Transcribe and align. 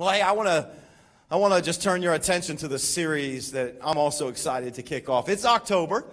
Well, 0.00 0.08
hey, 0.08 0.22
I 0.22 0.32
want 0.32 0.48
to 0.48 0.66
I 1.30 1.36
want 1.36 1.52
to 1.52 1.60
just 1.60 1.82
turn 1.82 2.00
your 2.00 2.14
attention 2.14 2.56
to 2.56 2.68
the 2.68 2.78
series 2.78 3.52
that 3.52 3.74
I'm 3.84 3.98
also 3.98 4.28
excited 4.28 4.72
to 4.76 4.82
kick 4.82 5.10
off. 5.10 5.28
It's 5.28 5.44
October. 5.44 6.06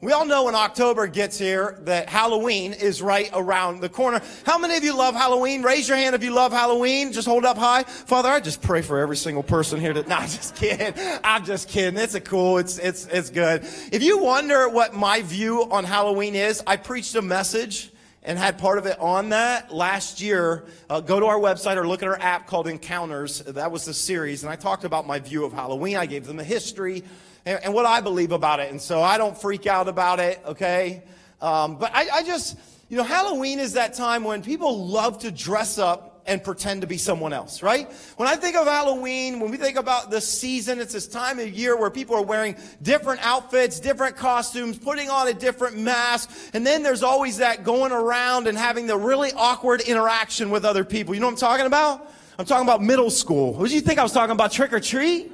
We 0.00 0.12
all 0.12 0.24
know 0.24 0.44
when 0.44 0.54
October 0.54 1.06
gets 1.06 1.38
here 1.38 1.78
that 1.82 2.08
Halloween 2.08 2.72
is 2.72 3.02
right 3.02 3.28
around 3.34 3.82
the 3.82 3.90
corner. 3.90 4.22
How 4.46 4.56
many 4.56 4.78
of 4.78 4.82
you 4.82 4.96
love 4.96 5.14
Halloween? 5.14 5.62
Raise 5.62 5.86
your 5.86 5.98
hand 5.98 6.14
if 6.14 6.24
you 6.24 6.30
love 6.30 6.52
Halloween. 6.52 7.12
Just 7.12 7.28
hold 7.28 7.44
up 7.44 7.58
high. 7.58 7.82
Father, 7.82 8.30
I 8.30 8.40
just 8.40 8.62
pray 8.62 8.80
for 8.80 8.98
every 8.98 9.18
single 9.18 9.42
person 9.42 9.78
here 9.78 9.92
that, 9.92 10.08
no, 10.08 10.16
I'm 10.16 10.28
just 10.30 10.56
kidding. 10.56 10.94
I'm 11.22 11.44
just 11.44 11.68
kidding. 11.68 12.00
It's 12.00 12.14
a 12.14 12.22
cool, 12.22 12.56
it's, 12.56 12.78
it's, 12.78 13.04
it's 13.08 13.28
good. 13.28 13.62
If 13.92 14.02
you 14.02 14.22
wonder 14.22 14.70
what 14.70 14.94
my 14.94 15.20
view 15.20 15.68
on 15.70 15.84
Halloween 15.84 16.34
is, 16.34 16.62
I 16.66 16.78
preached 16.78 17.14
a 17.14 17.20
message 17.20 17.90
and 18.24 18.38
had 18.38 18.58
part 18.58 18.78
of 18.78 18.86
it 18.86 18.98
on 18.98 19.28
that 19.30 19.72
last 19.72 20.20
year. 20.20 20.64
Uh, 20.88 21.00
go 21.00 21.20
to 21.20 21.26
our 21.26 21.38
website 21.38 21.76
or 21.76 21.86
look 21.86 22.02
at 22.02 22.08
our 22.08 22.18
app 22.20 22.46
called 22.46 22.66
Encounters. 22.66 23.40
That 23.40 23.70
was 23.70 23.84
the 23.84 23.94
series. 23.94 24.42
And 24.42 24.50
I 24.50 24.56
talked 24.56 24.84
about 24.84 25.06
my 25.06 25.18
view 25.18 25.44
of 25.44 25.52
Halloween. 25.52 25.96
I 25.96 26.06
gave 26.06 26.26
them 26.26 26.38
a 26.38 26.44
history 26.44 27.04
and, 27.44 27.60
and 27.62 27.74
what 27.74 27.84
I 27.84 28.00
believe 28.00 28.32
about 28.32 28.60
it. 28.60 28.70
And 28.70 28.80
so 28.80 29.02
I 29.02 29.18
don't 29.18 29.38
freak 29.38 29.66
out 29.66 29.88
about 29.88 30.20
it, 30.20 30.40
okay? 30.46 31.02
Um, 31.40 31.76
but 31.76 31.90
I, 31.94 32.08
I 32.08 32.22
just, 32.22 32.56
you 32.88 32.96
know, 32.96 33.02
Halloween 33.02 33.60
is 33.60 33.74
that 33.74 33.94
time 33.94 34.24
when 34.24 34.42
people 34.42 34.86
love 34.86 35.18
to 35.20 35.30
dress 35.30 35.78
up 35.78 36.13
and 36.26 36.42
pretend 36.42 36.80
to 36.80 36.86
be 36.86 36.96
someone 36.96 37.32
else, 37.32 37.62
right? 37.62 37.90
When 38.16 38.28
I 38.28 38.36
think 38.36 38.56
of 38.56 38.66
Halloween, 38.66 39.40
when 39.40 39.50
we 39.50 39.56
think 39.56 39.76
about 39.76 40.10
the 40.10 40.20
season, 40.20 40.80
it's 40.80 40.92
this 40.92 41.06
time 41.06 41.38
of 41.38 41.50
year 41.50 41.76
where 41.76 41.90
people 41.90 42.16
are 42.16 42.22
wearing 42.22 42.56
different 42.82 43.24
outfits, 43.24 43.78
different 43.78 44.16
costumes, 44.16 44.78
putting 44.78 45.10
on 45.10 45.28
a 45.28 45.34
different 45.34 45.78
mask. 45.78 46.30
And 46.54 46.66
then 46.66 46.82
there's 46.82 47.02
always 47.02 47.38
that 47.38 47.64
going 47.64 47.92
around 47.92 48.46
and 48.46 48.56
having 48.56 48.86
the 48.86 48.96
really 48.96 49.32
awkward 49.36 49.82
interaction 49.82 50.50
with 50.50 50.64
other 50.64 50.84
people. 50.84 51.14
You 51.14 51.20
know 51.20 51.26
what 51.26 51.32
I'm 51.32 51.38
talking 51.38 51.66
about? 51.66 52.10
I'm 52.38 52.46
talking 52.46 52.66
about 52.66 52.82
middle 52.82 53.10
school. 53.10 53.52
Who 53.54 53.68
do 53.68 53.74
you 53.74 53.80
think 53.80 53.98
I 53.98 54.02
was 54.02 54.12
talking 54.12 54.32
about? 54.32 54.50
Trick 54.50 54.72
or 54.72 54.80
treat? 54.80 55.30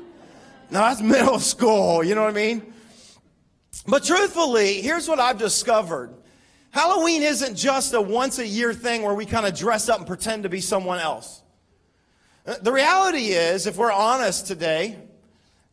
No, 0.71 0.81
that's 0.81 1.01
middle 1.01 1.39
school. 1.39 2.03
You 2.03 2.15
know 2.15 2.23
what 2.23 2.31
I 2.31 2.35
mean? 2.35 2.73
But 3.87 4.05
truthfully, 4.05 4.83
here's 4.83 5.09
what 5.09 5.21
I've 5.21 5.39
discovered. 5.39 6.15
Halloween 6.71 7.23
isn't 7.23 7.57
just 7.57 7.95
a 7.95 8.01
once 8.01 8.39
a 8.39 8.47
year 8.47 8.73
thing 8.73 9.03
where 9.03 9.15
we 9.15 9.27
kind 9.27 9.45
of 9.45 9.57
dress 9.57 9.89
up 9.89 9.99
and 9.99 10.07
pretend 10.07 10.45
to 10.45 10.49
be 10.49 10.61
someone 10.61 10.99
else. 10.99 11.43
The 12.63 12.73
reality 12.73 13.31
is, 13.33 13.67
if 13.67 13.77
we're 13.77 13.93
honest 13.93 14.47
today, 14.47 14.97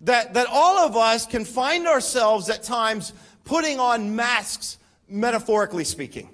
that, 0.02 0.34
that 0.34 0.48
all 0.50 0.80
of 0.80 0.96
us 0.96 1.26
can 1.26 1.46
find 1.46 1.88
ourselves 1.88 2.50
at 2.50 2.64
times 2.64 3.14
putting 3.46 3.80
on 3.80 4.16
masks, 4.16 4.78
metaphorically 5.08 5.84
speaking. 5.84 6.30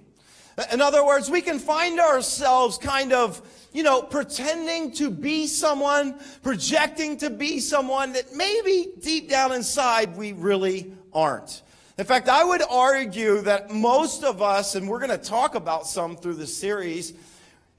In 0.71 0.81
other 0.81 1.05
words, 1.05 1.29
we 1.29 1.41
can 1.41 1.59
find 1.59 1.99
ourselves 1.99 2.77
kind 2.77 3.11
of, 3.11 3.41
you 3.73 3.83
know, 3.83 4.01
pretending 4.01 4.91
to 4.93 5.09
be 5.09 5.47
someone, 5.47 6.15
projecting 6.41 7.17
to 7.17 7.29
be 7.29 7.59
someone 7.59 8.13
that 8.13 8.33
maybe 8.33 8.91
deep 9.01 9.29
down 9.29 9.51
inside 9.51 10.15
we 10.15 10.31
really 10.31 10.93
aren't. 11.11 11.63
In 11.97 12.05
fact, 12.05 12.27
I 12.27 12.43
would 12.43 12.63
argue 12.67 13.41
that 13.41 13.69
most 13.69 14.23
of 14.23 14.41
us, 14.41 14.73
and 14.73 14.89
we're 14.89 14.99
going 14.99 15.11
to 15.11 15.17
talk 15.17 15.53
about 15.53 15.85
some 15.85 16.17
through 16.17 16.35
the 16.35 16.47
series, 16.47 17.13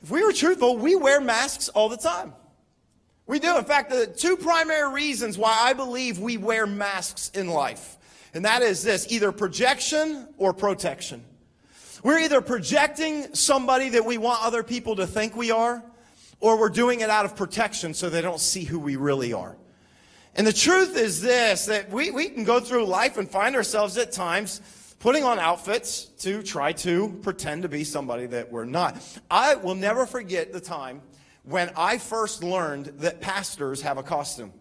if 0.02 0.10
we 0.10 0.22
were 0.22 0.32
truthful, 0.32 0.76
we 0.76 0.94
wear 0.94 1.20
masks 1.20 1.68
all 1.68 1.88
the 1.88 1.96
time. 1.96 2.32
We 3.26 3.40
do. 3.40 3.56
In 3.56 3.64
fact, 3.64 3.90
the 3.90 4.06
two 4.06 4.36
primary 4.36 4.92
reasons 4.92 5.36
why 5.36 5.56
I 5.58 5.72
believe 5.72 6.18
we 6.18 6.36
wear 6.36 6.66
masks 6.66 7.30
in 7.34 7.48
life, 7.48 7.96
and 8.34 8.44
that 8.44 8.62
is 8.62 8.84
this 8.84 9.10
either 9.10 9.32
projection 9.32 10.28
or 10.36 10.52
protection. 10.52 11.24
We're 12.04 12.20
either 12.20 12.40
projecting 12.42 13.34
somebody 13.34 13.88
that 13.90 14.04
we 14.04 14.18
want 14.18 14.44
other 14.44 14.62
people 14.62 14.96
to 14.96 15.06
think 15.06 15.34
we 15.34 15.50
are, 15.50 15.82
or 16.38 16.58
we're 16.58 16.68
doing 16.68 17.00
it 17.00 17.08
out 17.08 17.24
of 17.24 17.34
protection 17.34 17.94
so 17.94 18.10
they 18.10 18.20
don't 18.20 18.40
see 18.40 18.64
who 18.64 18.78
we 18.78 18.96
really 18.96 19.32
are. 19.32 19.56
And 20.36 20.46
the 20.46 20.52
truth 20.52 20.96
is 20.96 21.20
this 21.20 21.66
that 21.66 21.90
we, 21.90 22.10
we 22.10 22.28
can 22.28 22.44
go 22.44 22.60
through 22.60 22.86
life 22.86 23.18
and 23.18 23.30
find 23.30 23.54
ourselves 23.54 23.96
at 23.98 24.12
times 24.12 24.60
putting 24.98 25.22
on 25.22 25.38
outfits 25.38 26.06
to 26.18 26.42
try 26.42 26.72
to 26.72 27.10
pretend 27.22 27.62
to 27.62 27.68
be 27.68 27.84
somebody 27.84 28.26
that 28.26 28.50
we're 28.50 28.64
not. 28.64 28.96
I 29.30 29.54
will 29.54 29.74
never 29.74 30.06
forget 30.06 30.52
the 30.52 30.60
time 30.60 31.02
when 31.42 31.70
I 31.76 31.98
first 31.98 32.42
learned 32.42 32.86
that 33.00 33.20
pastors 33.20 33.82
have 33.82 33.98
a 33.98 34.02
costume. 34.02 34.52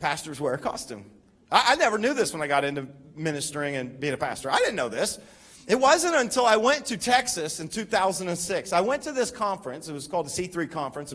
Pastors 0.00 0.40
wear 0.40 0.54
a 0.54 0.58
costume. 0.58 1.04
I, 1.50 1.72
I 1.72 1.74
never 1.76 1.98
knew 1.98 2.14
this 2.14 2.32
when 2.32 2.42
I 2.42 2.46
got 2.46 2.64
into 2.64 2.88
ministering 3.14 3.76
and 3.76 3.98
being 4.00 4.12
a 4.12 4.18
pastor. 4.18 4.50
I 4.50 4.58
didn't 4.58 4.76
know 4.76 4.88
this. 4.88 5.18
It 5.66 5.78
wasn't 5.78 6.16
until 6.16 6.46
I 6.46 6.56
went 6.56 6.86
to 6.86 6.96
Texas 6.96 7.60
in 7.60 7.68
2006. 7.68 8.72
I 8.72 8.80
went 8.80 9.04
to 9.04 9.12
this 9.12 9.30
conference. 9.30 9.88
It 9.88 9.92
was 9.92 10.08
called 10.08 10.26
the 10.26 10.30
C3 10.30 10.70
conference 10.70 11.14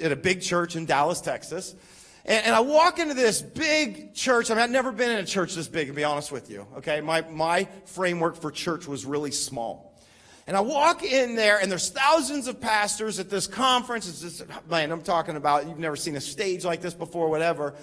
at 0.00 0.10
a 0.10 0.16
big 0.16 0.42
church 0.42 0.74
in 0.74 0.86
Dallas, 0.86 1.20
Texas. 1.20 1.76
And, 2.24 2.46
and, 2.46 2.54
I 2.54 2.60
walk 2.60 2.98
into 2.98 3.14
this 3.14 3.42
big 3.42 4.14
church. 4.14 4.50
I 4.50 4.54
mean, 4.54 4.62
I've 4.62 4.70
never 4.70 4.92
been 4.92 5.10
in 5.10 5.18
a 5.18 5.26
church 5.26 5.54
this 5.54 5.66
big, 5.66 5.88
to 5.88 5.92
be 5.92 6.04
honest 6.04 6.30
with 6.30 6.50
you. 6.50 6.66
Okay. 6.76 7.00
My, 7.00 7.22
my 7.22 7.66
framework 7.86 8.36
for 8.36 8.50
church 8.50 8.86
was 8.86 9.04
really 9.04 9.32
small. 9.32 10.00
And 10.46 10.56
I 10.56 10.60
walk 10.60 11.04
in 11.04 11.36
there, 11.36 11.58
and 11.60 11.70
there's 11.70 11.90
thousands 11.90 12.48
of 12.48 12.60
pastors 12.60 13.18
at 13.18 13.30
this 13.30 13.46
conference. 13.46 14.08
It's 14.08 14.20
just, 14.20 14.68
man, 14.68 14.90
I'm 14.90 15.02
talking 15.02 15.36
about, 15.36 15.66
you've 15.68 15.78
never 15.78 15.96
seen 15.96 16.16
a 16.16 16.20
stage 16.20 16.64
like 16.64 16.80
this 16.80 16.94
before, 16.94 17.28
whatever. 17.28 17.74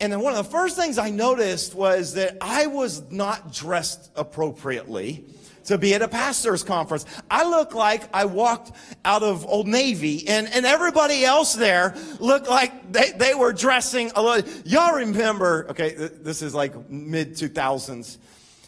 And 0.00 0.12
then 0.12 0.20
one 0.20 0.34
of 0.34 0.44
the 0.44 0.50
first 0.50 0.76
things 0.76 0.98
I 0.98 1.10
noticed 1.10 1.74
was 1.74 2.14
that 2.14 2.38
I 2.40 2.66
was 2.66 3.10
not 3.10 3.52
dressed 3.52 4.10
appropriately 4.16 5.24
to 5.64 5.78
be 5.78 5.94
at 5.94 6.02
a 6.02 6.08
pastor's 6.08 6.62
conference. 6.62 7.06
I 7.30 7.48
look 7.48 7.74
like 7.74 8.02
I 8.14 8.26
walked 8.26 8.72
out 9.04 9.22
of 9.22 9.46
Old 9.46 9.66
Navy 9.66 10.28
and, 10.28 10.48
and 10.48 10.66
everybody 10.66 11.24
else 11.24 11.54
there 11.54 11.94
looked 12.20 12.48
like 12.48 12.92
they, 12.92 13.12
they 13.12 13.34
were 13.34 13.52
dressing 13.52 14.12
a 14.14 14.22
little. 14.22 14.50
Y'all 14.64 14.94
remember, 14.94 15.66
okay, 15.70 15.94
this 15.94 16.42
is 16.42 16.54
like 16.54 16.90
mid 16.90 17.32
2000s. 17.34 18.18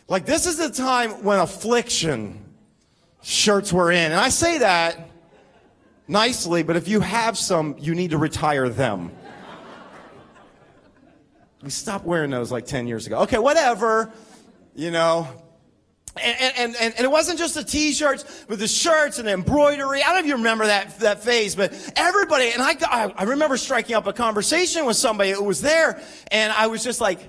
Like 0.09 0.27
this 0.27 0.47
is 0.47 0.57
the 0.57 0.71
time 0.71 1.25
when 1.25 1.39
affliction 1.39 2.45
shirts 3.23 3.73
were 3.73 3.91
in. 3.91 4.13
And 4.13 4.21
I 4.21 4.29
say 4.29 4.59
that 4.59 5.11
nicely, 6.09 6.63
but 6.63 6.77
if 6.77 6.89
you 6.89 7.01
have 7.01 7.37
some, 7.37 7.77
you 7.79 7.95
need 7.95 8.11
to 8.11 8.19
retire 8.19 8.69
them. 8.69 9.13
We 11.63 11.71
stopped 11.71 12.05
wearing 12.05 12.31
those 12.31 12.53
like 12.53 12.67
10 12.67 12.87
years 12.87 13.09
ago. 13.09 13.21
Okay, 13.23 13.39
whatever. 13.39 14.13
You 14.77 14.93
know, 14.93 15.27
and, 16.23 16.55
and, 16.57 16.77
and, 16.77 16.95
and, 16.97 17.05
it 17.05 17.11
wasn't 17.11 17.39
just 17.39 17.55
the 17.55 17.65
t-shirts, 17.65 18.45
but 18.49 18.59
the 18.59 18.69
shirts 18.69 19.19
and 19.19 19.29
the 19.29 19.33
embroidery. 19.33 20.03
I 20.03 20.07
don't 20.07 20.15
know 20.15 20.21
if 20.21 20.27
you 20.27 20.37
remember 20.37 20.67
that, 20.67 20.99
that 21.01 21.23
phase, 21.23 21.55
but 21.55 21.73
everybody, 21.97 22.51
and 22.51 22.63
I, 22.63 22.77
I 23.17 23.25
remember 23.25 23.57
striking 23.57 23.95
up 23.95 24.07
a 24.07 24.13
conversation 24.13 24.87
with 24.87 24.97
somebody 24.97 25.31
who 25.31 25.45
was 25.45 25.61
there, 25.61 26.01
and 26.31 26.53
I 26.53 26.69
was 26.69 26.83
just 26.83 27.01
like, 27.01 27.21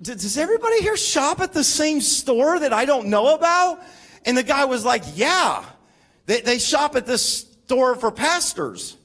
does 0.00 0.38
everybody 0.38 0.80
here 0.80 0.96
shop 0.96 1.40
at 1.40 1.52
the 1.52 1.64
same 1.64 2.00
store 2.00 2.60
that 2.60 2.72
I 2.72 2.84
don't 2.84 3.08
know 3.08 3.34
about? 3.34 3.80
And 4.24 4.36
the 4.36 4.42
guy 4.42 4.64
was 4.64 4.84
like, 4.84 5.02
yeah, 5.14 5.64
they, 6.26 6.40
they 6.40 6.58
shop 6.58 6.96
at 6.96 7.06
this 7.06 7.46
store 7.64 7.94
for 7.96 8.10
pastors. 8.10 8.96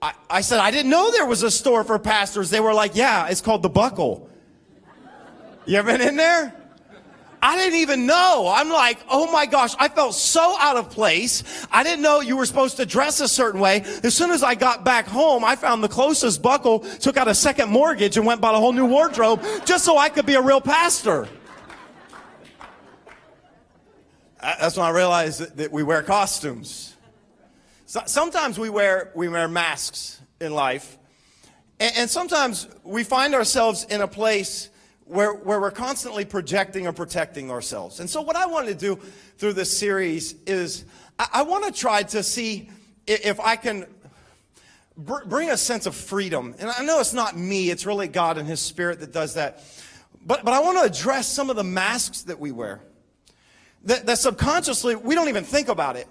I, 0.00 0.14
I 0.28 0.40
said, 0.40 0.60
I 0.60 0.70
didn't 0.70 0.90
know 0.90 1.10
there 1.10 1.26
was 1.26 1.42
a 1.42 1.50
store 1.50 1.84
for 1.84 1.98
pastors. 1.98 2.50
They 2.50 2.60
were 2.60 2.74
like, 2.74 2.94
yeah, 2.94 3.28
it's 3.28 3.40
called 3.40 3.62
The 3.62 3.68
Buckle. 3.68 4.28
You 5.66 5.78
ever 5.78 5.92
been 5.92 6.06
in 6.06 6.16
there? 6.16 6.54
I 7.44 7.58
didn't 7.58 7.80
even 7.80 8.06
know. 8.06 8.50
I'm 8.50 8.70
like, 8.70 8.98
oh 9.06 9.30
my 9.30 9.44
gosh, 9.44 9.74
I 9.78 9.88
felt 9.88 10.14
so 10.14 10.56
out 10.58 10.78
of 10.78 10.88
place. 10.88 11.66
I 11.70 11.82
didn't 11.82 12.00
know 12.00 12.22
you 12.22 12.38
were 12.38 12.46
supposed 12.46 12.78
to 12.78 12.86
dress 12.86 13.20
a 13.20 13.28
certain 13.28 13.60
way. 13.60 13.82
As 14.02 14.14
soon 14.14 14.30
as 14.30 14.42
I 14.42 14.54
got 14.54 14.82
back 14.82 15.06
home, 15.06 15.44
I 15.44 15.54
found 15.54 15.84
the 15.84 15.88
closest 15.88 16.40
buckle, 16.40 16.78
took 16.78 17.18
out 17.18 17.28
a 17.28 17.34
second 17.34 17.68
mortgage 17.68 18.16
and 18.16 18.24
went 18.24 18.40
bought 18.40 18.54
a 18.54 18.58
whole 18.58 18.72
new 18.72 18.86
wardrobe 18.86 19.44
just 19.66 19.84
so 19.84 19.98
I 19.98 20.08
could 20.08 20.24
be 20.24 20.36
a 20.36 20.40
real 20.40 20.62
pastor. 20.62 21.28
That's 24.40 24.78
when 24.78 24.86
I 24.86 24.90
realized 24.90 25.58
that 25.58 25.70
we 25.70 25.82
wear 25.82 26.02
costumes. 26.02 26.96
sometimes 27.84 28.58
we 28.58 28.70
wear, 28.70 29.12
we 29.14 29.28
wear 29.28 29.48
masks 29.48 30.18
in 30.40 30.54
life. 30.54 30.96
and 31.78 32.08
sometimes 32.08 32.68
we 32.84 33.04
find 33.04 33.34
ourselves 33.34 33.84
in 33.84 34.00
a 34.00 34.08
place 34.08 34.70
where, 35.06 35.34
where 35.34 35.60
we're 35.60 35.70
constantly 35.70 36.24
projecting 36.24 36.86
or 36.86 36.92
protecting 36.92 37.50
ourselves. 37.50 38.00
And 38.00 38.08
so, 38.08 38.22
what 38.22 38.36
I 38.36 38.46
want 38.46 38.68
to 38.68 38.74
do 38.74 38.96
through 39.38 39.52
this 39.54 39.76
series 39.76 40.34
is 40.46 40.84
I, 41.18 41.28
I 41.34 41.42
want 41.42 41.64
to 41.66 41.72
try 41.72 42.02
to 42.04 42.22
see 42.22 42.70
if 43.06 43.38
I 43.40 43.56
can 43.56 43.86
br- 44.96 45.24
bring 45.26 45.50
a 45.50 45.56
sense 45.56 45.86
of 45.86 45.94
freedom. 45.94 46.54
And 46.58 46.70
I 46.70 46.84
know 46.84 47.00
it's 47.00 47.12
not 47.12 47.36
me, 47.36 47.70
it's 47.70 47.86
really 47.86 48.08
God 48.08 48.38
and 48.38 48.48
His 48.48 48.60
Spirit 48.60 49.00
that 49.00 49.12
does 49.12 49.34
that. 49.34 49.62
But, 50.26 50.44
but 50.44 50.54
I 50.54 50.60
want 50.60 50.78
to 50.78 50.84
address 50.84 51.28
some 51.28 51.50
of 51.50 51.56
the 51.56 51.64
masks 51.64 52.22
that 52.22 52.38
we 52.38 52.50
wear. 52.50 52.80
That, 53.84 54.06
that 54.06 54.18
subconsciously, 54.18 54.96
we 54.96 55.14
don't 55.14 55.28
even 55.28 55.44
think 55.44 55.68
about 55.68 55.96
it. 55.96 56.08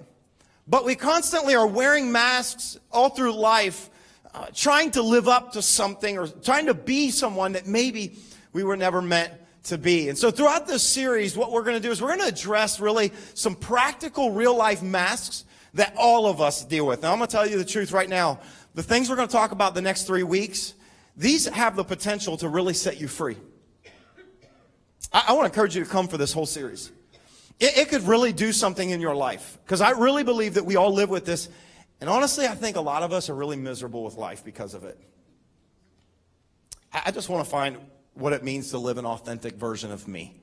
But 0.68 0.86
we 0.86 0.96
constantly 0.96 1.56
are 1.56 1.66
wearing 1.66 2.12
masks 2.12 2.78
all 2.92 3.10
through 3.10 3.34
life, 3.34 3.90
uh, 4.34 4.48
trying 4.54 4.92
to 4.92 5.02
live 5.02 5.28
up 5.28 5.54
to 5.54 5.62
something 5.62 6.18
or 6.18 6.28
trying 6.28 6.68
to 6.68 6.76
be 6.76 7.10
someone 7.10 7.54
that 7.54 7.66
maybe 7.66 8.18
we 8.54 8.64
were 8.64 8.78
never 8.78 9.02
meant 9.02 9.34
to 9.64 9.78
be. 9.78 10.10
And 10.10 10.18
so 10.18 10.32
throughout 10.32 10.68
this 10.68 10.84
series, 10.84 11.36
what 11.36 11.52
we're 11.52 11.64
going 11.64 11.76
to 11.76 11.82
do 11.82 11.92
is 11.92 12.02
we're 12.02 12.16
going 12.16 12.30
to 12.30 12.34
address 12.34 12.80
really 12.80 13.12
some 13.34 13.56
practical 13.56 14.32
real 14.32 14.56
life 14.56 14.82
masks 14.82 15.46
that 15.74 15.94
all 15.98 16.28
of 16.28 16.42
us 16.42 16.64
deal 16.64 16.86
with. 16.86 17.02
Now, 17.02 17.12
I'm 17.12 17.18
going 17.18 17.28
to 17.28 17.32
tell 17.32 17.48
you 17.48 17.58
the 17.58 17.66
truth 17.66 17.92
right 17.92 18.10
now. 18.10 18.40
the 18.76 18.84
things 18.84 19.10
we're 19.10 19.16
going 19.16 19.28
to 19.28 19.32
talk 19.32 19.52
about 19.52 19.76
the 19.76 19.82
next 19.82 20.04
three 20.04 20.24
weeks, 20.24 20.74
these 21.16 21.48
have 21.48 21.76
the 21.76 21.84
potential 21.84 22.38
to 22.38 22.50
really 22.50 22.74
set 22.74 23.00
you 23.00 23.08
free. 23.08 23.38
I, 25.12 25.26
I 25.30 25.34
want 25.34 25.46
to 25.46 25.54
encourage 25.54 25.76
you 25.76 25.84
to 25.84 25.90
come 25.90 26.08
for 26.08 26.18
this 26.18 26.34
whole 26.34 26.46
series. 26.46 26.92
It, 27.60 27.78
it 27.78 27.90
could 27.90 28.04
really 28.04 28.34
do 28.34 28.52
something 28.52 28.90
in 28.90 29.00
your 29.00 29.16
life 29.16 29.58
because 29.64 29.82
I 29.82 29.92
really 29.92 30.24
believe 30.24 30.56
that 30.56 30.66
we 30.66 30.76
all 30.76 30.92
live 30.92 31.10
with 31.10 31.26
this. 31.26 31.50
And 32.02 32.10
honestly, 32.10 32.48
I 32.48 32.56
think 32.56 32.76
a 32.76 32.82
lot 32.82 33.04
of 33.04 33.14
us 33.14 33.30
are 33.30 33.36
really 33.36 33.58
miserable 33.58 34.04
with 34.04 34.16
life 34.16 34.44
because 34.44 34.74
of 34.74 34.84
it. 34.84 35.00
I, 36.92 37.04
I 37.06 37.12
just 37.12 37.30
want 37.30 37.46
to 37.46 37.50
find 37.50 37.78
what 38.14 38.34
it 38.34 38.44
means 38.44 38.72
to 38.72 38.78
live 38.78 38.98
an 38.98 39.06
authentic 39.06 39.56
version 39.56 39.92
of 39.92 40.08
me. 40.08 40.40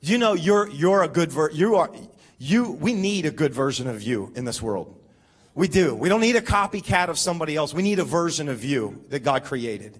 You 0.00 0.18
know, 0.18 0.34
you're, 0.34 0.68
you're 0.70 1.02
a 1.02 1.08
good 1.08 1.32
ver- 1.32 1.50
you 1.50 1.76
are, 1.76 1.90
you, 2.38 2.72
we 2.72 2.92
need 2.92 3.26
a 3.26 3.30
good 3.30 3.52
version 3.52 3.88
of 3.88 4.02
you 4.02 4.32
in 4.36 4.44
this 4.44 4.62
world. 4.62 4.94
We 5.54 5.66
do. 5.66 5.94
We 5.94 6.08
don't 6.08 6.20
need 6.20 6.36
a 6.36 6.40
copycat 6.40 7.08
of 7.08 7.18
somebody 7.18 7.56
else. 7.56 7.74
We 7.74 7.82
need 7.82 7.98
a 7.98 8.04
version 8.04 8.48
of 8.48 8.62
you 8.64 9.04
that 9.08 9.20
God 9.20 9.44
created. 9.44 9.98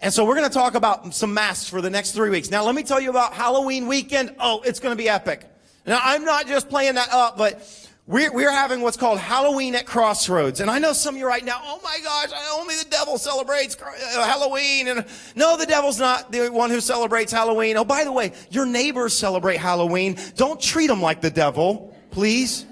And 0.00 0.14
so 0.14 0.24
we're 0.24 0.36
going 0.36 0.48
to 0.48 0.54
talk 0.54 0.74
about 0.74 1.12
some 1.14 1.34
masks 1.34 1.68
for 1.68 1.82
the 1.82 1.90
next 1.90 2.12
three 2.12 2.30
weeks. 2.30 2.50
Now, 2.50 2.64
let 2.64 2.74
me 2.74 2.84
tell 2.84 3.00
you 3.00 3.10
about 3.10 3.34
Halloween 3.34 3.86
weekend. 3.86 4.34
Oh, 4.38 4.62
it's 4.62 4.80
going 4.80 4.92
to 4.92 4.96
be 4.96 5.08
epic. 5.08 5.44
Now, 5.84 6.00
I'm 6.02 6.24
not 6.24 6.46
just 6.46 6.68
playing 6.68 6.94
that 6.94 7.12
up, 7.12 7.36
but 7.36 7.87
we're, 8.08 8.32
we're 8.32 8.50
having 8.50 8.80
what's 8.80 8.96
called 8.96 9.18
Halloween 9.18 9.74
at 9.74 9.84
Crossroads. 9.84 10.60
And 10.60 10.70
I 10.70 10.78
know 10.78 10.94
some 10.94 11.14
of 11.14 11.18
you 11.18 11.26
right 11.26 11.44
now, 11.44 11.60
oh 11.62 11.78
my 11.84 11.98
gosh, 12.02 12.30
only 12.54 12.74
the 12.76 12.88
devil 12.88 13.18
celebrates 13.18 13.76
uh, 13.76 14.24
Halloween. 14.24 14.88
And 14.88 15.04
no, 15.36 15.58
the 15.58 15.66
devil's 15.66 15.98
not 15.98 16.32
the 16.32 16.48
one 16.48 16.70
who 16.70 16.80
celebrates 16.80 17.30
Halloween. 17.30 17.76
Oh, 17.76 17.84
by 17.84 18.04
the 18.04 18.12
way, 18.12 18.32
your 18.50 18.64
neighbors 18.64 19.16
celebrate 19.16 19.58
Halloween. 19.58 20.16
Don't 20.36 20.58
treat 20.58 20.86
them 20.86 21.02
like 21.02 21.20
the 21.20 21.30
devil, 21.30 21.94
please. 22.10 22.64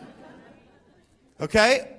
Okay? 1.38 1.95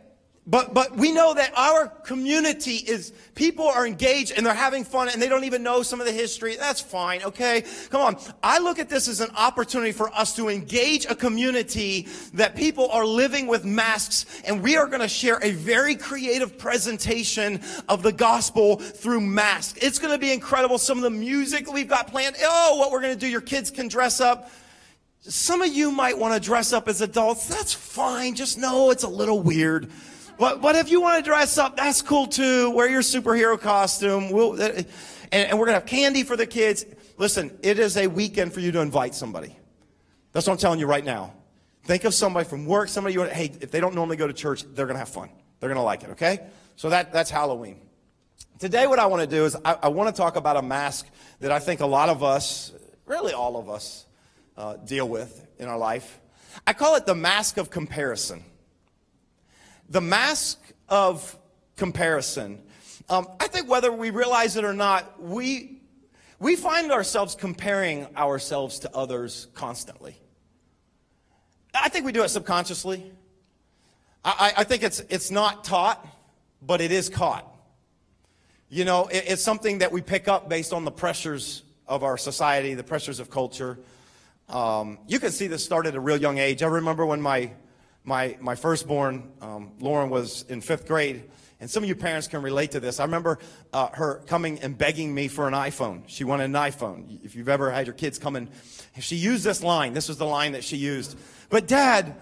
But, 0.49 0.73
but 0.73 0.95
we 0.95 1.11
know 1.11 1.33
that 1.33 1.51
our 1.57 1.87
community 1.87 2.75
is, 2.75 3.11
people 3.35 3.67
are 3.67 3.85
engaged 3.85 4.31
and 4.31 4.45
they're 4.45 4.53
having 4.53 4.85
fun 4.85 5.09
and 5.09 5.21
they 5.21 5.27
don't 5.27 5.43
even 5.43 5.61
know 5.61 5.83
some 5.83 5.99
of 5.99 6.05
the 6.05 6.13
history. 6.13 6.55
That's 6.55 6.79
fine, 6.79 7.21
okay? 7.23 7.65
Come 7.89 7.99
on. 7.99 8.17
I 8.41 8.59
look 8.59 8.79
at 8.79 8.87
this 8.87 9.09
as 9.09 9.19
an 9.19 9.29
opportunity 9.35 9.91
for 9.91 10.09
us 10.13 10.33
to 10.37 10.47
engage 10.47 11.05
a 11.05 11.15
community 11.15 12.07
that 12.35 12.55
people 12.55 12.89
are 12.91 13.05
living 13.05 13.47
with 13.47 13.65
masks 13.65 14.41
and 14.45 14.63
we 14.63 14.77
are 14.77 14.87
going 14.87 15.01
to 15.01 15.09
share 15.09 15.37
a 15.43 15.51
very 15.51 15.95
creative 15.95 16.57
presentation 16.57 17.59
of 17.89 18.01
the 18.01 18.13
gospel 18.13 18.77
through 18.77 19.19
masks. 19.19 19.77
It's 19.81 19.99
going 19.99 20.13
to 20.13 20.19
be 20.19 20.31
incredible. 20.31 20.77
Some 20.77 20.97
of 20.97 21.03
the 21.03 21.09
music 21.09 21.69
we've 21.69 21.89
got 21.89 22.07
planned. 22.07 22.37
Oh, 22.41 22.77
what 22.77 22.91
we're 22.91 23.01
going 23.01 23.13
to 23.13 23.19
do. 23.19 23.27
Your 23.27 23.41
kids 23.41 23.69
can 23.69 23.89
dress 23.89 24.21
up. 24.21 24.49
Some 25.19 25.61
of 25.61 25.67
you 25.67 25.91
might 25.91 26.17
want 26.17 26.35
to 26.35 26.39
dress 26.39 26.71
up 26.71 26.87
as 26.87 27.01
adults. 27.01 27.47
That's 27.47 27.73
fine. 27.73 28.35
Just 28.35 28.57
know 28.57 28.91
it's 28.91 29.03
a 29.03 29.09
little 29.09 29.41
weird. 29.41 29.91
But, 30.37 30.75
if 30.75 30.91
you 30.91 31.01
want 31.01 31.23
to 31.23 31.27
dress 31.27 31.57
up, 31.57 31.77
that's 31.77 32.01
cool 32.01 32.27
too. 32.27 32.69
Wear 32.71 32.87
your 32.87 33.01
superhero 33.01 33.59
costume. 33.59 34.29
We'll, 34.29 34.61
uh, 34.61 34.83
and, 35.31 35.49
and 35.49 35.59
we're 35.59 35.65
going 35.65 35.75
to 35.75 35.79
have 35.79 35.85
candy 35.85 36.23
for 36.23 36.35
the 36.35 36.45
kids. 36.45 36.85
Listen, 37.17 37.57
it 37.63 37.79
is 37.79 37.97
a 37.97 38.07
weekend 38.07 38.53
for 38.53 38.59
you 38.59 38.71
to 38.71 38.79
invite 38.79 39.15
somebody. 39.15 39.57
That's 40.33 40.45
what 40.45 40.53
I'm 40.53 40.59
telling 40.59 40.79
you 40.79 40.85
right 40.85 41.03
now. 41.03 41.33
Think 41.83 42.03
of 42.03 42.13
somebody 42.13 42.47
from 42.47 42.65
work, 42.65 42.89
somebody 42.89 43.13
you 43.13 43.21
want, 43.21 43.31
hey, 43.31 43.51
if 43.61 43.71
they 43.71 43.79
don't 43.79 43.95
normally 43.95 44.17
go 44.17 44.27
to 44.27 44.33
church, 44.33 44.63
they're 44.63 44.85
going 44.85 44.95
to 44.95 44.99
have 44.99 45.09
fun. 45.09 45.29
They're 45.59 45.69
going 45.69 45.79
to 45.79 45.83
like 45.83 46.03
it, 46.03 46.11
okay? 46.11 46.47
So 46.75 46.89
that, 46.89 47.11
that's 47.11 47.31
Halloween. 47.31 47.79
Today, 48.59 48.87
what 48.87 48.99
I 48.99 49.05
want 49.07 49.27
to 49.27 49.35
do 49.35 49.45
is 49.45 49.55
I, 49.65 49.77
I 49.83 49.87
want 49.87 50.13
to 50.13 50.19
talk 50.19 50.35
about 50.35 50.57
a 50.57 50.61
mask 50.61 51.07
that 51.39 51.51
I 51.51 51.59
think 51.59 51.79
a 51.79 51.85
lot 51.85 52.09
of 52.09 52.23
us, 52.23 52.73
really 53.05 53.33
all 53.33 53.57
of 53.57 53.69
us, 53.69 54.05
uh, 54.57 54.75
deal 54.77 55.07
with 55.07 55.47
in 55.57 55.67
our 55.67 55.77
life. 55.77 56.19
I 56.65 56.73
call 56.73 56.95
it 56.95 57.05
the 57.05 57.15
mask 57.15 57.57
of 57.57 57.69
comparison 57.69 58.43
the 59.89 60.01
mask 60.01 60.59
of 60.89 61.37
comparison. 61.75 62.61
Um, 63.09 63.27
I 63.39 63.47
think 63.47 63.69
whether 63.69 63.91
we 63.91 64.09
realize 64.09 64.57
it 64.57 64.63
or 64.63 64.73
not, 64.73 65.21
we, 65.21 65.81
we 66.39 66.55
find 66.55 66.91
ourselves 66.91 67.35
comparing 67.35 68.07
ourselves 68.15 68.79
to 68.79 68.95
others 68.95 69.47
constantly. 69.53 70.17
I 71.73 71.89
think 71.89 72.05
we 72.05 72.11
do 72.11 72.23
it 72.23 72.29
subconsciously. 72.29 73.11
I, 74.25 74.53
I 74.57 74.63
think 74.65 74.83
it's, 74.83 74.99
it's 75.09 75.31
not 75.31 75.63
taught, 75.63 76.05
but 76.61 76.81
it 76.81 76.91
is 76.91 77.07
caught. 77.07 77.45
You 78.69 78.83
know, 78.83 79.07
it, 79.07 79.23
it's 79.27 79.41
something 79.41 79.77
that 79.77 79.91
we 79.91 80.01
pick 80.01 80.27
up 80.27 80.49
based 80.49 80.73
on 80.73 80.83
the 80.83 80.91
pressures 80.91 81.63
of 81.87 82.03
our 82.03 82.17
society, 82.17 82.73
the 82.73 82.83
pressures 82.83 83.21
of 83.21 83.29
culture. 83.29 83.79
Um, 84.49 84.99
you 85.07 85.19
can 85.19 85.31
see 85.31 85.47
this 85.47 85.63
start 85.63 85.85
at 85.85 85.95
a 85.95 85.99
real 85.99 86.17
young 86.17 86.39
age. 86.39 86.61
I 86.61 86.67
remember 86.67 87.05
when 87.05 87.21
my 87.21 87.51
my, 88.07 88.37
my 88.39 88.55
firstborn, 88.55 89.29
um, 89.41 89.73
Lauren, 89.81 90.09
was 90.09 90.45
in 90.47 90.61
fifth 90.61 90.87
grade. 90.87 91.25
And 91.59 91.69
some 91.69 91.83
of 91.83 91.89
you 91.89 91.95
parents 91.95 92.27
can 92.27 92.41
relate 92.41 92.71
to 92.71 92.79
this. 92.79 93.01
I 93.01 93.03
remember 93.03 93.37
uh, 93.73 93.89
her 93.89 94.21
coming 94.27 94.59
and 94.59 94.77
begging 94.77 95.13
me 95.13 95.27
for 95.27 95.45
an 95.45 95.53
iPhone. 95.53 96.03
She 96.07 96.23
wanted 96.23 96.45
an 96.45 96.53
iPhone. 96.53 97.19
If 97.25 97.35
you've 97.35 97.49
ever 97.49 97.69
had 97.69 97.85
your 97.85 97.95
kids 97.95 98.17
come 98.17 98.37
in, 98.37 98.47
she 99.01 99.17
used 99.17 99.43
this 99.43 99.61
line. 99.61 99.91
This 99.91 100.07
was 100.07 100.17
the 100.17 100.25
line 100.25 100.53
that 100.53 100.63
she 100.63 100.77
used. 100.77 101.17
But 101.49 101.67
dad, 101.67 102.15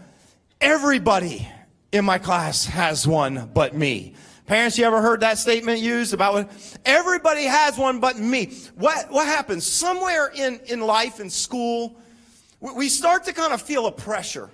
everybody 0.60 1.48
in 1.92 2.04
my 2.04 2.18
class 2.18 2.66
has 2.66 3.08
one 3.08 3.52
but 3.54 3.76
me. 3.76 4.16
Parents, 4.48 4.80
you 4.80 4.86
ever 4.86 5.02
heard 5.02 5.20
that 5.20 5.38
statement 5.38 5.82
used 5.82 6.16
about 6.16 6.34
what, 6.34 6.80
everybody 6.84 7.44
has 7.44 7.78
one 7.78 8.00
but 8.00 8.18
me? 8.18 8.54
What, 8.74 9.12
what 9.12 9.28
happens? 9.28 9.68
Somewhere 9.68 10.32
in, 10.34 10.60
in 10.66 10.82
life, 10.82 11.20
in 11.20 11.30
school, 11.30 12.00
we 12.60 12.90
start 12.90 13.26
to 13.26 13.34
kind 13.34 13.54
of 13.54 13.62
feel 13.62 13.86
a 13.86 13.92
pressure. 13.92 14.50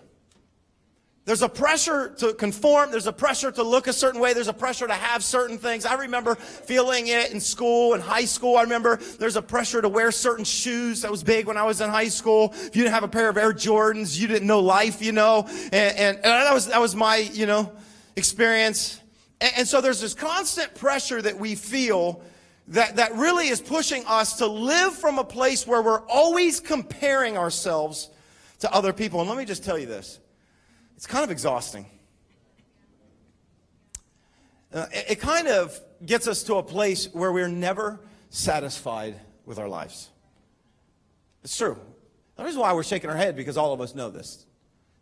There's 1.24 1.44
a 1.44 1.50
pressure 1.50 2.10
to 2.18 2.34
conform. 2.34 2.90
There's 2.90 3.06
a 3.06 3.14
pressure 3.14 3.52
to 3.52 3.62
look 3.62 3.86
a 3.86 3.94
certain 3.94 4.20
way. 4.20 4.34
There's 4.34 4.48
a 4.48 4.54
pressure 4.54 4.88
to 4.88 4.94
have 4.94 5.24
certain 5.24 5.60
things. 5.60 5.86
I 5.86 5.94
remember 5.94 6.34
feeling 6.34 7.08
it 7.08 7.32
in 7.32 7.40
school, 7.40 7.94
in 7.94 8.02
high 8.02 8.26
school. 8.26 8.58
I 8.58 8.64
remember 8.64 8.96
there's 9.20 9.36
a 9.36 9.42
pressure 9.42 9.84
to 9.84 9.90
wear 9.90 10.12
certain 10.12 10.46
shoes. 10.46 11.04
That 11.04 11.12
was 11.12 11.24
big 11.24 11.46
when 11.46 11.58
I 11.58 11.64
was 11.64 11.80
in 11.80 11.92
high 11.92 12.08
school. 12.08 12.54
If 12.54 12.76
you 12.76 12.82
didn't 12.82 12.96
have 12.96 13.04
a 13.04 13.08
pair 13.08 13.30
of 13.30 13.38
Air 13.38 13.54
Jordans, 13.54 14.20
you 14.20 14.28
didn't 14.28 14.48
know 14.48 14.62
life, 14.62 15.00
you 15.00 15.12
know. 15.12 15.48
And, 15.48 15.74
and, 15.74 16.18
and 16.18 16.24
that 16.24 16.54
was, 16.54 16.68
that 16.68 16.82
was 16.82 16.96
my, 16.96 17.18
you 17.18 17.46
know, 17.46 17.72
experience. 18.16 19.00
And, 19.40 19.54
and 19.60 19.68
so 19.68 19.80
there's 19.80 20.02
this 20.02 20.16
constant 20.16 20.74
pressure 20.74 21.22
that 21.22 21.38
we 21.38 21.54
feel 21.54 22.24
that, 22.70 22.96
that 22.96 23.14
really 23.14 23.48
is 23.48 23.62
pushing 23.62 24.04
us 24.08 24.38
to 24.38 24.48
live 24.48 24.96
from 24.96 25.20
a 25.20 25.24
place 25.24 25.68
where 25.68 25.84
we're 25.84 26.02
always 26.08 26.60
comparing 26.60 27.38
ourselves 27.38 28.10
to 28.62 28.74
other 28.74 28.92
people. 28.92 29.20
And 29.20 29.30
let 29.30 29.38
me 29.38 29.46
just 29.46 29.64
tell 29.64 29.78
you 29.78 29.86
this. 29.86 30.20
It's 31.02 31.08
kind 31.08 31.24
of 31.24 31.32
exhausting. 31.32 31.88
Uh, 34.72 34.86
it, 34.94 35.06
it 35.14 35.20
kind 35.20 35.48
of 35.48 35.82
gets 36.06 36.28
us 36.28 36.44
to 36.44 36.58
a 36.58 36.64
place 36.64 37.12
where 37.12 37.32
we're 37.32 37.48
never 37.48 38.00
satisfied 38.30 39.20
with 39.44 39.58
our 39.58 39.68
lives. 39.68 40.12
It's 41.44 41.58
true. 41.58 41.80
The 42.36 42.44
reason 42.44 42.62
why 42.62 42.74
we're 42.74 42.84
shaking 42.84 43.10
our 43.10 43.16
head 43.16 43.36
because 43.36 43.58
all 43.58 43.74
of 43.74 43.82
us 43.82 43.96
know 43.96 44.12
this. 44.12 44.46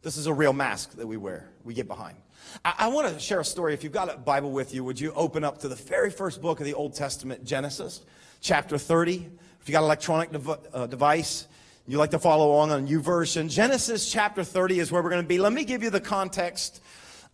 This 0.01 0.15
is 0.15 0.27
a 0.27 0.33
real 0.33 0.53
mask 0.53 0.95
that 0.95 1.05
we 1.05 1.17
wear, 1.17 1.49
we 1.65 1.73
get 1.73 1.89
behind. 1.89 2.15
I, 2.63 2.75
I 2.77 2.87
want 2.87 3.13
to 3.13 3.19
share 3.19 3.41
a 3.41 3.45
story. 3.45 3.73
If 3.73 3.83
you've 3.83 3.91
got 3.91 4.09
a 4.09 4.17
Bible 4.17 4.51
with 4.51 4.73
you, 4.73 4.85
would 4.85 5.01
you 5.01 5.11
open 5.15 5.43
up 5.43 5.57
to 5.57 5.67
the 5.67 5.75
very 5.75 6.11
first 6.11 6.41
book 6.41 6.61
of 6.61 6.65
the 6.65 6.75
Old 6.75 6.95
Testament, 6.95 7.43
Genesis, 7.43 7.99
chapter 8.39 8.77
30? 8.77 9.29
If 9.59 9.67
you 9.67 9.73
got 9.73 9.79
an 9.79 9.83
electronic 9.83 10.31
dev- 10.31 10.67
uh, 10.73 10.87
device, 10.87 11.48
you 11.89 11.97
like 11.97 12.11
to 12.11 12.19
follow 12.19 12.51
along 12.51 12.69
on 12.69 12.87
YouVersion. 12.87 13.49
Genesis 13.49 14.11
chapter 14.11 14.43
30 14.43 14.79
is 14.79 14.91
where 14.91 15.01
we're 15.01 15.09
going 15.09 15.23
to 15.23 15.27
be. 15.27 15.39
Let 15.39 15.53
me 15.53 15.63
give 15.63 15.81
you 15.81 15.89
the 15.89 15.99
context. 15.99 16.83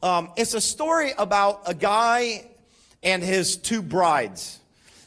Um, 0.02 0.32
it's 0.38 0.54
a 0.54 0.62
story 0.62 1.12
about 1.18 1.64
a 1.66 1.74
guy 1.74 2.48
and 3.04 3.22
his 3.22 3.58
two 3.58 3.82
brides. 3.82 4.60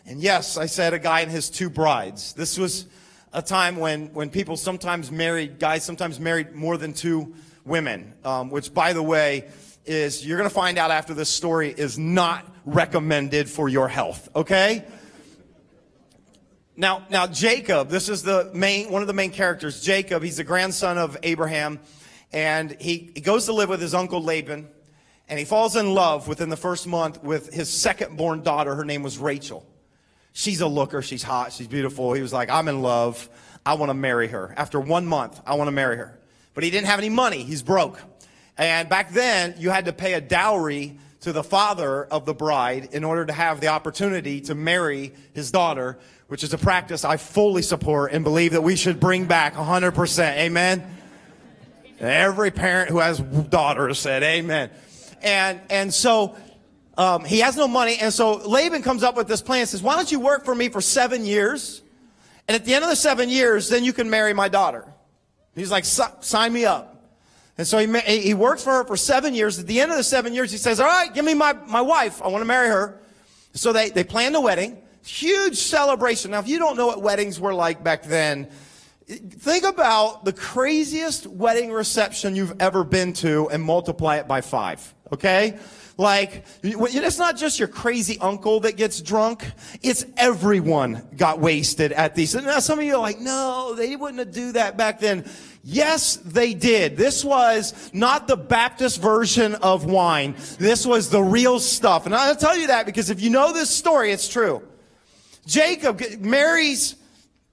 And 0.05 0.21
yes, 0.21 0.59
I 0.59 0.67
said 0.67 0.93
a 0.93 0.99
guy 0.99 1.21
and 1.21 1.31
his 1.31 1.49
two 1.49 1.71
brides. 1.71 2.35
This 2.35 2.59
was 2.59 2.85
a 3.33 3.41
time 3.41 3.79
when, 3.79 4.09
when 4.09 4.29
people 4.29 4.59
sometimes 4.59 5.11
married, 5.11 5.59
guys 5.59 5.83
sometimes 5.83 6.21
married 6.21 6.55
more 6.55 6.77
than 6.77 6.93
two 6.93 7.35
women, 7.65 8.13
um, 8.27 8.51
which, 8.51 8.75
by 8.75 8.93
the 8.93 9.03
way, 9.03 9.49
is 9.87 10.27
you're 10.27 10.37
going 10.37 10.51
to 10.51 10.55
find 10.55 10.77
out 10.77 10.91
after 10.91 11.15
this 11.15 11.31
story 11.31 11.71
is 11.71 11.99
not 11.99 12.47
recommended 12.67 13.49
for 13.49 13.71
your 13.71 13.89
health, 13.89 14.29
okay? 14.37 14.85
Now, 16.79 17.05
now 17.11 17.27
Jacob, 17.27 17.89
this 17.89 18.09
is 18.09 18.23
the 18.23 18.53
main, 18.55 18.93
one 18.93 19.03
of 19.03 19.09
the 19.09 19.13
main 19.13 19.33
characters. 19.33 19.83
Jacob, 19.83 20.23
he's 20.23 20.37
the 20.37 20.45
grandson 20.45 20.97
of 20.97 21.17
Abraham, 21.25 21.81
and 22.33 22.71
he, 22.81 23.11
he 23.17 23.21
goes 23.21 23.47
to 23.47 23.53
live 23.53 23.69
with 23.69 23.81
his 23.81 23.95
uncle 23.95 24.23
Laban, 24.23 24.69
and 25.29 25.39
he 25.41 25.45
falls 25.45 25.75
in 25.75 25.93
love 25.93 26.29
within 26.29 26.51
the 26.51 26.57
first 26.57 26.87
month 26.87 27.21
with 27.21 27.53
his 27.53 27.69
second 27.69 28.17
born 28.17 28.45
daughter. 28.45 28.77
Her 28.77 28.85
name 28.85 29.03
was 29.03 29.19
Rachel. 29.19 29.67
She's 30.33 30.61
a 30.61 30.69
looker. 30.69 31.03
She's 31.03 31.25
hot. 31.25 31.53
She's 31.53 31.67
beautiful. 31.67 32.13
He 32.13 32.23
was 32.23 32.33
like, 32.33 32.49
I'm 32.49 32.69
in 32.69 32.81
love. 32.81 33.29
I 33.67 33.75
want 33.75 33.91
to 33.91 33.95
marry 33.95 34.29
her. 34.29 34.55
After 34.57 34.79
one 34.79 35.05
month, 35.05 35.41
I 35.45 35.57
want 35.57 35.67
to 35.67 35.73
marry 35.73 35.97
her. 35.97 36.17
But 36.55 36.63
he 36.63 36.71
didn't 36.71 36.87
have 36.87 37.01
any 37.01 37.09
money. 37.09 37.43
He's 37.43 37.65
broke. 37.65 38.01
And 38.57 38.89
back 38.89 39.11
then, 39.11 39.57
you 39.59 39.71
had 39.71 39.87
to 39.87 39.93
pay 39.93 40.15
a 40.15 40.21
dowry 40.21 40.97
to 41.23 41.33
the 41.33 41.43
father 41.43 42.05
of 42.05 42.25
the 42.25 42.35
bride 42.35 42.91
in 42.93 43.03
order 43.03 43.27
to 43.27 43.33
have 43.33 43.61
the 43.61 43.67
opportunity 43.67 44.41
to 44.43 44.55
marry 44.55 45.13
his 45.35 45.51
daughter 45.51 45.99
which 46.29 46.45
is 46.45 46.53
a 46.53 46.59
practice 46.59 47.05
I 47.05 47.17
fully 47.17 47.63
support 47.63 48.13
and 48.13 48.23
believe 48.23 48.53
that 48.53 48.63
we 48.63 48.77
should 48.77 49.01
bring 49.01 49.25
back 49.25 49.55
100%. 49.55 50.37
Amen. 50.37 50.97
Every 51.99 52.51
parent 52.51 52.91
who 52.91 52.99
has 52.99 53.19
daughters 53.19 53.99
said 53.99 54.23
amen. 54.23 54.71
And, 55.21 55.61
and 55.69 55.93
so, 55.93 56.37
um, 56.97 57.25
he 57.25 57.41
has 57.41 57.57
no 57.57 57.67
money. 57.67 57.97
And 58.01 58.13
so 58.13 58.37
Laban 58.37 58.83
comes 58.83 59.03
up 59.03 59.17
with 59.17 59.27
this 59.27 59.43
plan 59.43 59.61
and 59.61 59.69
says, 59.69 59.83
Why 59.83 59.97
don't 59.97 60.11
you 60.13 60.21
work 60.21 60.45
for 60.45 60.55
me 60.55 60.69
for 60.69 60.81
seven 60.81 61.25
years? 61.25 61.83
And 62.47 62.55
at 62.55 62.65
the 62.65 62.75
end 62.75 62.85
of 62.85 62.91
the 62.91 62.97
seven 62.97 63.29
years, 63.29 63.69
then 63.69 63.85
you 63.85 63.93
can 63.93 64.11
marry 64.11 64.33
my 64.33 64.49
daughter. 64.49 64.85
He's 65.55 65.71
like, 65.71 65.85
Sign 65.85 66.53
me 66.53 66.65
up. 66.65 66.95
And 67.57 67.67
so 67.67 67.79
he, 67.79 68.21
he 68.21 68.35
works 68.35 68.63
for 68.63 68.71
her 68.71 68.85
for 68.85 68.97
seven 68.97 69.35
years. 69.35 69.59
At 69.59 69.67
the 69.67 69.81
end 69.81 69.91
of 69.91 69.97
the 69.97 70.05
seven 70.05 70.35
years, 70.35 70.53
he 70.53 70.59
says, 70.59 70.79
All 70.79 70.87
right, 70.87 71.13
give 71.13 71.25
me 71.25 71.35
my, 71.35 71.53
my 71.53 71.81
wife. 71.81 72.23
I 72.23 72.29
want 72.29 72.43
to 72.43 72.47
marry 72.47 72.69
her. 72.69 73.01
So 73.55 73.73
they, 73.73 73.91
they 73.91 74.05
plan 74.05 74.33
the 74.33 74.41
wedding. 74.41 74.83
Huge 75.05 75.57
celebration. 75.57 76.33
Now, 76.33 76.41
if 76.41 76.49
you 76.49 76.59
don't 76.59 76.77
know 76.77 76.87
what 76.87 77.03
weddings 77.03 77.41
were 77.41 77.55
like 77.55 77.83
back 77.83 78.03
then, 78.03 78.49
think 79.07 79.65
about 79.65 80.25
the 80.25 80.33
craziest 80.33 81.27
wedding 81.27 81.73
reception 81.73 82.37
you've 82.37 82.61
ever 82.61 82.85
been 82.85 83.13
to 83.15 83.49
and 83.51 83.63
multiply 83.63 84.17
it 84.17 84.29
by 84.29 84.41
five. 84.41 84.95
Okay? 85.13 85.59
Like, 85.97 86.45
it's 86.63 87.19
not 87.19 87.37
just 87.37 87.59
your 87.59 87.67
crazy 87.67 88.19
uncle 88.21 88.61
that 88.61 88.77
gets 88.77 89.01
drunk. 89.01 89.45
It's 89.83 90.05
everyone 90.17 91.03
got 91.17 91.41
wasted 91.41 91.91
at 91.91 92.15
these. 92.15 92.37
Now 92.37 92.61
some 92.61 92.79
of 92.79 92.85
you 92.85 92.95
are 92.95 93.01
like, 93.01 93.19
no, 93.19 93.75
they 93.75 93.97
wouldn't 93.97 94.31
do 94.33 94.53
that 94.53 94.77
back 94.77 95.01
then. 95.01 95.25
Yes, 95.65 96.17
they 96.17 96.55
did. 96.55 96.97
This 96.97 97.25
was 97.25 97.91
not 97.93 98.29
the 98.29 98.37
Baptist 98.37 99.03
version 99.03 99.57
of 99.57 99.87
wine. 99.87 100.37
This 100.59 100.87
was 100.87 101.11
the 101.11 101.23
real 101.23 101.59
stuff. 101.59 102.07
And 102.07 102.15
I'll 102.15 102.37
tell 102.37 102.57
you 102.57 102.69
that 102.69 102.87
because 102.87 103.11
if 103.11 103.21
you 103.21 103.31
know 103.31 103.53
this 103.53 103.69
story, 103.69 104.13
it's 104.13 104.29
true. 104.29 104.63
Jacob 105.49 106.01
marries 106.21 106.95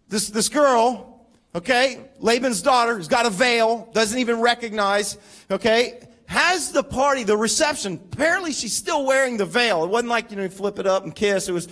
this, 0.09 0.29
this 0.29 0.49
girl, 0.49 1.25
okay? 1.55 2.01
Laban's 2.19 2.61
daughter, 2.61 2.95
who's 2.95 3.07
got 3.07 3.25
a 3.25 3.29
veil, 3.29 3.89
doesn't 3.93 4.19
even 4.19 4.39
recognize, 4.41 5.17
okay? 5.49 5.99
has 6.27 6.71
the 6.71 6.83
party, 6.83 7.23
the 7.23 7.37
reception. 7.37 7.99
Apparently 8.11 8.51
she's 8.51 8.73
still 8.73 9.05
wearing 9.05 9.37
the 9.37 9.45
veil. 9.45 9.83
It 9.83 9.89
wasn't 9.89 10.09
like, 10.09 10.31
you 10.31 10.37
know, 10.37 10.43
you 10.43 10.49
flip 10.49 10.79
it 10.79 10.87
up 10.87 11.03
and 11.03 11.15
kiss. 11.15 11.47
It 11.47 11.51
was, 11.51 11.67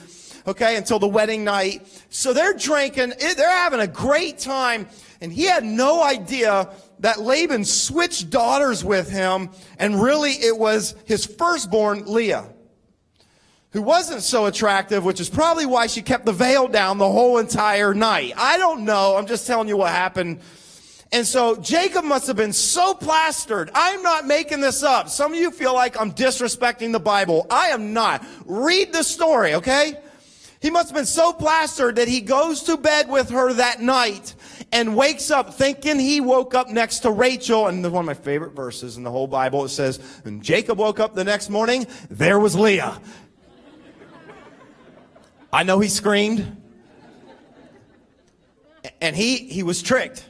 okay, 0.46 0.78
until 0.78 1.00
the 1.00 1.08
wedding 1.08 1.44
night. 1.44 1.88
So 2.10 2.34
they're 2.34 2.54
drinking, 2.54 3.14
they're 3.20 3.50
having 3.50 3.80
a 3.80 3.88
great 3.88 4.38
time. 4.38 4.88
And 5.22 5.32
he 5.32 5.46
had 5.46 5.64
no 5.64 6.04
idea 6.04 6.70
that 7.00 7.22
Laban 7.22 7.66
switched 7.66 8.30
daughters 8.30 8.84
with 8.84 9.10
him. 9.10 9.50
And 9.80 10.02
really 10.02 10.32
it 10.32 10.58
was 10.58 10.96
his 11.06 11.26
firstborn, 11.26 12.06
Leah, 12.06 12.53
who 13.74 13.82
wasn't 13.82 14.22
so 14.22 14.46
attractive, 14.46 15.04
which 15.04 15.20
is 15.20 15.30
probably 15.30 15.66
why 15.66 15.88
she 15.88 16.02
kept 16.02 16.26
the 16.26 16.32
veil 16.32 16.68
down 16.68 16.98
the 16.98 17.12
whole 17.12 17.38
entire 17.38 17.94
night. 17.94 18.34
I 18.38 18.58
don't 18.58 18.86
know. 18.86 19.18
I'm 19.18 19.28
just 19.28 19.46
telling 19.46 19.68
you 19.68 19.78
what 19.78 19.90
happened 19.90 20.40
and 21.14 21.28
so 21.28 21.56
Jacob 21.58 22.04
must 22.06 22.26
have 22.26 22.36
been 22.36 22.54
so 22.54 22.96
plastered. 22.96 23.70
I'm 23.76 24.02
not 24.02 24.26
making 24.26 24.62
this 24.62 24.82
up. 24.82 25.10
Some 25.10 25.32
of 25.32 25.38
you 25.38 25.52
feel 25.52 25.76
like 25.76 25.96
I'm 26.02 26.12
disrespecting 26.12 26.92
the 26.92 27.00
Bible. 27.00 27.46
I 27.52 27.68
am 27.68 27.94
not. 27.94 28.26
Read 28.46 28.92
the 28.92 29.04
story, 29.04 29.54
okay? 29.54 29.96
He 30.60 30.72
must 30.72 30.88
have 30.88 30.96
been 30.96 31.06
so 31.06 31.32
plastered 31.32 31.98
that 31.98 32.08
he 32.08 32.20
goes 32.20 32.64
to 32.64 32.78
bed 32.78 33.10
with 33.10 33.30
her 33.30 33.54
that 33.54 33.80
night 33.80 34.34
and 34.72 34.96
wakes 34.96 35.30
up 35.30 35.54
thinking 35.54 36.00
he 36.00 36.20
woke 36.20 36.56
up 36.56 36.70
next 36.70 37.00
to 37.02 37.12
Rachel. 37.12 37.68
And 37.68 37.84
one 37.84 38.02
of 38.02 38.06
my 38.08 38.16
favorite 38.16 38.54
verses 38.54 38.98
in 38.98 39.04
the 39.04 39.12
whole 39.12 39.28
Bible, 39.28 39.66
it 39.66 39.70
says, 39.70 40.00
and 40.26 40.42
Jacob 40.42 40.80
woke 40.80 41.00
up 41.00 41.14
the 41.14 41.24
next 41.24 41.52
morning, 41.52 41.86
there 42.10 42.40
was 42.40 42.56
Leah. 42.56 43.00
I 45.54 45.62
know 45.62 45.80
he 45.80 45.88
screamed. 45.88 46.58
And 49.00 49.16
he, 49.16 49.38
he 49.38 49.62
was 49.62 49.84
tricked. 49.84 50.26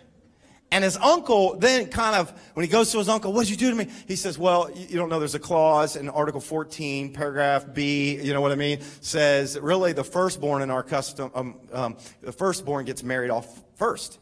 And 0.70 0.84
his 0.84 0.98
uncle 0.98 1.56
then 1.58 1.88
kind 1.88 2.16
of, 2.16 2.32
when 2.56 2.66
he 2.66 2.70
goes 2.70 2.92
to 2.92 2.98
his 2.98 3.08
uncle, 3.08 3.32
what'd 3.32 3.50
you 3.50 3.56
do 3.56 3.70
to 3.70 3.76
me? 3.76 3.88
He 4.08 4.18
says, 4.18 4.38
well, 4.38 4.70
you 4.76 4.98
don't 4.98 5.08
know 5.08 5.20
there's 5.20 5.36
a 5.36 5.40
clause 5.40 5.96
in 5.96 6.10
Article 6.10 6.42
14, 6.42 7.14
paragraph 7.14 7.74
B, 7.74 8.20
you 8.22 8.34
know 8.34 8.42
what 8.42 8.52
I 8.52 8.56
mean? 8.56 8.82
Says 9.00 9.58
really 9.58 9.94
the 9.94 10.04
firstborn 10.04 10.62
in 10.62 10.70
our 10.70 10.84
custom, 10.84 11.32
um, 11.36 11.60
um, 11.72 11.98
the 12.22 12.32
firstborn 12.32 12.86
gets 12.86 13.02
married 13.02 13.30
off 13.30 13.64
first. 13.76 14.20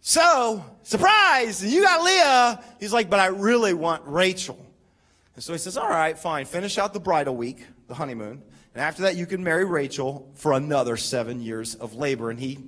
So, 0.00 0.64
surprise, 0.82 1.64
you 1.64 1.82
got 1.82 2.02
Leah. 2.02 2.64
He's 2.80 2.92
like, 2.92 3.08
but 3.08 3.20
I 3.20 3.26
really 3.26 3.72
want 3.72 4.02
Rachel. 4.06 4.58
And 5.36 5.44
so 5.44 5.52
he 5.52 5.60
says, 5.60 5.76
all 5.76 5.88
right, 5.88 6.18
fine, 6.18 6.44
finish 6.46 6.76
out 6.76 6.92
the 6.92 7.00
bridal 7.00 7.36
week, 7.36 7.64
the 7.86 7.94
honeymoon. 7.94 8.42
And 8.74 8.82
after 8.82 9.02
that, 9.02 9.16
you 9.16 9.26
can 9.26 9.44
marry 9.44 9.64
Rachel 9.64 10.30
for 10.34 10.52
another 10.52 10.96
seven 10.96 11.40
years 11.40 11.74
of 11.74 11.94
labor. 11.94 12.30
And 12.30 12.40
he 12.40 12.58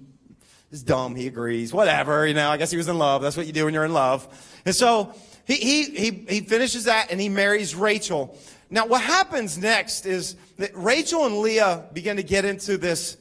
is 0.70 0.82
dumb. 0.82 1.14
He 1.14 1.26
agrees. 1.26 1.72
Whatever. 1.72 2.26
You 2.26 2.34
know, 2.34 2.50
I 2.50 2.56
guess 2.56 2.70
he 2.70 2.76
was 2.76 2.88
in 2.88 2.98
love. 2.98 3.22
That's 3.22 3.36
what 3.36 3.46
you 3.46 3.52
do 3.52 3.64
when 3.64 3.74
you're 3.74 3.84
in 3.84 3.94
love. 3.94 4.26
And 4.66 4.74
so 4.74 5.14
he, 5.46 5.54
he, 5.54 5.84
he, 5.84 6.10
he 6.28 6.40
finishes 6.40 6.84
that 6.84 7.10
and 7.10 7.20
he 7.20 7.28
marries 7.28 7.74
Rachel. 7.74 8.38
Now, 8.70 8.86
what 8.86 9.02
happens 9.02 9.56
next 9.56 10.04
is 10.04 10.36
that 10.58 10.70
Rachel 10.74 11.26
and 11.26 11.38
Leah 11.38 11.84
begin 11.92 12.16
to 12.16 12.22
get 12.22 12.44
into 12.44 12.76
this, 12.76 13.16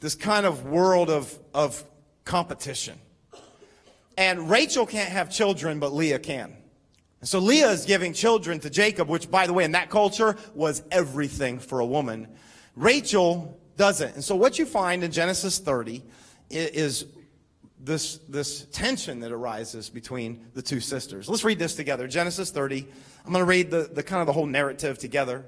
this 0.00 0.14
kind 0.14 0.46
of 0.46 0.66
world 0.66 1.10
of, 1.10 1.36
of 1.52 1.82
competition. 2.24 2.98
And 4.16 4.48
Rachel 4.48 4.86
can't 4.86 5.10
have 5.10 5.30
children, 5.30 5.80
but 5.80 5.92
Leah 5.92 6.20
can. 6.20 6.56
And 7.24 7.28
so 7.30 7.38
Leah 7.38 7.70
is 7.70 7.86
giving 7.86 8.12
children 8.12 8.60
to 8.60 8.68
Jacob, 8.68 9.08
which, 9.08 9.30
by 9.30 9.46
the 9.46 9.54
way, 9.54 9.64
in 9.64 9.72
that 9.72 9.88
culture 9.88 10.36
was 10.54 10.82
everything 10.90 11.58
for 11.58 11.80
a 11.80 11.86
woman. 11.86 12.28
Rachel 12.76 13.58
doesn't. 13.78 14.16
And 14.16 14.22
so 14.22 14.36
what 14.36 14.58
you 14.58 14.66
find 14.66 15.02
in 15.02 15.10
Genesis 15.10 15.58
30 15.58 16.02
is 16.50 17.06
this, 17.80 18.18
this 18.28 18.66
tension 18.72 19.20
that 19.20 19.32
arises 19.32 19.88
between 19.88 20.48
the 20.52 20.60
two 20.60 20.80
sisters. 20.80 21.26
Let's 21.26 21.44
read 21.44 21.58
this 21.58 21.74
together. 21.74 22.06
Genesis 22.06 22.50
30. 22.50 22.86
I'm 23.24 23.32
going 23.32 23.40
to 23.40 23.48
read 23.48 23.70
the, 23.70 23.88
the 23.90 24.02
kind 24.02 24.20
of 24.20 24.26
the 24.26 24.34
whole 24.34 24.44
narrative 24.44 24.98
together. 24.98 25.46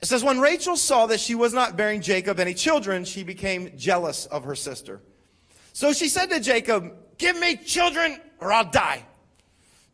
It 0.00 0.06
says, 0.06 0.24
When 0.24 0.40
Rachel 0.40 0.76
saw 0.76 1.06
that 1.06 1.20
she 1.20 1.36
was 1.36 1.54
not 1.54 1.76
bearing 1.76 2.00
Jacob 2.00 2.40
any 2.40 2.54
children, 2.54 3.04
she 3.04 3.22
became 3.22 3.70
jealous 3.78 4.26
of 4.26 4.42
her 4.42 4.56
sister. 4.56 5.00
So 5.72 5.92
she 5.92 6.08
said 6.08 6.26
to 6.30 6.40
Jacob, 6.40 6.92
Give 7.18 7.38
me 7.38 7.54
children 7.54 8.18
or 8.40 8.52
I'll 8.52 8.68
die. 8.68 9.04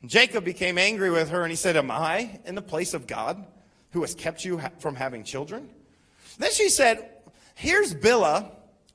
Jacob 0.08 0.44
became 0.44 0.78
angry 0.78 1.10
with 1.10 1.30
her 1.30 1.42
and 1.42 1.50
he 1.50 1.56
said, 1.56 1.76
Am 1.76 1.90
I 1.90 2.40
in 2.44 2.54
the 2.54 2.62
place 2.62 2.94
of 2.94 3.06
God 3.06 3.44
who 3.92 4.00
has 4.02 4.14
kept 4.14 4.44
you 4.44 4.60
from 4.78 4.94
having 4.96 5.24
children? 5.24 5.68
Then 6.38 6.52
she 6.52 6.68
said, 6.68 7.10
Here's 7.54 7.94
Bilhah 7.94 8.50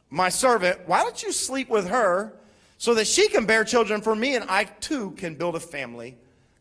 my 0.09 0.29
servant, 0.29 0.87
why 0.87 1.03
don't 1.03 1.21
you 1.21 1.31
sleep 1.31 1.69
with 1.69 1.87
her 1.87 2.33
so 2.77 2.95
that 2.95 3.05
she 3.05 3.27
can 3.27 3.45
bear 3.45 3.63
children 3.63 4.01
for 4.01 4.15
me 4.15 4.35
and 4.35 4.45
I 4.49 4.63
too 4.63 5.11
can 5.11 5.35
build 5.35 5.55
a 5.55 5.59
family 5.59 6.17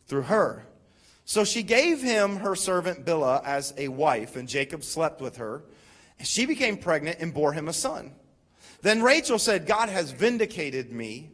through 0.07 0.23
her? 0.23 0.67
So 1.25 1.45
she 1.45 1.63
gave 1.63 2.03
him 2.03 2.37
her 2.37 2.55
servant 2.55 3.05
Bilhah 3.05 3.45
as 3.45 3.75
a 3.77 3.89
wife, 3.89 4.37
and 4.37 4.49
Jacob 4.49 4.83
slept 4.83 5.21
with 5.21 5.37
her. 5.37 5.63
And 6.19 6.27
she 6.27 6.47
became 6.47 6.79
pregnant 6.79 7.19
and 7.21 7.35
bore 7.35 7.53
him 7.53 7.69
a 7.69 7.73
son. 7.75 8.13
Then 8.81 9.03
Rachel 9.03 9.39
said, 9.39 9.67
God 9.67 9.91
has 9.91 10.11
vindicated 10.11 10.91
me. 10.91 11.31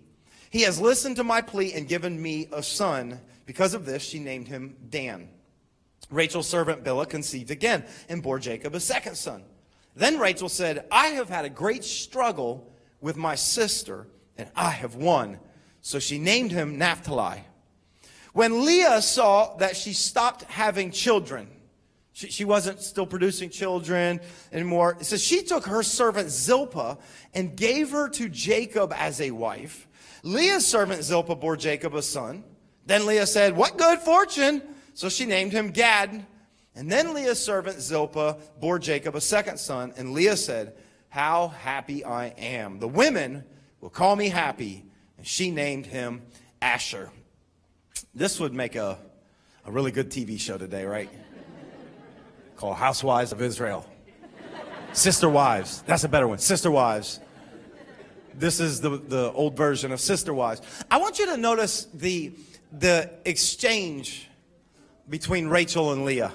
He 0.55 0.63
has 0.63 0.81
listened 0.81 1.17
to 1.17 1.25
my 1.25 1.41
plea 1.41 1.73
and 1.73 1.89
given 1.89 2.23
me 2.23 2.47
a 2.53 2.63
son. 2.63 3.21
Because 3.45 3.75
of 3.75 3.87
this, 3.87 4.05
she 4.05 4.21
named 4.21 4.47
him 4.47 4.77
Dan. 4.89 5.29
Rachel's 6.11 6.47
servant 6.47 6.85
Bilhah 6.85 7.09
conceived 7.09 7.51
again 7.51 7.85
and 8.09 8.23
bore 8.23 8.39
Jacob 8.39 8.73
a 8.73 8.79
second 8.79 9.17
son. 9.17 9.43
Then 9.97 10.17
Rachel 10.21 10.49
said, 10.49 10.87
I 10.93 11.09
have 11.09 11.29
had 11.29 11.45
a 11.45 11.51
great 11.51 11.83
struggle 11.83 12.73
with 13.01 13.17
my 13.17 13.35
sister, 13.35 14.07
and 14.39 14.49
I 14.55 14.71
have 14.71 14.95
won. 14.95 15.41
So 15.81 15.99
she 15.99 16.21
named 16.21 16.53
him 16.53 16.79
Naphtali. 16.79 17.43
When 18.33 18.65
Leah 18.65 19.03
saw 19.03 19.57
that 19.57 19.77
she 19.77 19.93
stopped 19.93 20.45
having 20.45 20.93
children, 20.93 21.49
she, 22.13 22.29
she 22.29 22.45
wasn't 22.45 22.81
still 22.81 23.07
producing 23.07 23.51
children 23.51 24.21
anymore. 24.53 24.99
So 25.01 25.17
she 25.17 25.43
took 25.43 25.67
her 25.67 25.83
servant 25.83 26.31
Zilpah 26.31 26.99
and 27.35 27.57
gave 27.57 27.91
her 27.91 28.09
to 28.11 28.29
Jacob 28.29 28.93
as 28.97 29.21
a 29.21 29.33
wife. 29.33 29.89
Leah's 30.25 30.67
servant 30.67 31.05
Zilpah 31.05 31.37
bore 31.37 31.57
Jacob 31.57 31.95
a 31.95 32.03
son. 32.03 32.45
Then 32.87 33.05
Leah 33.05 33.27
said, 33.27 33.55
What 33.55 33.77
good 33.77 33.99
fortune! 34.01 34.63
So 34.95 35.11
she 35.11 35.27
named 35.27 35.53
him 35.53 35.71
Gad. 35.71 36.25
And 36.75 36.91
then 36.91 37.13
Leah's 37.13 37.39
servant 37.39 37.81
Zilpah 37.81 38.39
bore 38.59 38.79
Jacob 38.79 39.15
a 39.15 39.21
second 39.21 39.59
son, 39.59 39.93
and 39.97 40.13
Leah 40.13 40.37
said, 40.37 40.75
How 41.11 41.49
happy 41.49 42.05
I 42.05 42.29
am. 42.39 42.79
The 42.79 42.89
women 42.89 43.45
will 43.81 43.91
call 43.91 44.17
me 44.17 44.31
happy. 44.31 44.87
And 45.19 45.27
she 45.27 45.51
named 45.51 45.87
him 45.87 46.23
Asher. 46.61 47.11
This 48.15 48.41
would 48.41 48.55
make 48.55 48.77
a, 48.77 48.99
a 49.67 49.71
really 49.71 49.93
good 49.93 50.11
TV 50.11 50.41
show 50.41 50.57
today, 50.57 50.87
right? 50.87 51.11
Called 52.57 52.77
Housewives 52.77 53.31
of 53.31 53.43
Israel. 53.43 53.87
Sister 54.93 55.29
Wives. 55.29 55.83
That's 55.87 56.05
a 56.05 56.09
better 56.09 56.27
one. 56.27 56.39
Sister 56.39 56.71
Wives. 56.71 57.21
This 58.39 58.61
is 58.61 58.81
the, 58.81 58.91
the 58.91 59.33
old 59.33 59.57
version 59.57 59.93
of 59.93 60.01
Sister 60.01 60.35
Wives. 60.35 60.61
I 60.91 60.99
want 60.99 61.19
you 61.19 61.27
to 61.27 61.37
notice 61.37 61.87
the, 61.95 62.33
the 62.73 63.11
exchange 63.25 64.29
between 65.09 65.47
Rachel 65.47 65.93
and 65.93 66.05
Leah. 66.05 66.33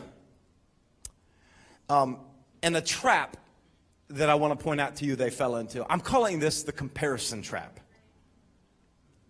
Um, 1.90 2.20
and 2.62 2.78
a 2.78 2.82
trap 2.82 3.38
that 4.10 4.30
I 4.30 4.36
want 4.36 4.58
to 4.58 4.64
point 4.64 4.80
out 4.80 4.98
to 4.98 5.06
you 5.06 5.16
they 5.16 5.30
fell 5.30 5.58
into. 5.58 5.86
I'm 5.92 6.00
calling 6.00 6.40
this 6.40 6.64
the 6.64 6.72
comparison 6.72 7.42
trap. 7.42 7.80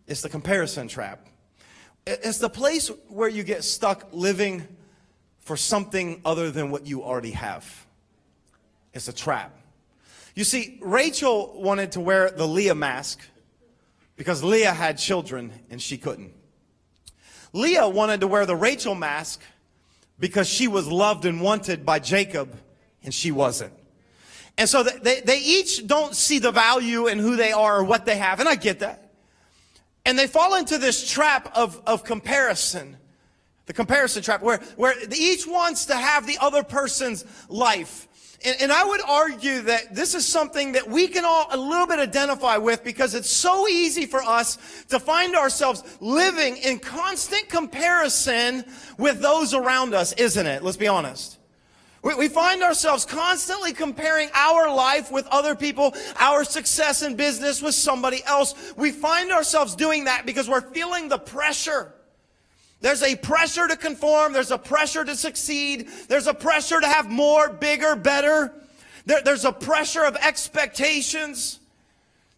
It's 0.08 0.22
the 0.22 0.30
comparison 0.30 0.88
trap. 0.88 1.28
It's 2.06 2.40
the 2.40 2.50
place 2.50 2.90
where 3.08 3.30
you 3.30 3.44
get 3.44 3.64
stuck 3.64 4.08
living 4.12 4.68
for 5.40 5.58
something 5.58 6.22
other 6.26 6.50
than 6.52 6.72
what 6.72 6.88
you 6.88 7.04
already 7.04 7.32
have. 7.32 7.86
It's 8.94 9.08
a 9.08 9.14
trap. 9.14 9.59
You 10.40 10.46
see, 10.46 10.78
Rachel 10.80 11.52
wanted 11.62 11.92
to 11.92 12.00
wear 12.00 12.32
the 12.32 12.48
Leah 12.48 12.74
mask 12.74 13.20
because 14.16 14.42
Leah 14.42 14.72
had 14.72 14.98
children 14.98 15.52
and 15.70 15.82
she 15.82 15.98
couldn't. 15.98 16.32
Leah 17.52 17.90
wanted 17.90 18.22
to 18.22 18.28
wear 18.28 18.46
the 18.46 18.56
Rachel 18.56 18.96
mask 18.96 19.42
because 20.18 20.48
she 20.48 20.70
was 20.70 20.88
loved 20.88 21.26
and 21.26 21.42
wanted 21.42 21.86
by 21.86 22.00
Jacob 22.00 22.58
and 23.04 23.14
she 23.14 23.34
wasn't. 23.34 23.74
And 24.58 24.70
so 24.70 24.82
they, 24.82 25.20
they 25.20 25.40
each 25.40 25.86
don't 25.86 26.16
see 26.16 26.40
the 26.40 26.54
value 26.54 27.08
in 27.08 27.20
who 27.20 27.36
they 27.36 27.52
are 27.52 27.80
or 27.80 27.84
what 27.84 28.06
they 28.06 28.16
have. 28.16 28.40
And 28.40 28.48
I 28.48 28.56
get 28.56 28.80
that. 28.80 29.12
And 30.06 30.18
they 30.18 30.28
fall 30.28 30.56
into 30.56 30.78
this 30.78 31.06
trap 31.12 31.52
of, 31.54 31.82
of 31.86 32.06
comparison. 32.06 32.96
The 33.66 33.74
comparison 33.74 34.24
trap 34.24 34.42
where, 34.42 34.60
where 34.78 34.96
each 35.14 35.46
wants 35.46 35.88
to 35.88 35.98
have 35.98 36.26
the 36.26 36.38
other 36.40 36.64
person's 36.64 37.26
life. 37.50 38.08
And, 38.46 38.62
and, 38.62 38.72
I 38.72 38.86
would 38.86 39.02
argue 39.02 39.62
that 39.64 39.94
this 39.94 40.16
is 40.16 40.26
something 40.26 40.72
that 40.72 40.90
we 40.90 41.08
can 41.08 41.26
all 41.26 41.48
a 41.52 41.58
little 41.58 41.88
bit 41.88 42.00
identify 42.00 42.56
with 42.56 42.86
because 42.86 43.14
it's 43.14 43.30
so 43.30 43.68
easy 43.68 44.06
for 44.06 44.24
us 44.24 44.58
to 44.90 45.00
find 45.00 45.36
ourselves 45.36 45.84
living 46.00 46.56
in 46.58 46.80
constant 46.80 47.50
comparison 47.50 48.64
with 48.98 49.22
those 49.22 49.54
around 49.54 49.94
us, 49.94 50.14
isn't 50.14 50.48
it? 50.48 50.64
Let's 50.64 50.78
be 50.78 50.88
honest. 50.88 51.38
We, 52.02 52.16
we 52.16 52.28
find 52.30 52.64
ourselves 52.64 53.04
constantly 53.04 53.74
comparing 53.74 54.30
our 54.34 54.74
life 54.74 55.12
with 55.12 55.28
other 55.28 55.54
people, 55.54 55.94
our 56.18 56.46
success 56.46 57.02
in 57.02 57.16
business 57.16 57.62
with 57.62 57.76
somebody 57.76 58.24
else. 58.24 58.74
We 58.78 58.92
find 58.92 59.32
ourselves 59.32 59.76
doing 59.76 60.06
that 60.06 60.26
because 60.26 60.48
we're 60.48 60.62
feeling 60.62 61.10
the 61.10 61.18
pressure. 61.18 61.94
There's 62.82 63.04
a 63.04 63.16
pressure 63.16 63.68
to 63.68 63.76
conform. 63.76 64.34
There's 64.34 64.52
a 64.52 64.58
pressure 64.58 65.04
to 65.04 65.16
succeed. 65.16 65.90
There's 66.08 66.28
a 66.28 66.34
pressure 66.34 66.80
to 66.80 66.88
have 66.88 67.10
more, 67.10 67.50
bigger, 67.50 67.96
better. 67.96 68.54
There, 69.06 69.22
there's 69.22 69.46
a 69.46 69.52
pressure 69.52 70.04
of 70.06 70.16
expectations. 70.16 71.60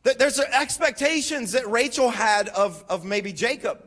There's 0.04 0.40
expectations 0.40 1.52
that 1.52 1.68
Rachel 1.68 2.10
had 2.10 2.50
of, 2.50 2.84
of 2.90 3.06
maybe 3.06 3.34
Jacob. 3.34 3.86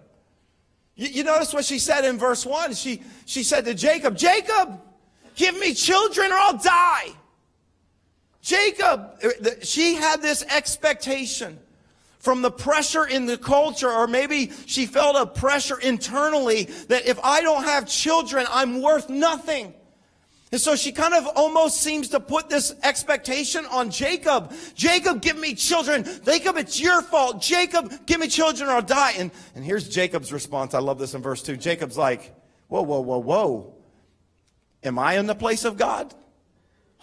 You, 0.94 1.08
you 1.08 1.24
notice 1.24 1.52
what 1.52 1.64
she 1.64 1.80
said 1.80 2.04
in 2.04 2.18
verse 2.18 2.46
1? 2.46 2.74
She, 2.74 3.02
she 3.26 3.42
said 3.42 3.64
to 3.64 3.74
Jacob, 3.74 4.16
Jacob, 4.16 4.80
give 5.34 5.58
me 5.58 5.74
children 5.74 6.30
or 6.30 6.36
I'll 6.36 6.58
die. 6.58 7.08
Jacob, 8.42 9.10
uh, 9.24 9.50
she 9.62 9.94
had 9.94 10.22
this 10.22 10.44
expectation 10.44 11.58
from 12.24 12.40
the 12.40 12.50
pressure 12.50 13.04
in 13.04 13.26
the 13.26 13.36
culture, 13.36 13.90
or 13.90 14.06
maybe 14.06 14.50
she 14.64 14.86
felt 14.86 15.14
a 15.14 15.26
pressure 15.26 15.78
internally 15.78 16.64
that 16.88 17.06
if 17.06 17.20
I 17.22 17.42
don't 17.42 17.64
have 17.64 17.86
children, 17.86 18.46
I'm 18.50 18.80
worth 18.80 19.10
nothing. 19.10 19.74
And 20.50 20.58
so 20.58 20.74
she 20.74 20.90
kind 20.90 21.12
of 21.12 21.26
almost 21.36 21.82
seems 21.82 22.08
to 22.10 22.20
put 22.20 22.48
this 22.48 22.74
expectation 22.82 23.66
on 23.66 23.90
Jacob. 23.90 24.54
Jacob, 24.74 25.20
give 25.20 25.38
me 25.38 25.54
children. 25.54 26.06
Jacob, 26.24 26.56
it's 26.56 26.80
your 26.80 27.02
fault. 27.02 27.42
Jacob, 27.42 27.92
give 28.06 28.20
me 28.20 28.28
children 28.28 28.70
or 28.70 28.74
I'll 28.74 28.82
die. 28.82 29.14
And, 29.18 29.30
and 29.54 29.62
here's 29.62 29.86
Jacob's 29.86 30.32
response. 30.32 30.72
I 30.72 30.78
love 30.78 30.98
this 30.98 31.12
in 31.12 31.20
verse 31.20 31.42
2. 31.42 31.58
Jacob's 31.58 31.98
like, 31.98 32.34
whoa, 32.68 32.82
whoa, 32.82 33.00
whoa, 33.00 33.18
whoa. 33.18 33.74
Am 34.82 34.98
I 34.98 35.18
in 35.18 35.26
the 35.26 35.34
place 35.34 35.64
of 35.64 35.76
God? 35.76 36.14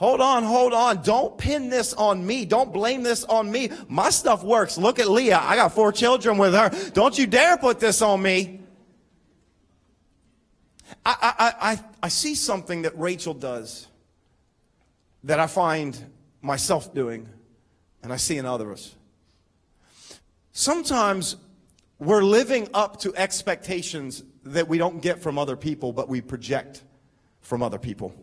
Hold 0.01 0.19
on, 0.19 0.41
hold 0.41 0.73
on. 0.73 1.03
Don't 1.03 1.37
pin 1.37 1.69
this 1.69 1.93
on 1.93 2.25
me. 2.25 2.43
Don't 2.43 2.73
blame 2.73 3.03
this 3.03 3.23
on 3.25 3.51
me. 3.51 3.69
My 3.87 4.09
stuff 4.09 4.43
works. 4.43 4.75
Look 4.75 4.97
at 4.97 5.07
Leah. 5.07 5.37
I 5.39 5.55
got 5.55 5.73
four 5.73 5.91
children 5.91 6.39
with 6.39 6.55
her. 6.55 6.71
Don't 6.93 7.15
you 7.19 7.27
dare 7.27 7.55
put 7.55 7.79
this 7.79 8.01
on 8.01 8.19
me. 8.19 8.61
I, 11.05 11.15
I, 11.21 11.71
I, 11.71 11.79
I 12.01 12.07
see 12.07 12.33
something 12.33 12.81
that 12.81 12.97
Rachel 12.97 13.35
does 13.35 13.87
that 15.23 15.39
I 15.39 15.45
find 15.45 15.95
myself 16.41 16.95
doing 16.95 17.29
and 18.01 18.11
I 18.11 18.15
see 18.15 18.39
in 18.39 18.47
others. 18.47 18.95
Sometimes 20.51 21.35
we're 21.99 22.23
living 22.23 22.69
up 22.73 23.01
to 23.01 23.15
expectations 23.15 24.23
that 24.45 24.67
we 24.67 24.79
don't 24.79 24.99
get 24.99 25.21
from 25.21 25.37
other 25.37 25.55
people, 25.55 25.93
but 25.93 26.09
we 26.09 26.21
project 26.21 26.81
from 27.41 27.61
other 27.61 27.77
people. 27.77 28.15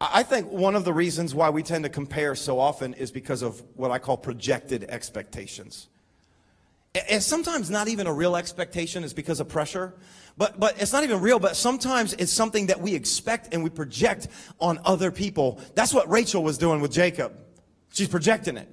I 0.00 0.22
think 0.22 0.50
one 0.50 0.76
of 0.76 0.84
the 0.84 0.92
reasons 0.92 1.34
why 1.34 1.50
we 1.50 1.62
tend 1.62 1.84
to 1.84 1.90
compare 1.90 2.36
so 2.36 2.60
often 2.60 2.94
is 2.94 3.10
because 3.10 3.42
of 3.42 3.62
what 3.74 3.90
I 3.90 3.98
call 3.98 4.16
projected 4.16 4.84
expectations. 4.84 5.88
And 7.10 7.22
sometimes 7.22 7.68
not 7.68 7.88
even 7.88 8.06
a 8.06 8.12
real 8.12 8.36
expectation 8.36 9.02
is 9.02 9.12
because 9.12 9.40
of 9.40 9.48
pressure, 9.48 9.94
but, 10.36 10.58
but 10.58 10.80
it's 10.80 10.92
not 10.92 11.02
even 11.02 11.20
real, 11.20 11.38
but 11.38 11.56
sometimes 11.56 12.14
it's 12.14 12.32
something 12.32 12.66
that 12.66 12.80
we 12.80 12.94
expect 12.94 13.52
and 13.52 13.64
we 13.64 13.70
project 13.70 14.28
on 14.60 14.78
other 14.84 15.10
people. 15.10 15.60
That's 15.74 15.92
what 15.92 16.08
Rachel 16.08 16.42
was 16.42 16.58
doing 16.58 16.80
with 16.80 16.92
Jacob. 16.92 17.32
She's 17.92 18.08
projecting 18.08 18.56
it. 18.56 18.68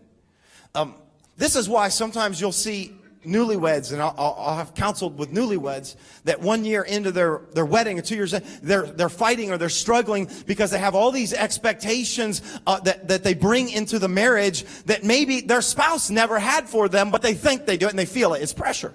Um, 0.75 0.95
this 1.37 1.55
is 1.55 1.67
why 1.67 1.89
sometimes 1.89 2.39
you'll 2.39 2.51
see 2.51 2.93
newlyweds, 3.25 3.91
and 3.91 4.01
I'll, 4.01 4.15
I'll, 4.17 4.57
have 4.57 4.73
counseled 4.73 5.17
with 5.17 5.31
newlyweds 5.31 5.95
that 6.23 6.41
one 6.41 6.65
year 6.65 6.83
into 6.83 7.11
their, 7.11 7.41
their 7.53 7.65
wedding 7.65 7.99
or 7.99 8.01
two 8.01 8.15
years, 8.15 8.31
they're, 8.61 8.83
they're 8.83 9.09
fighting 9.09 9.51
or 9.51 9.57
they're 9.57 9.69
struggling 9.69 10.29
because 10.45 10.71
they 10.71 10.79
have 10.79 10.95
all 10.95 11.11
these 11.11 11.33
expectations 11.33 12.41
uh, 12.67 12.79
that, 12.81 13.07
that 13.07 13.23
they 13.23 13.33
bring 13.33 13.69
into 13.69 13.99
the 13.99 14.07
marriage 14.07 14.63
that 14.85 15.03
maybe 15.03 15.41
their 15.41 15.61
spouse 15.61 16.09
never 16.09 16.39
had 16.39 16.69
for 16.69 16.87
them, 16.87 17.11
but 17.11 17.21
they 17.21 17.33
think 17.33 17.65
they 17.65 17.77
do 17.77 17.87
it 17.87 17.89
and 17.89 17.99
they 17.99 18.05
feel 18.05 18.33
it. 18.33 18.41
It's 18.41 18.53
pressure. 18.53 18.93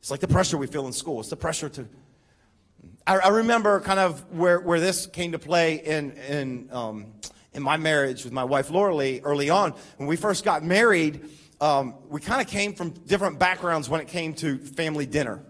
It's 0.00 0.10
like 0.10 0.20
the 0.20 0.28
pressure 0.28 0.56
we 0.56 0.66
feel 0.66 0.86
in 0.86 0.92
school. 0.92 1.20
It's 1.20 1.28
the 1.28 1.36
pressure 1.36 1.68
to. 1.70 1.86
I, 3.06 3.18
I 3.18 3.28
remember 3.28 3.80
kind 3.80 4.00
of 4.00 4.20
where, 4.32 4.60
where 4.60 4.80
this 4.80 5.06
came 5.06 5.32
to 5.32 5.38
play 5.38 5.76
in, 5.76 6.12
in, 6.12 6.68
um, 6.72 7.06
in 7.52 7.62
my 7.62 7.76
marriage 7.76 8.24
with 8.24 8.32
my 8.32 8.44
wife, 8.44 8.70
Laura 8.70 8.94
Lee, 8.94 9.20
early 9.24 9.50
on. 9.50 9.74
When 9.96 10.08
we 10.08 10.16
first 10.16 10.44
got 10.44 10.62
married, 10.62 11.28
um, 11.60 11.94
we 12.08 12.20
kind 12.20 12.40
of 12.40 12.46
came 12.46 12.74
from 12.74 12.90
different 12.90 13.38
backgrounds 13.38 13.88
when 13.88 14.00
it 14.00 14.08
came 14.08 14.34
to 14.34 14.58
family 14.58 15.06
dinner. 15.06 15.44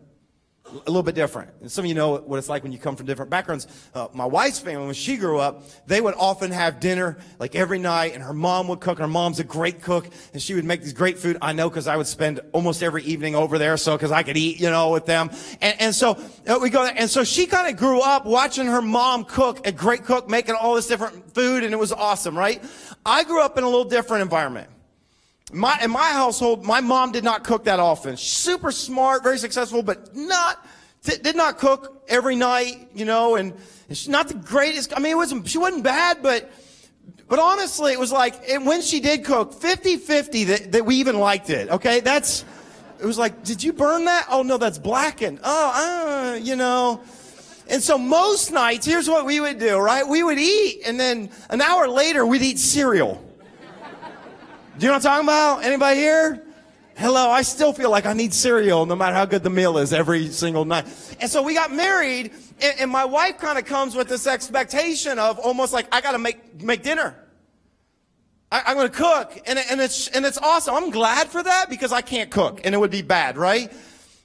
A 0.73 0.91
little 0.91 1.03
bit 1.03 1.17
different. 1.17 1.51
And 1.61 1.73
some 1.73 1.85
of 1.85 1.89
you 1.89 1.97
know 1.97 2.19
what 2.19 2.39
it's 2.39 2.49
like 2.49 2.63
when 2.63 2.71
you 2.71 2.79
come 2.79 2.95
from 2.95 3.07
different 3.07 3.29
backgrounds. 3.29 3.67
Uh, 3.93 4.07
my 4.13 4.25
wife's 4.25 4.61
family, 4.61 4.87
when 4.87 4.95
she 4.95 5.17
grew 5.17 5.41
up, 5.41 5.65
they 5.89 6.01
would 6.01 6.15
often 6.15 6.53
have 6.53 6.79
dinner 6.79 7.19
like 7.41 7.57
every 7.57 7.81
night, 7.81 8.15
and 8.15 8.23
her 8.23 8.33
mom 8.33 8.69
would 8.69 8.79
cook. 8.79 9.01
Her 9.01 9.09
mom's 9.09 9.41
a 9.41 9.45
great 9.45 9.83
cook, 9.83 10.09
and 10.33 10.41
she 10.41 10.55
would 10.55 10.65
make 10.65 10.83
these 10.83 10.93
great 10.93 11.19
food. 11.19 11.39
I 11.43 11.55
know 11.55 11.69
because 11.69 11.89
I 11.89 11.97
would 11.97 12.07
spend 12.07 12.39
almost 12.53 12.85
every 12.85 13.03
evening 13.03 13.35
over 13.35 13.59
there, 13.59 13.77
so 13.77 13.97
because 13.97 14.13
I 14.13 14.23
could 14.23 14.37
eat, 14.37 14.61
you 14.61 14.71
know, 14.71 14.91
with 14.91 15.07
them. 15.07 15.31
And, 15.61 15.81
and 15.81 15.95
so 15.95 16.17
uh, 16.47 16.61
we 16.63 16.71
go 16.71 16.85
and 16.85 17.11
so 17.11 17.25
she 17.25 17.47
kind 17.47 17.69
of 17.69 17.77
grew 17.77 18.01
up 18.01 18.25
watching 18.25 18.67
her 18.67 18.83
mom 18.83 19.25
cook, 19.25 19.67
a 19.67 19.73
great 19.73 20.05
cook, 20.05 20.31
making 20.31 20.55
all 20.55 20.77
this 20.77 20.87
different 20.87 21.35
food, 21.35 21.65
and 21.65 21.75
it 21.75 21.79
was 21.79 21.91
awesome, 21.91 22.39
right? 22.39 22.63
I 23.05 23.25
grew 23.25 23.43
up 23.43 23.59
in 23.59 23.65
a 23.65 23.69
little 23.69 23.85
different 23.85 24.23
environment. 24.23 24.69
My, 25.53 25.79
in 25.83 25.91
my 25.91 26.11
household, 26.11 26.65
my 26.65 26.81
mom 26.81 27.13
did 27.13 27.25
not 27.25 27.43
cook 27.43 27.65
that 27.65 27.81
often. 27.81 28.17
Super 28.17 28.71
smart, 28.71 29.23
very 29.23 29.39
successful, 29.39 29.83
but 29.83 30.15
not, 30.15 30.65
did 31.03 31.35
not 31.35 31.59
cook 31.59 32.05
every 32.09 32.37
night, 32.37 32.91
you 32.95 33.05
know, 33.05 33.35
and, 33.35 33.53
and 33.89 33.97
she's 33.97 34.09
not 34.09 34.29
the 34.29 34.35
greatest. 34.35 34.93
I 34.97 35.01
mean, 35.01 35.13
it 35.13 35.17
wasn't, 35.17 35.49
she 35.49 35.59
wasn't 35.59 35.83
bad, 35.83 36.23
but, 36.23 36.53
but 37.29 37.41
honestly, 37.41 37.93
it 37.93 37.99
was 37.99 38.13
like, 38.13 38.49
and 38.49 38.65
when 38.65 38.81
she 38.81 39.01
did 39.01 39.25
cook, 39.25 39.53
50-50 39.53 40.47
that, 40.47 40.73
that 40.73 40.87
we 40.87 40.97
even 40.97 41.19
liked 41.19 41.51
it, 41.51 41.69
okay? 41.69 41.99
That's, 41.99 42.45
it 43.01 43.07
was 43.07 43.19
like, 43.19 43.43
did 43.43 43.63
you 43.63 43.73
burn 43.73 44.05
that? 44.05 44.27
Oh 44.31 44.43
no, 44.43 44.57
that's 44.57 44.79
blackened. 44.79 45.41
Oh, 45.43 46.35
uh, 46.35 46.37
you 46.37 46.55
know. 46.55 47.01
And 47.69 47.83
so 47.83 47.97
most 47.97 48.53
nights, 48.53 48.85
here's 48.85 49.09
what 49.09 49.25
we 49.25 49.41
would 49.41 49.59
do, 49.59 49.79
right? 49.79 50.07
We 50.07 50.23
would 50.23 50.39
eat, 50.39 50.83
and 50.85 50.99
then 50.99 51.31
an 51.49 51.61
hour 51.61 51.89
later, 51.89 52.27
we'd 52.27 52.43
eat 52.43 52.59
cereal. 52.59 53.25
Do 54.81 54.87
you 54.87 54.93
know 54.93 54.97
what 54.97 55.05
I'm 55.05 55.13
talking 55.13 55.29
about? 55.29 55.65
Anybody 55.65 55.97
here? 55.99 56.43
Hello, 56.97 57.29
I 57.29 57.43
still 57.43 57.75
feel 57.75 57.91
like 57.91 58.07
I 58.07 58.15
need 58.15 58.33
cereal 58.33 58.87
no 58.87 58.97
matter 58.97 59.15
how 59.15 59.27
good 59.27 59.43
the 59.43 59.51
meal 59.51 59.77
is 59.77 59.93
every 59.93 60.29
single 60.29 60.65
night. 60.65 60.87
And 61.21 61.31
so 61.31 61.43
we 61.43 61.53
got 61.53 61.71
married, 61.71 62.33
and, 62.63 62.81
and 62.81 62.91
my 62.91 63.05
wife 63.05 63.37
kind 63.37 63.59
of 63.59 63.67
comes 63.67 63.95
with 63.95 64.09
this 64.09 64.27
expectation 64.27 65.19
of 65.19 65.39
almost 65.39 65.75
like, 65.75 65.87
I 65.93 66.01
got 66.01 66.13
to 66.13 66.19
make, 66.19 66.63
make 66.63 66.83
dinner. 66.83 67.15
I, 68.51 68.71
am 68.71 68.77
going 68.79 68.91
to 68.91 68.97
cook, 68.97 69.39
and, 69.47 69.59
and, 69.59 69.83
it's, 69.83 70.09
and 70.09 70.25
it's 70.25 70.39
awesome. 70.39 70.75
I'm 70.75 70.89
glad 70.89 71.29
for 71.29 71.43
that 71.43 71.69
because 71.69 71.93
I 71.93 72.01
can't 72.01 72.31
cook, 72.31 72.63
and 72.65 72.75
it 72.75 72.79
would 72.79 72.91
be 72.91 73.03
bad, 73.03 73.37
right? 73.37 73.71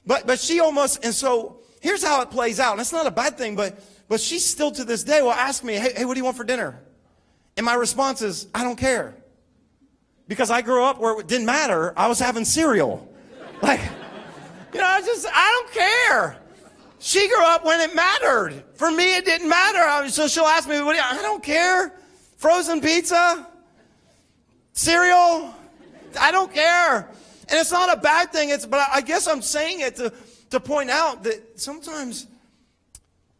But, 0.06 0.26
but 0.26 0.40
she 0.40 0.60
almost, 0.60 1.04
and 1.04 1.12
so 1.12 1.58
here's 1.82 2.02
how 2.02 2.22
it 2.22 2.30
plays 2.30 2.60
out. 2.60 2.72
And 2.72 2.80
it's 2.80 2.94
not 2.94 3.06
a 3.06 3.10
bad 3.10 3.36
thing, 3.36 3.56
but, 3.56 3.78
but 4.08 4.22
she 4.22 4.38
still 4.38 4.70
to 4.70 4.84
this 4.84 5.04
day 5.04 5.20
will 5.20 5.32
ask 5.32 5.62
me, 5.62 5.74
hey, 5.74 5.92
hey, 5.94 6.06
what 6.06 6.14
do 6.14 6.20
you 6.20 6.24
want 6.24 6.38
for 6.38 6.44
dinner? 6.44 6.80
And 7.58 7.66
my 7.66 7.74
response 7.74 8.22
is, 8.22 8.46
I 8.54 8.64
don't 8.64 8.76
care 8.76 9.16
because 10.28 10.50
I 10.50 10.62
grew 10.62 10.82
up 10.84 10.98
where 10.98 11.20
it 11.20 11.26
didn't 11.26 11.46
matter. 11.46 11.92
I 11.96 12.08
was 12.08 12.18
having 12.18 12.44
cereal. 12.44 13.08
Like, 13.62 13.80
you 14.72 14.80
know, 14.80 14.86
I 14.86 15.00
just, 15.00 15.26
I 15.32 15.50
don't 15.52 15.72
care. 15.72 16.36
She 16.98 17.28
grew 17.28 17.44
up 17.44 17.64
when 17.64 17.80
it 17.80 17.94
mattered. 17.94 18.64
For 18.74 18.90
me, 18.90 19.16
it 19.16 19.24
didn't 19.24 19.48
matter. 19.48 20.08
So 20.08 20.28
she'll 20.28 20.44
ask 20.44 20.68
me, 20.68 20.80
what 20.82 20.92
do 20.92 20.98
you, 20.98 21.04
I 21.04 21.22
don't 21.22 21.42
care. 21.42 21.92
Frozen 22.36 22.80
pizza, 22.80 23.46
cereal, 24.72 25.54
I 26.20 26.30
don't 26.30 26.52
care. 26.52 27.08
And 27.48 27.58
it's 27.58 27.72
not 27.72 27.96
a 27.96 28.00
bad 28.00 28.32
thing. 28.32 28.50
It's, 28.50 28.66
but 28.66 28.88
I 28.92 29.00
guess 29.00 29.26
I'm 29.26 29.42
saying 29.42 29.80
it 29.80 29.96
to, 29.96 30.12
to 30.50 30.60
point 30.60 30.90
out 30.90 31.22
that 31.24 31.60
sometimes 31.60 32.26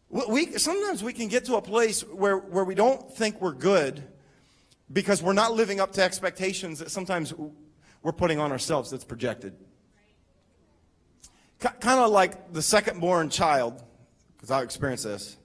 We, 0.08 0.56
sometimes 0.56 1.02
we 1.02 1.12
can 1.12 1.28
get 1.28 1.44
to 1.46 1.56
a 1.56 1.60
place 1.60 2.02
where, 2.02 2.38
where 2.38 2.64
we 2.64 2.74
don't 2.74 3.12
think 3.12 3.40
we're 3.40 3.52
good 3.52 4.04
because 4.92 5.22
we're 5.22 5.32
not 5.32 5.52
living 5.52 5.80
up 5.80 5.92
to 5.92 6.02
expectations 6.02 6.78
that 6.78 6.90
sometimes 6.90 7.34
we're 8.02 8.12
putting 8.12 8.38
on 8.38 8.52
ourselves 8.52 8.90
that's 8.90 9.04
projected. 9.04 9.54
Kind 11.58 12.00
of 12.00 12.10
like 12.10 12.52
the 12.52 12.62
second 12.62 13.00
born 13.00 13.30
child, 13.30 13.82
because 14.36 14.50
I 14.50 14.62
experienced 14.62 15.04
this. 15.04 15.36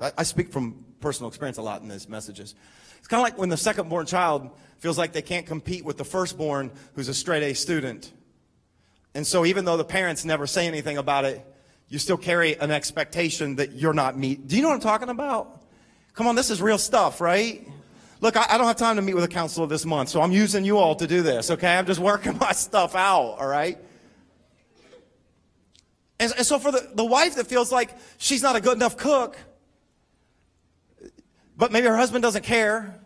I, 0.00 0.12
I 0.18 0.22
speak 0.24 0.52
from 0.52 0.84
personal 1.00 1.28
experience 1.28 1.58
a 1.58 1.62
lot 1.62 1.82
in 1.82 1.88
these 1.88 2.08
messages. 2.08 2.54
It's 2.98 3.08
kind 3.08 3.20
of 3.20 3.24
like 3.24 3.38
when 3.38 3.48
the 3.48 3.56
second 3.56 3.88
born 3.88 4.06
child 4.06 4.50
feels 4.78 4.98
like 4.98 5.12
they 5.12 5.22
can't 5.22 5.46
compete 5.46 5.84
with 5.84 5.96
the 5.96 6.04
firstborn 6.04 6.70
who's 6.94 7.08
a 7.08 7.14
straight 7.14 7.42
A 7.42 7.54
student. 7.54 8.12
And 9.14 9.26
so 9.26 9.44
even 9.44 9.64
though 9.64 9.76
the 9.76 9.84
parents 9.84 10.24
never 10.24 10.46
say 10.46 10.66
anything 10.66 10.98
about 10.98 11.24
it, 11.24 11.44
you 11.88 11.98
still 11.98 12.16
carry 12.16 12.56
an 12.56 12.70
expectation 12.70 13.56
that 13.56 13.72
you're 13.72 13.92
not 13.92 14.18
meet. 14.18 14.46
Do 14.48 14.56
you 14.56 14.62
know 14.62 14.68
what 14.68 14.74
I'm 14.74 14.80
talking 14.80 15.08
about? 15.10 15.62
Come 16.14 16.26
on, 16.26 16.34
this 16.34 16.50
is 16.50 16.62
real 16.62 16.78
stuff, 16.78 17.20
right? 17.20 17.66
Look, 18.22 18.36
I, 18.36 18.46
I, 18.50 18.56
don't 18.56 18.68
have 18.68 18.76
time 18.76 18.94
to 18.96 19.02
meet 19.02 19.14
with 19.14 19.24
a 19.24 19.28
counselor 19.28 19.66
this 19.66 19.84
month, 19.84 20.08
so 20.08 20.22
I'm 20.22 20.30
using 20.30 20.64
you 20.64 20.78
all 20.78 20.94
to 20.94 21.08
do 21.08 21.22
this, 21.22 21.50
okay? 21.50 21.76
I'm 21.76 21.86
just 21.86 21.98
working 21.98 22.38
my 22.40 22.52
stuff 22.52 22.94
out, 22.94 23.38
all 23.40 23.46
right? 23.48 23.76
And, 26.20 26.32
and 26.36 26.46
so 26.46 26.60
for 26.60 26.70
the, 26.70 26.88
the 26.94 27.04
wife 27.04 27.34
that 27.34 27.48
feels 27.48 27.72
like 27.72 27.90
she's 28.18 28.40
not 28.40 28.54
a 28.54 28.60
good 28.60 28.76
enough 28.76 28.96
cook, 28.96 29.36
but 31.56 31.72
maybe 31.72 31.88
her 31.88 31.96
husband 31.96 32.22
doesn't 32.22 32.44
care, 32.44 33.00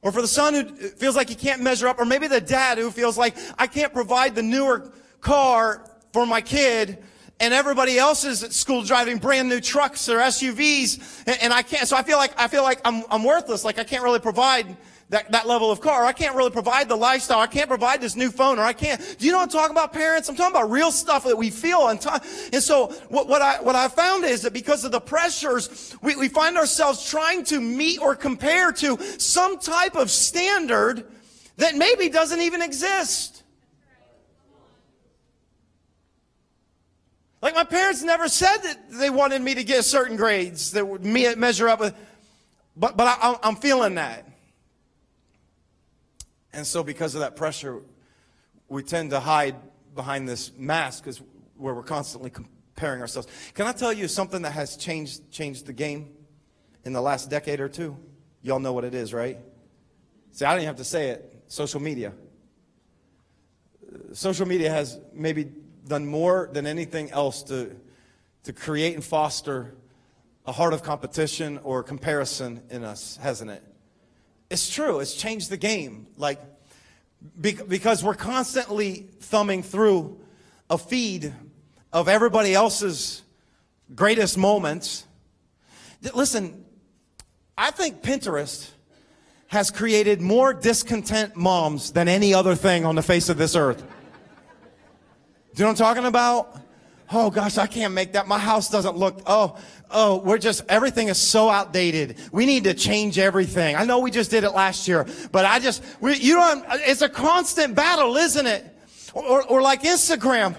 or 0.00 0.12
for 0.12 0.22
the 0.22 0.28
son 0.28 0.54
who 0.54 0.64
feels 0.88 1.14
like 1.14 1.28
he 1.28 1.34
can't 1.34 1.60
measure 1.60 1.86
up, 1.86 2.00
or 2.00 2.06
maybe 2.06 2.26
the 2.26 2.40
dad 2.40 2.78
who 2.78 2.90
feels 2.90 3.18
like 3.18 3.36
I 3.58 3.66
can't 3.66 3.92
provide 3.92 4.34
the 4.34 4.42
newer 4.42 4.90
car 5.20 5.90
for 6.14 6.24
my 6.24 6.40
kid, 6.40 7.04
and 7.38 7.52
everybody 7.52 7.98
else 7.98 8.24
is 8.24 8.42
at 8.42 8.52
school 8.52 8.82
driving 8.82 9.18
brand 9.18 9.48
new 9.48 9.60
trucks 9.60 10.08
or 10.08 10.18
SUVs, 10.18 11.24
and, 11.26 11.38
and 11.42 11.52
I 11.52 11.62
can't. 11.62 11.86
So 11.86 11.96
I 11.96 12.02
feel 12.02 12.18
like 12.18 12.38
I 12.40 12.48
feel 12.48 12.62
like 12.62 12.80
I'm 12.84 13.04
I'm 13.10 13.24
worthless. 13.24 13.64
Like 13.64 13.78
I 13.78 13.84
can't 13.84 14.02
really 14.02 14.20
provide 14.20 14.76
that, 15.10 15.30
that 15.30 15.46
level 15.46 15.70
of 15.70 15.80
car. 15.80 16.04
I 16.04 16.12
can't 16.12 16.34
really 16.34 16.50
provide 16.50 16.88
the 16.88 16.96
lifestyle. 16.96 17.38
I 17.38 17.46
can't 17.46 17.68
provide 17.68 18.00
this 18.00 18.16
new 18.16 18.30
phone, 18.30 18.58
or 18.58 18.62
I 18.62 18.72
can't. 18.72 19.00
Do 19.18 19.26
you 19.26 19.32
know 19.32 19.38
what 19.38 19.44
I'm 19.44 19.50
talking 19.50 19.70
about, 19.70 19.92
parents? 19.92 20.28
I'm 20.28 20.36
talking 20.36 20.56
about 20.56 20.70
real 20.70 20.90
stuff 20.90 21.24
that 21.24 21.36
we 21.36 21.50
feel. 21.50 21.88
And, 21.88 22.04
and 22.52 22.62
so 22.62 22.88
what, 23.08 23.28
what 23.28 23.42
I 23.42 23.60
what 23.62 23.76
I 23.76 23.88
found 23.88 24.24
is 24.24 24.42
that 24.42 24.52
because 24.52 24.84
of 24.84 24.92
the 24.92 25.00
pressures, 25.00 25.94
we, 26.02 26.16
we 26.16 26.28
find 26.28 26.56
ourselves 26.56 27.08
trying 27.08 27.44
to 27.44 27.60
meet 27.60 28.00
or 28.00 28.16
compare 28.16 28.72
to 28.72 28.98
some 29.18 29.58
type 29.58 29.94
of 29.94 30.10
standard 30.10 31.04
that 31.56 31.74
maybe 31.76 32.08
doesn't 32.08 32.40
even 32.40 32.62
exist. 32.62 33.35
Like 37.46 37.54
my 37.54 37.62
parents 37.62 38.02
never 38.02 38.28
said 38.28 38.56
that 38.56 38.90
they 38.90 39.08
wanted 39.08 39.40
me 39.40 39.54
to 39.54 39.62
get 39.62 39.84
certain 39.84 40.16
grades 40.16 40.72
that 40.72 40.84
would 40.84 41.04
measure 41.04 41.68
up 41.68 41.78
with, 41.78 41.94
but, 42.76 42.96
but 42.96 43.06
I, 43.06 43.38
I'm 43.40 43.54
feeling 43.54 43.94
that. 43.94 44.28
And 46.52 46.66
so 46.66 46.82
because 46.82 47.14
of 47.14 47.20
that 47.20 47.36
pressure, 47.36 47.82
we 48.68 48.82
tend 48.82 49.10
to 49.10 49.20
hide 49.20 49.54
behind 49.94 50.28
this 50.28 50.50
mask 50.58 51.04
because 51.04 51.22
where 51.56 51.72
we're 51.72 51.84
constantly 51.84 52.30
comparing 52.30 53.00
ourselves. 53.00 53.28
Can 53.54 53.68
I 53.68 53.72
tell 53.72 53.92
you 53.92 54.08
something 54.08 54.42
that 54.42 54.50
has 54.50 54.76
changed, 54.76 55.30
changed 55.30 55.66
the 55.66 55.72
game 55.72 56.16
in 56.84 56.92
the 56.92 57.00
last 57.00 57.30
decade 57.30 57.60
or 57.60 57.68
two? 57.68 57.96
Y'all 58.42 58.58
know 58.58 58.72
what 58.72 58.82
it 58.82 58.92
is, 58.92 59.14
right? 59.14 59.38
See, 60.32 60.44
I 60.44 60.52
even 60.54 60.66
have 60.66 60.78
to 60.78 60.84
say 60.84 61.10
it. 61.10 61.44
Social 61.46 61.78
media. 61.78 62.12
Social 64.14 64.48
media 64.48 64.68
has 64.68 64.98
maybe 65.14 65.52
done 65.86 66.06
more 66.06 66.48
than 66.52 66.66
anything 66.66 67.10
else 67.10 67.42
to, 67.44 67.76
to 68.44 68.52
create 68.52 68.94
and 68.94 69.04
foster 69.04 69.74
a 70.46 70.52
heart 70.52 70.72
of 70.72 70.82
competition 70.82 71.58
or 71.64 71.82
comparison 71.82 72.62
in 72.70 72.84
us, 72.84 73.16
hasn't 73.20 73.50
it? 73.50 73.62
It's 74.50 74.70
true. 74.70 75.00
It's 75.00 75.14
changed 75.14 75.50
the 75.50 75.56
game. 75.56 76.06
Like, 76.16 76.40
because 77.40 78.04
we're 78.04 78.14
constantly 78.14 79.08
thumbing 79.20 79.62
through 79.62 80.20
a 80.70 80.78
feed 80.78 81.32
of 81.92 82.08
everybody 82.08 82.54
else's 82.54 83.22
greatest 83.94 84.36
moments. 84.36 85.04
Listen, 86.14 86.64
I 87.56 87.70
think 87.70 88.02
Pinterest 88.02 88.70
has 89.48 89.70
created 89.70 90.20
more 90.20 90.52
discontent 90.52 91.36
moms 91.36 91.92
than 91.92 92.08
any 92.08 92.34
other 92.34 92.54
thing 92.54 92.84
on 92.84 92.94
the 92.94 93.02
face 93.02 93.28
of 93.28 93.38
this 93.38 93.56
earth. 93.56 93.84
Do 95.56 95.62
you 95.62 95.64
know 95.64 95.70
what 95.70 95.80
I'm 95.80 95.86
talking 95.86 96.04
about? 96.04 96.60
Oh 97.10 97.30
gosh, 97.30 97.56
I 97.56 97.66
can't 97.66 97.94
make 97.94 98.12
that. 98.12 98.28
My 98.28 98.38
house 98.38 98.68
doesn't 98.68 98.94
look, 98.94 99.22
oh, 99.24 99.58
oh, 99.90 100.18
we're 100.18 100.36
just, 100.36 100.62
everything 100.68 101.08
is 101.08 101.16
so 101.16 101.48
outdated. 101.48 102.18
We 102.30 102.44
need 102.44 102.64
to 102.64 102.74
change 102.74 103.18
everything. 103.18 103.74
I 103.74 103.86
know 103.86 104.00
we 104.00 104.10
just 104.10 104.30
did 104.30 104.44
it 104.44 104.50
last 104.50 104.86
year, 104.86 105.06
but 105.32 105.46
I 105.46 105.58
just, 105.58 105.82
we, 106.02 106.16
you 106.16 106.34
know, 106.34 106.62
it's 106.72 107.00
a 107.00 107.08
constant 107.08 107.74
battle, 107.74 108.18
isn't 108.18 108.46
it? 108.46 108.66
Or, 109.14 109.44
or 109.44 109.62
like 109.62 109.82
Instagram. 109.82 110.56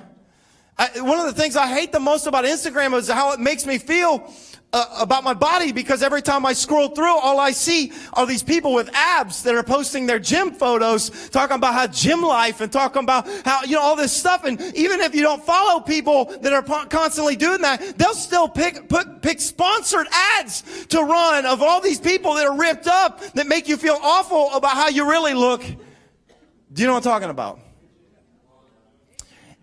I, 0.79 0.89
one 1.01 1.19
of 1.19 1.27
the 1.27 1.39
things 1.39 1.55
I 1.55 1.67
hate 1.67 1.91
the 1.91 1.99
most 1.99 2.25
about 2.25 2.45
Instagram 2.45 2.97
is 2.97 3.07
how 3.07 3.33
it 3.33 3.39
makes 3.39 3.67
me 3.67 3.77
feel 3.77 4.33
uh, 4.77 4.85
about 4.99 5.23
my 5.23 5.33
body 5.33 5.71
because 5.71 6.03
every 6.03 6.21
time 6.21 6.45
I 6.45 6.53
scroll 6.53 6.89
through, 6.89 7.17
all 7.17 7.39
I 7.39 7.51
see 7.51 7.91
are 8.13 8.25
these 8.27 8.43
people 8.43 8.73
with 8.73 8.89
abs 8.93 9.41
that 9.43 9.55
are 9.55 9.63
posting 9.63 10.05
their 10.05 10.19
gym 10.19 10.51
photos, 10.51 11.29
talking 11.29 11.55
about 11.55 11.73
how 11.73 11.87
gym 11.87 12.21
life 12.21 12.61
and 12.61 12.71
talking 12.71 13.03
about 13.03 13.27
how, 13.43 13.63
you 13.63 13.75
know, 13.75 13.81
all 13.81 13.95
this 13.95 14.13
stuff. 14.13 14.43
And 14.43 14.61
even 14.75 15.01
if 15.01 15.15
you 15.15 15.23
don't 15.23 15.43
follow 15.43 15.79
people 15.79 16.25
that 16.41 16.53
are 16.53 16.61
constantly 16.61 17.35
doing 17.35 17.61
that, 17.61 17.97
they'll 17.97 18.13
still 18.13 18.47
pick, 18.47 18.87
put, 18.87 19.21
pick 19.21 19.41
sponsored 19.41 20.07
ads 20.11 20.85
to 20.87 21.01
run 21.01 21.45
of 21.45 21.63
all 21.63 21.81
these 21.81 21.99
people 21.99 22.35
that 22.35 22.45
are 22.45 22.57
ripped 22.57 22.87
up 22.87 23.21
that 23.33 23.47
make 23.47 23.67
you 23.67 23.77
feel 23.77 23.97
awful 24.01 24.53
about 24.53 24.75
how 24.75 24.89
you 24.89 25.09
really 25.09 25.33
look. 25.33 25.61
Do 25.61 26.81
you 26.81 26.87
know 26.87 26.93
what 26.93 27.05
I'm 27.05 27.11
talking 27.11 27.29
about? 27.29 27.66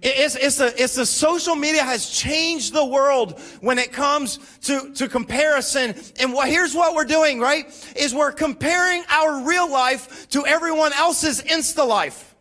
It's, 0.06 0.36
it's, 0.36 0.60
a, 0.60 0.82
it's 0.82 0.96
the 0.96 1.06
social 1.06 1.54
media 1.54 1.82
has 1.82 2.10
changed 2.10 2.74
the 2.74 2.84
world 2.84 3.40
when 3.62 3.78
it 3.78 3.90
comes 3.90 4.38
to, 4.62 4.92
to 4.92 5.08
comparison. 5.08 5.94
And 6.20 6.34
what, 6.34 6.46
here's 6.48 6.74
what 6.74 6.94
we're 6.94 7.06
doing, 7.06 7.40
right? 7.40 7.66
Is 7.96 8.14
we're 8.14 8.32
comparing 8.32 9.02
our 9.08 9.46
real 9.46 9.70
life 9.70 10.28
to 10.30 10.44
everyone 10.44 10.92
else's 10.92 11.40
Insta 11.40 11.88
life. 11.88 12.34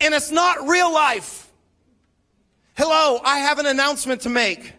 And 0.00 0.14
it's 0.14 0.30
not 0.30 0.66
real 0.66 0.90
life. 0.90 1.52
Hello, 2.74 3.20
I 3.22 3.40
have 3.40 3.58
an 3.58 3.66
announcement 3.66 4.22
to 4.22 4.30
make. 4.30 4.72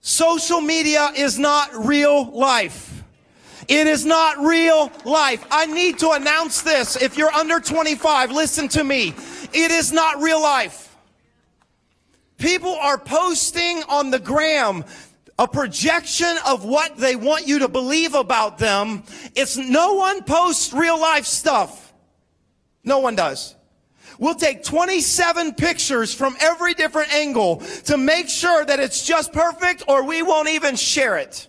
Social 0.00 0.60
media 0.60 1.12
is 1.16 1.38
not 1.38 1.70
real 1.76 2.28
life. 2.28 3.04
It 3.68 3.86
is 3.86 4.04
not 4.04 4.38
real 4.38 4.90
life. 5.04 5.46
I 5.48 5.66
need 5.66 6.00
to 6.00 6.10
announce 6.10 6.62
this. 6.62 7.00
If 7.00 7.16
you're 7.16 7.32
under 7.32 7.60
25, 7.60 8.32
listen 8.32 8.66
to 8.70 8.82
me. 8.82 9.14
It 9.54 9.70
is 9.70 9.92
not 9.92 10.22
real 10.22 10.40
life. 10.40 10.96
People 12.38 12.74
are 12.74 12.98
posting 12.98 13.82
on 13.88 14.10
the 14.10 14.18
gram 14.18 14.84
a 15.38 15.46
projection 15.48 16.36
of 16.46 16.64
what 16.64 16.96
they 16.96 17.16
want 17.16 17.46
you 17.46 17.60
to 17.60 17.68
believe 17.68 18.14
about 18.14 18.58
them. 18.58 19.02
It's 19.34 19.56
no 19.56 19.94
one 19.94 20.22
posts 20.22 20.72
real 20.72 21.00
life 21.00 21.26
stuff. 21.26 21.92
No 22.82 22.98
one 22.98 23.14
does. 23.14 23.54
We'll 24.18 24.34
take 24.34 24.62
27 24.64 25.54
pictures 25.54 26.12
from 26.12 26.36
every 26.40 26.74
different 26.74 27.12
angle 27.14 27.56
to 27.86 27.96
make 27.96 28.28
sure 28.28 28.64
that 28.64 28.80
it's 28.80 29.06
just 29.06 29.32
perfect 29.32 29.84
or 29.88 30.04
we 30.04 30.22
won't 30.22 30.50
even 30.50 30.76
share 30.76 31.16
it. 31.16 31.48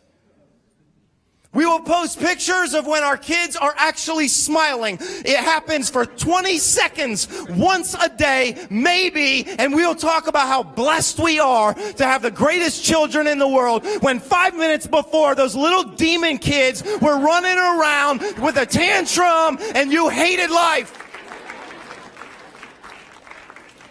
We 1.54 1.66
will 1.66 1.82
post 1.82 2.18
pictures 2.18 2.74
of 2.74 2.88
when 2.88 3.04
our 3.04 3.18
kids 3.18 3.58
are 3.58 3.74
actually 3.76 4.30
smiling. 4.30 4.98
It 5.02 5.36
happens 5.36 5.90
for 5.90 6.06
20 6.06 6.58
seconds 6.58 7.28
once 7.50 7.94
a 7.94 8.08
day, 8.08 8.68
maybe, 8.70 9.46
and 9.60 9.76
we'll 9.76 9.96
talk 9.96 10.28
about 10.28 10.48
how 10.48 10.64
blessed 10.64 11.20
we 11.20 11.40
are 11.40 11.74
to 11.74 12.06
have 12.06 12.22
the 12.22 12.32
greatest 12.32 12.86
children 12.86 13.28
in 13.28 13.38
the 13.38 13.48
world 13.48 13.86
when 14.00 14.22
five 14.22 14.56
minutes 14.56 14.88
before 14.88 15.36
those 15.36 15.54
little 15.54 15.84
demon 15.84 16.38
kids 16.38 16.84
were 17.02 17.20
running 17.20 17.58
around 17.58 18.22
with 18.42 18.56
a 18.56 18.66
tantrum 18.66 19.58
and 19.76 19.92
you 19.92 20.08
hated 20.08 20.52
life. 20.52 20.98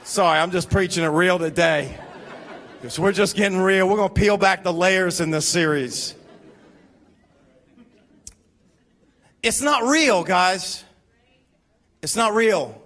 Sorry, 0.02 0.38
I'm 0.38 0.50
just 0.50 0.70
preaching 0.70 1.04
it 1.04 1.08
real 1.08 1.38
today. 1.38 1.98
Because 2.80 2.98
we're 2.98 3.12
just 3.12 3.36
getting 3.36 3.60
real. 3.60 3.86
We're 3.86 3.96
going 3.96 4.08
to 4.08 4.14
peel 4.14 4.38
back 4.38 4.64
the 4.64 4.72
layers 4.72 5.20
in 5.20 5.30
this 5.30 5.46
series. 5.46 6.14
It's 9.42 9.62
not 9.62 9.84
real, 9.84 10.22
guys. 10.22 10.84
It's 12.02 12.16
not 12.16 12.34
real. 12.34 12.80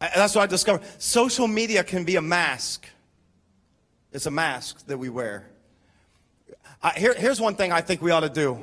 That's 0.00 0.34
what 0.34 0.42
I 0.42 0.46
discovered. 0.46 0.82
Social 0.98 1.48
media 1.48 1.84
can 1.84 2.04
be 2.04 2.16
a 2.16 2.22
mask. 2.22 2.86
It's 4.12 4.26
a 4.26 4.30
mask 4.30 4.86
that 4.86 4.98
we 4.98 5.08
wear. 5.08 5.48
I, 6.82 6.90
here, 6.90 7.14
here's 7.14 7.40
one 7.40 7.54
thing 7.54 7.72
I 7.72 7.80
think 7.80 8.02
we 8.02 8.10
ought 8.10 8.20
to 8.20 8.28
do. 8.28 8.62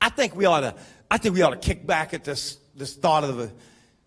I 0.00 0.08
think 0.08 0.34
we 0.34 0.44
ought 0.44 0.60
to. 0.60 0.74
I 1.10 1.18
think 1.18 1.34
we 1.34 1.42
ought 1.42 1.50
to 1.50 1.56
kick 1.56 1.86
back 1.86 2.14
at 2.14 2.24
this 2.24 2.58
this 2.76 2.94
thought 2.94 3.24
of 3.24 3.40
a, 3.40 3.50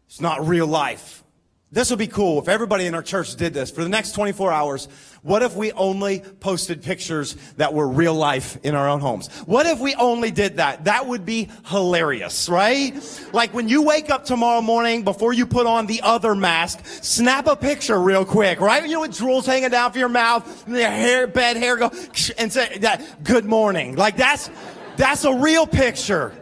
it's 0.08 0.22
not 0.22 0.48
real 0.48 0.68
life. 0.68 1.24
This 1.74 1.90
would 1.90 2.00
be 2.00 2.08
cool 2.08 2.38
if 2.38 2.50
everybody 2.50 2.86
in 2.86 2.94
our 2.96 3.02
church 3.02 3.34
did 3.38 3.54
this 3.54 3.72
for 3.72 3.82
the 3.82 3.90
next 3.90 4.12
24 4.12 4.52
hours. 4.52 4.90
What 5.22 5.42
if 5.42 5.56
we 5.56 5.72
only 5.72 6.20
posted 6.20 6.84
pictures 6.84 7.38
that 7.56 7.74
were 7.74 7.88
real 7.88 8.14
life 8.14 8.58
in 8.64 8.76
our 8.76 8.90
own 8.90 9.00
homes? 9.00 9.30
What 9.46 9.66
if 9.66 9.80
we 9.80 9.96
only 9.96 10.32
did 10.32 10.58
that? 10.58 10.84
That 10.84 11.08
would 11.08 11.26
be 11.26 11.48
hilarious, 11.68 12.50
right? 12.50 12.94
Like 13.32 13.54
when 13.54 13.70
you 13.70 13.84
wake 13.84 14.10
up 14.10 14.26
tomorrow 14.26 14.62
morning 14.62 15.04
before 15.04 15.32
you 15.32 15.46
put 15.46 15.66
on 15.66 15.86
the 15.86 16.02
other 16.02 16.36
mask, 16.36 16.86
snap 16.86 17.48
a 17.48 17.56
picture 17.56 18.02
real 18.02 18.26
quick, 18.26 18.60
right? 18.60 18.84
You 18.84 18.96
know, 18.96 19.02
with 19.02 19.16
drool's 19.16 19.46
hanging 19.46 19.70
down 19.70 19.94
from 19.94 20.00
your 20.00 20.10
mouth, 20.10 20.68
and 20.68 20.76
the 20.76 20.90
hair, 20.90 21.26
bad 21.26 21.56
hair 21.56 21.78
go, 21.78 21.90
and 22.38 22.52
say 22.52 22.80
that, 22.80 23.24
good 23.24 23.46
morning. 23.46 23.96
Like 23.96 24.18
that's, 24.18 24.50
that's 24.98 25.24
a 25.24 25.34
real 25.34 25.66
picture 25.66 26.34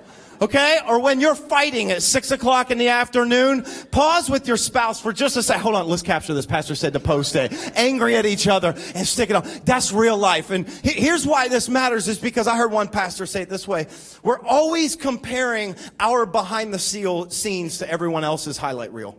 okay? 0.42 0.80
Or 0.88 1.00
when 1.00 1.20
you're 1.20 1.36
fighting 1.36 1.92
at 1.92 2.02
six 2.02 2.32
o'clock 2.32 2.72
in 2.72 2.78
the 2.78 2.90
afternoon, 2.90 3.66
pause 3.92 4.30
with 4.30 4.48
your 4.48 4.58
spouse 4.58 5.02
for 5.02 5.14
just 5.14 5.38
a 5.38 5.44
second. 5.44 5.64
Hold 5.64 5.76
on, 5.76 5.88
let's 5.88 6.02
capture 6.02 6.34
this. 6.34 6.46
Pastor 6.46 6.76
said 6.76 6.94
to 6.94 7.00
post 7.00 7.36
it. 7.36 7.54
Angry 7.76 8.16
at 8.16 8.26
each 8.26 8.48
other 8.48 8.74
and 8.96 9.08
stick 9.08 9.30
it 9.30 9.36
on. 9.36 9.48
That's 9.66 9.92
real 9.92 10.18
life. 10.18 10.50
And 10.52 10.68
here's 10.84 11.26
why 11.26 11.48
this 11.48 11.70
matters 11.70 12.08
is 12.08 12.20
because 12.20 12.48
I 12.48 12.58
heard 12.58 12.72
one 12.72 12.88
pastor 12.88 13.26
say 13.26 13.44
it 13.44 13.50
this 13.50 13.68
way. 13.68 13.88
We're 14.24 14.42
always 14.42 14.96
comparing 14.96 15.76
our 16.00 16.26
behind 16.26 16.74
the 16.74 16.80
scenes 16.80 17.78
to 17.80 17.90
everyone 17.90 18.24
else's 18.24 18.58
highlight 18.58 18.94
reel. 18.94 19.18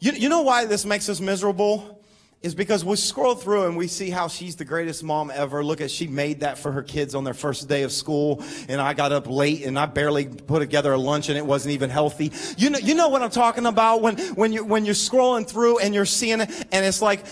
You, 0.00 0.12
you 0.12 0.28
know 0.28 0.42
why 0.42 0.64
this 0.64 0.84
makes 0.84 1.08
us 1.08 1.20
miserable? 1.20 2.01
Is 2.42 2.56
because 2.56 2.84
we 2.84 2.96
scroll 2.96 3.36
through 3.36 3.66
and 3.66 3.76
we 3.76 3.86
see 3.86 4.10
how 4.10 4.26
she's 4.26 4.56
the 4.56 4.64
greatest 4.64 5.04
mom 5.04 5.30
ever. 5.32 5.64
Look 5.64 5.80
at 5.80 5.90
she 5.90 6.08
made 6.08 6.40
that 6.40 6.58
for 6.58 6.72
her 6.72 6.82
kids 6.82 7.14
on 7.14 7.22
their 7.22 7.34
first 7.34 7.68
day 7.68 7.82
of 7.82 7.92
school, 7.92 8.42
and 8.68 8.80
I 8.80 8.94
got 8.94 9.12
up 9.12 9.28
late 9.28 9.64
and 9.64 9.78
I 9.78 9.86
barely 9.86 10.26
put 10.26 10.58
together 10.58 10.92
a 10.92 10.98
lunch 10.98 11.28
and 11.28 11.38
it 11.38 11.46
wasn't 11.46 11.74
even 11.74 11.88
healthy. 11.88 12.32
You 12.56 12.70
know, 12.70 12.78
you 12.78 12.94
know 12.94 13.08
what 13.08 13.22
I'm 13.22 13.30
talking 13.30 13.66
about 13.66 14.02
when 14.02 14.18
when 14.34 14.52
you 14.52 14.64
when 14.64 14.84
you're 14.84 14.94
scrolling 14.94 15.48
through 15.48 15.78
and 15.78 15.94
you're 15.94 16.04
seeing 16.04 16.40
it, 16.40 16.50
and 16.72 16.84
it's 16.84 17.00
like 17.00 17.24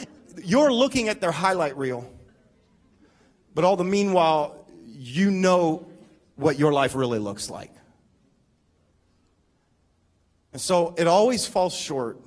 you're 0.45 0.73
looking 0.73 1.09
at 1.09 1.21
their 1.21 1.33
highlight 1.33 1.77
reel, 1.77 2.09
but 3.55 3.65
all 3.65 3.77
the 3.77 3.85
meanwhile, 3.85 4.65
you 4.87 5.31
know 5.31 5.89
what 6.37 6.59
your 6.59 6.73
life 6.73 6.95
really 6.95 7.19
looks 7.19 7.51
like. 7.51 7.73
And 10.53 10.61
so 10.61 10.95
it 10.97 11.07
always 11.07 11.47
falls 11.47 11.75
short 11.75 12.19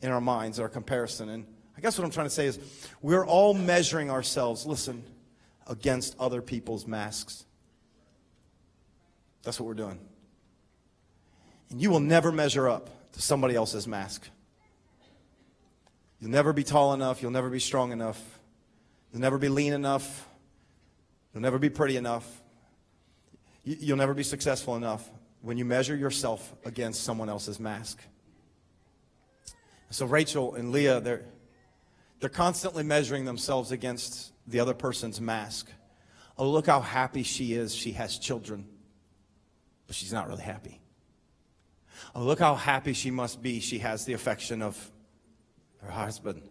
in 0.00 0.10
our 0.10 0.20
minds, 0.20 0.60
our 0.60 0.68
comparison. 0.68 1.28
And 1.28 1.46
I 1.78 1.80
guess 1.80 1.96
what 1.96 2.04
I'm 2.04 2.10
trying 2.10 2.26
to 2.26 2.30
say 2.30 2.46
is 2.46 2.58
we're 3.00 3.24
all 3.24 3.54
measuring 3.54 4.10
ourselves, 4.10 4.66
listen, 4.66 5.04
against 5.68 6.16
other 6.18 6.42
people's 6.42 6.88
masks. 6.88 7.44
That's 9.44 9.60
what 9.60 9.68
we're 9.68 9.74
doing. 9.74 10.00
And 11.70 11.80
you 11.80 11.90
will 11.90 12.00
never 12.00 12.32
measure 12.32 12.68
up 12.68 13.12
to 13.12 13.22
somebody 13.22 13.54
else's 13.54 13.86
mask. 13.86 14.28
You'll 16.20 16.32
never 16.32 16.52
be 16.52 16.64
tall 16.64 16.94
enough. 16.94 17.22
You'll 17.22 17.30
never 17.30 17.48
be 17.48 17.60
strong 17.60 17.92
enough. 17.92 18.20
You'll 19.12 19.22
never 19.22 19.38
be 19.38 19.48
lean 19.48 19.72
enough. 19.72 20.26
You'll 21.32 21.42
never 21.42 21.60
be 21.60 21.70
pretty 21.70 21.96
enough. 21.96 22.26
You'll 23.62 23.98
never 23.98 24.14
be 24.14 24.24
successful 24.24 24.74
enough 24.74 25.08
when 25.42 25.56
you 25.56 25.64
measure 25.64 25.94
yourself 25.94 26.52
against 26.64 27.04
someone 27.04 27.28
else's 27.28 27.60
mask. 27.60 28.00
So 29.90 30.06
Rachel 30.06 30.56
and 30.56 30.72
Leah, 30.72 31.00
they're 31.00 31.22
they're 32.20 32.28
constantly 32.28 32.82
measuring 32.82 33.24
themselves 33.24 33.70
against 33.70 34.32
the 34.46 34.60
other 34.60 34.74
person's 34.74 35.20
mask. 35.20 35.70
Oh, 36.36 36.48
look 36.50 36.66
how 36.66 36.80
happy 36.80 37.22
she 37.22 37.52
is. 37.52 37.74
She 37.74 37.92
has 37.92 38.18
children, 38.18 38.66
but 39.86 39.96
she's 39.96 40.12
not 40.12 40.28
really 40.28 40.42
happy. 40.42 40.80
Oh, 42.14 42.22
look 42.22 42.38
how 42.38 42.54
happy 42.54 42.92
she 42.92 43.10
must 43.10 43.42
be. 43.42 43.60
She 43.60 43.78
has 43.78 44.04
the 44.04 44.12
affection 44.12 44.62
of 44.62 44.92
her 45.82 45.90
husband, 45.90 46.42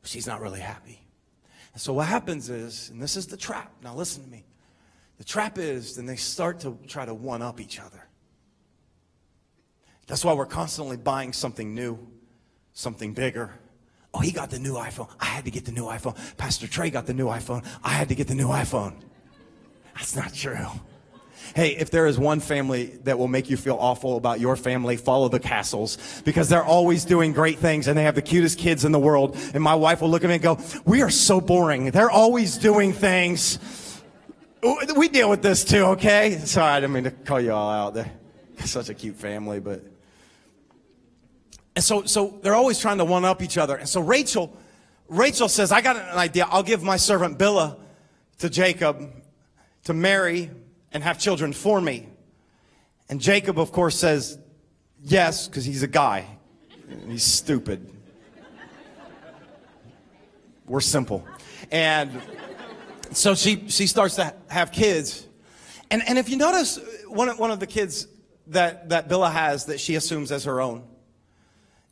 but 0.00 0.10
she's 0.10 0.26
not 0.26 0.40
really 0.40 0.60
happy. 0.60 1.00
And 1.72 1.82
so 1.82 1.92
what 1.92 2.06
happens 2.06 2.48
is, 2.48 2.90
and 2.90 3.00
this 3.00 3.16
is 3.16 3.26
the 3.26 3.36
trap. 3.36 3.72
Now 3.82 3.94
listen 3.94 4.24
to 4.24 4.30
me. 4.30 4.44
The 5.18 5.24
trap 5.24 5.58
is, 5.58 5.96
then 5.96 6.06
they 6.06 6.16
start 6.16 6.60
to 6.60 6.78
try 6.86 7.04
to 7.04 7.14
one 7.14 7.42
up 7.42 7.60
each 7.60 7.80
other. 7.80 8.08
That's 10.06 10.24
why 10.24 10.32
we're 10.32 10.46
constantly 10.46 10.96
buying 10.96 11.32
something 11.32 11.74
new, 11.74 11.98
something 12.72 13.12
bigger, 13.12 13.52
Oh, 14.18 14.20
he 14.20 14.32
got 14.32 14.50
the 14.50 14.58
new 14.58 14.74
iPhone. 14.74 15.08
I 15.20 15.26
had 15.26 15.44
to 15.44 15.52
get 15.52 15.64
the 15.64 15.70
new 15.70 15.84
iPhone. 15.84 16.16
Pastor 16.36 16.66
Trey 16.66 16.90
got 16.90 17.06
the 17.06 17.14
new 17.14 17.26
iPhone. 17.26 17.64
I 17.84 17.90
had 17.90 18.08
to 18.08 18.16
get 18.16 18.26
the 18.26 18.34
new 18.34 18.48
iPhone. 18.48 18.96
That's 19.94 20.16
not 20.16 20.34
true. 20.34 20.66
Hey, 21.54 21.76
if 21.76 21.92
there 21.92 22.04
is 22.08 22.18
one 22.18 22.40
family 22.40 22.86
that 23.04 23.16
will 23.16 23.28
make 23.28 23.48
you 23.48 23.56
feel 23.56 23.76
awful 23.76 24.16
about 24.16 24.40
your 24.40 24.56
family, 24.56 24.96
follow 24.96 25.28
the 25.28 25.38
Castles 25.38 25.98
because 26.24 26.48
they're 26.48 26.64
always 26.64 27.04
doing 27.04 27.32
great 27.32 27.60
things 27.60 27.86
and 27.86 27.96
they 27.96 28.02
have 28.02 28.16
the 28.16 28.22
cutest 28.22 28.58
kids 28.58 28.84
in 28.84 28.90
the 28.90 28.98
world. 28.98 29.36
And 29.54 29.62
my 29.62 29.76
wife 29.76 30.00
will 30.00 30.10
look 30.10 30.24
at 30.24 30.28
me 30.28 30.34
and 30.34 30.42
go, 30.42 30.58
We 30.84 31.02
are 31.02 31.10
so 31.10 31.40
boring. 31.40 31.92
They're 31.92 32.10
always 32.10 32.58
doing 32.58 32.92
things. 32.92 33.60
We 34.96 35.08
deal 35.08 35.30
with 35.30 35.42
this 35.42 35.64
too, 35.64 35.84
okay? 35.94 36.38
Sorry, 36.38 36.72
I 36.72 36.80
didn't 36.80 36.92
mean 36.92 37.04
to 37.04 37.12
call 37.12 37.40
you 37.40 37.52
all 37.52 37.70
out. 37.70 37.94
They're 37.94 38.10
such 38.64 38.88
a 38.88 38.94
cute 38.94 39.14
family, 39.14 39.60
but. 39.60 39.84
And 41.78 41.84
so, 41.84 42.02
so 42.06 42.36
they're 42.42 42.56
always 42.56 42.80
trying 42.80 42.98
to 42.98 43.04
one 43.04 43.24
up 43.24 43.40
each 43.40 43.56
other. 43.56 43.76
And 43.76 43.88
so 43.88 44.00
Rachel, 44.00 44.52
Rachel 45.06 45.48
says, 45.48 45.70
I 45.70 45.80
got 45.80 45.94
an 45.94 46.18
idea. 46.18 46.44
I'll 46.50 46.64
give 46.64 46.82
my 46.82 46.96
servant 46.96 47.38
Bilhah 47.38 47.76
to 48.38 48.50
Jacob 48.50 49.12
to 49.84 49.94
marry 49.94 50.50
and 50.90 51.04
have 51.04 51.20
children 51.20 51.52
for 51.52 51.80
me. 51.80 52.08
And 53.08 53.20
Jacob, 53.20 53.60
of 53.60 53.70
course, 53.70 53.96
says, 53.96 54.40
yes, 55.04 55.46
because 55.46 55.64
he's 55.64 55.84
a 55.84 55.86
guy. 55.86 56.26
He's 57.06 57.22
stupid. 57.22 57.88
We're 60.66 60.80
simple. 60.80 61.24
And 61.70 62.20
so 63.12 63.36
she, 63.36 63.68
she 63.68 63.86
starts 63.86 64.16
to 64.16 64.34
have 64.48 64.72
kids. 64.72 65.28
And, 65.92 66.02
and 66.08 66.18
if 66.18 66.28
you 66.28 66.38
notice, 66.38 66.80
one 67.06 67.28
of, 67.28 67.38
one 67.38 67.52
of 67.52 67.60
the 67.60 67.68
kids 67.68 68.08
that, 68.48 68.88
that 68.88 69.08
Bilhah 69.08 69.30
has 69.30 69.66
that 69.66 69.78
she 69.78 69.94
assumes 69.94 70.32
as 70.32 70.42
her 70.42 70.60
own 70.60 70.82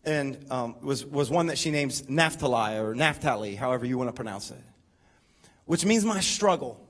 and 0.06 0.46
um, 0.50 0.76
was, 0.80 1.04
was 1.04 1.28
one 1.28 1.48
that 1.48 1.58
she 1.58 1.70
names 1.70 2.08
Naphtali 2.08 2.76
or 2.78 2.94
Naphtali, 2.94 3.56
however 3.56 3.84
you 3.84 3.98
want 3.98 4.08
to 4.08 4.12
pronounce 4.12 4.50
it, 4.52 4.62
which 5.64 5.84
means 5.84 6.04
my 6.04 6.20
struggle. 6.20 6.80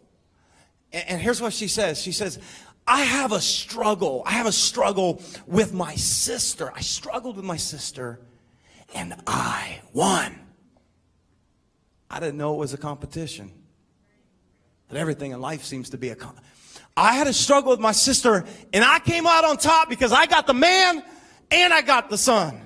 And, 0.93 1.09
and 1.09 1.21
here's 1.21 1.41
what 1.41 1.53
she 1.53 1.67
says 1.67 2.01
She 2.01 2.13
says, 2.13 2.39
I 2.87 3.01
have 3.03 3.33
a 3.33 3.41
struggle. 3.41 4.23
I 4.27 4.33
have 4.33 4.47
a 4.47 4.53
struggle 4.53 5.21
with 5.47 5.75
my 5.75 5.97
sister. 5.97 6.73
I 6.75 6.83
struggled 6.83 7.37
with 7.37 7.45
my 7.45 7.57
sister, 7.57 8.21
and 8.95 9.15
I 9.27 9.81
won. 9.93 10.39
I 12.09 12.21
didn't 12.21 12.37
know 12.37 12.55
it 12.55 12.59
was 12.59 12.75
a 12.75 12.79
competition. 12.79 13.51
But 14.89 14.99
everything 14.99 15.33
in 15.33 15.41
life 15.41 15.65
seems 15.65 15.91
to 15.91 15.99
be 15.99 16.11
a 16.11 16.15
con- 16.15 16.39
I 16.97 17.15
had 17.15 17.27
a 17.27 17.33
struggle 17.33 17.73
with 17.73 17.81
my 17.81 17.93
sister, 17.93 18.45
and 18.73 18.85
I 18.85 19.01
came 19.01 19.27
out 19.27 19.45
on 19.45 19.57
top 19.57 19.89
because 19.89 20.13
I 20.13 20.27
got 20.27 20.47
the 20.47 20.55
man 20.55 21.03
and 21.51 21.73
I 21.73 21.81
got 21.83 22.09
the 22.09 22.19
son. 22.19 22.66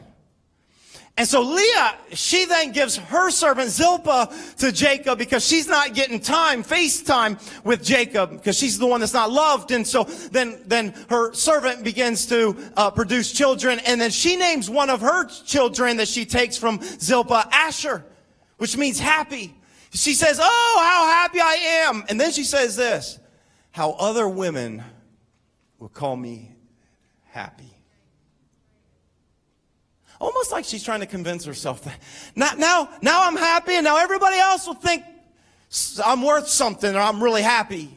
And 1.20 1.28
so 1.28 1.42
Leah, 1.42 1.98
she 2.14 2.46
then 2.46 2.72
gives 2.72 2.96
her 2.96 3.28
servant 3.28 3.68
Zilpah 3.68 4.34
to 4.56 4.72
Jacob 4.72 5.18
because 5.18 5.46
she's 5.46 5.68
not 5.68 5.92
getting 5.92 6.18
time, 6.18 6.64
FaceTime 6.64 7.38
with 7.62 7.84
Jacob 7.84 8.30
because 8.30 8.56
she's 8.56 8.78
the 8.78 8.86
one 8.86 9.00
that's 9.00 9.12
not 9.12 9.30
loved. 9.30 9.70
And 9.70 9.86
so 9.86 10.04
then, 10.04 10.62
then 10.64 10.94
her 11.10 11.34
servant 11.34 11.84
begins 11.84 12.24
to 12.28 12.56
uh, 12.74 12.90
produce 12.90 13.32
children. 13.32 13.80
And 13.80 14.00
then 14.00 14.10
she 14.10 14.36
names 14.36 14.70
one 14.70 14.88
of 14.88 15.02
her 15.02 15.26
children 15.26 15.98
that 15.98 16.08
she 16.08 16.24
takes 16.24 16.56
from 16.56 16.80
Zilpah 16.80 17.50
Asher, 17.52 18.02
which 18.56 18.78
means 18.78 18.98
happy. 18.98 19.54
She 19.90 20.14
says, 20.14 20.38
Oh, 20.40 20.76
how 20.82 21.06
happy 21.06 21.40
I 21.42 21.84
am. 21.86 22.02
And 22.08 22.18
then 22.18 22.32
she 22.32 22.44
says 22.44 22.76
this, 22.76 23.18
how 23.72 23.90
other 23.90 24.26
women 24.26 24.82
will 25.78 25.90
call 25.90 26.16
me 26.16 26.54
happy. 27.26 27.76
Almost 30.20 30.52
like 30.52 30.66
she's 30.66 30.82
trying 30.82 31.00
to 31.00 31.06
convince 31.06 31.44
herself 31.44 31.82
that 31.84 31.98
now, 32.36 32.52
now, 32.58 32.90
now 33.00 33.26
I'm 33.26 33.36
happy 33.36 33.74
and 33.74 33.84
now 33.84 33.96
everybody 33.96 34.36
else 34.36 34.66
will 34.66 34.74
think 34.74 35.02
I'm 36.04 36.22
worth 36.22 36.48
something 36.48 36.94
or 36.94 37.00
I'm 37.00 37.22
really 37.22 37.42
happy. 37.42 37.96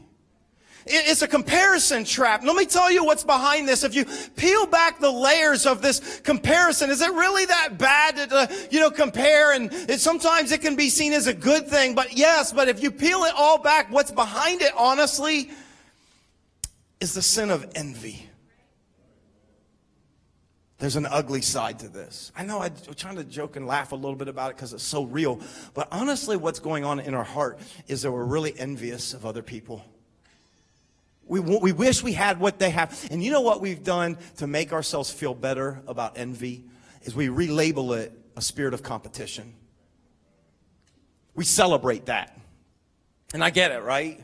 It's 0.85 1.21
a 1.21 1.27
comparison 1.27 2.03
trap. 2.03 2.43
Let 2.43 2.55
me 2.55 2.65
tell 2.65 2.91
you 2.91 3.05
what's 3.05 3.23
behind 3.23 3.67
this. 3.67 3.83
If 3.83 3.95
you 3.95 4.05
peel 4.35 4.65
back 4.65 4.99
the 4.99 5.11
layers 5.11 5.65
of 5.65 5.81
this 5.81 6.19
comparison, 6.21 6.89
is 6.89 7.01
it 7.01 7.11
really 7.11 7.45
that 7.45 7.77
bad 7.77 8.17
to, 8.17 8.35
uh, 8.35 8.47
you 8.69 8.81
know, 8.81 8.91
compare? 8.91 9.53
And 9.53 9.71
it, 9.71 10.01
sometimes 10.01 10.51
it 10.51 10.61
can 10.61 10.75
be 10.75 10.89
seen 10.89 11.13
as 11.13 11.27
a 11.27 11.33
good 11.33 11.67
thing, 11.67 11.95
but 11.95 12.17
yes, 12.17 12.51
but 12.51 12.67
if 12.67 12.83
you 12.83 12.91
peel 12.91 13.23
it 13.23 13.33
all 13.35 13.59
back, 13.59 13.91
what's 13.91 14.11
behind 14.11 14.61
it, 14.61 14.73
honestly, 14.77 15.51
is 16.99 17.13
the 17.13 17.21
sin 17.21 17.49
of 17.49 17.69
envy. 17.75 18.27
There's 20.83 20.97
an 20.97 21.05
ugly 21.05 21.41
side 21.41 21.79
to 21.79 21.87
this. 21.87 22.33
I 22.35 22.43
know 22.43 22.59
I'm 22.59 22.73
trying 22.97 23.15
to 23.15 23.23
joke 23.23 23.55
and 23.55 23.65
laugh 23.65 23.93
a 23.93 23.95
little 23.95 24.17
bit 24.17 24.27
about 24.27 24.51
it 24.51 24.57
because 24.57 24.73
it's 24.73 24.83
so 24.83 25.05
real. 25.05 25.39
But 25.73 25.87
honestly, 25.93 26.35
what's 26.35 26.59
going 26.59 26.83
on 26.83 26.99
in 26.99 27.13
our 27.13 27.23
heart 27.23 27.57
is 27.87 28.01
that 28.01 28.11
we're 28.11 28.25
really 28.25 28.53
envious 28.59 29.13
of 29.13 29.25
other 29.25 29.41
people. 29.41 29.85
We, 31.25 31.39
we 31.39 31.71
wish 31.71 32.03
we 32.03 32.11
had 32.11 32.37
what 32.37 32.59
they 32.59 32.69
have. 32.71 33.07
And 33.09 33.23
you 33.23 33.31
know 33.31 33.39
what 33.39 33.61
we've 33.61 33.81
done 33.81 34.17
to 34.39 34.45
make 34.45 34.73
ourselves 34.73 35.09
feel 35.09 35.33
better 35.33 35.81
about 35.87 36.17
envy? 36.17 36.65
Is 37.03 37.15
we 37.15 37.27
relabel 37.27 37.97
it 37.97 38.11
a 38.35 38.41
spirit 38.41 38.73
of 38.73 38.83
competition. 38.83 39.53
We 41.33 41.45
celebrate 41.45 42.07
that. 42.07 42.37
And 43.33 43.41
I 43.41 43.51
get 43.51 43.71
it, 43.71 43.83
right? 43.83 44.21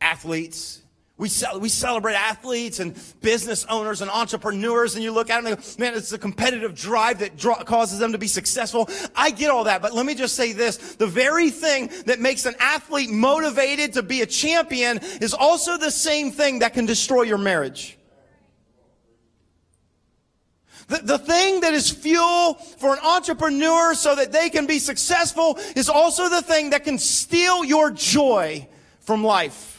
Athletes, 0.00 0.80
we, 1.18 1.28
we 1.58 1.68
celebrate 1.68 2.14
athletes 2.14 2.78
and 2.78 2.96
business 3.20 3.66
owners 3.68 4.02
and 4.02 4.10
entrepreneurs, 4.10 4.94
and 4.94 5.02
you 5.02 5.10
look 5.10 5.30
at 5.30 5.42
them 5.42 5.52
and 5.52 5.60
go, 5.60 5.68
man, 5.78 5.94
it's 5.94 6.12
a 6.12 6.18
competitive 6.18 6.76
drive 6.76 7.18
that 7.18 7.38
causes 7.66 7.98
them 7.98 8.12
to 8.12 8.18
be 8.18 8.28
successful. 8.28 8.88
I 9.16 9.32
get 9.32 9.50
all 9.50 9.64
that, 9.64 9.82
but 9.82 9.92
let 9.92 10.06
me 10.06 10.14
just 10.14 10.36
say 10.36 10.52
this. 10.52 10.76
The 10.94 11.08
very 11.08 11.50
thing 11.50 11.90
that 12.06 12.20
makes 12.20 12.46
an 12.46 12.54
athlete 12.60 13.10
motivated 13.10 13.94
to 13.94 14.02
be 14.04 14.22
a 14.22 14.26
champion 14.26 14.98
is 15.20 15.34
also 15.34 15.76
the 15.76 15.90
same 15.90 16.30
thing 16.30 16.60
that 16.60 16.72
can 16.72 16.86
destroy 16.86 17.22
your 17.22 17.38
marriage. 17.38 17.98
The, 20.86 20.98
the 20.98 21.18
thing 21.18 21.60
that 21.60 21.74
is 21.74 21.90
fuel 21.90 22.54
for 22.54 22.94
an 22.94 23.00
entrepreneur 23.04 23.92
so 23.94 24.14
that 24.14 24.30
they 24.30 24.50
can 24.50 24.66
be 24.66 24.78
successful 24.78 25.58
is 25.74 25.88
also 25.88 26.28
the 26.28 26.42
thing 26.42 26.70
that 26.70 26.84
can 26.84 26.96
steal 26.96 27.64
your 27.64 27.90
joy 27.90 28.68
from 29.00 29.24
life. 29.24 29.77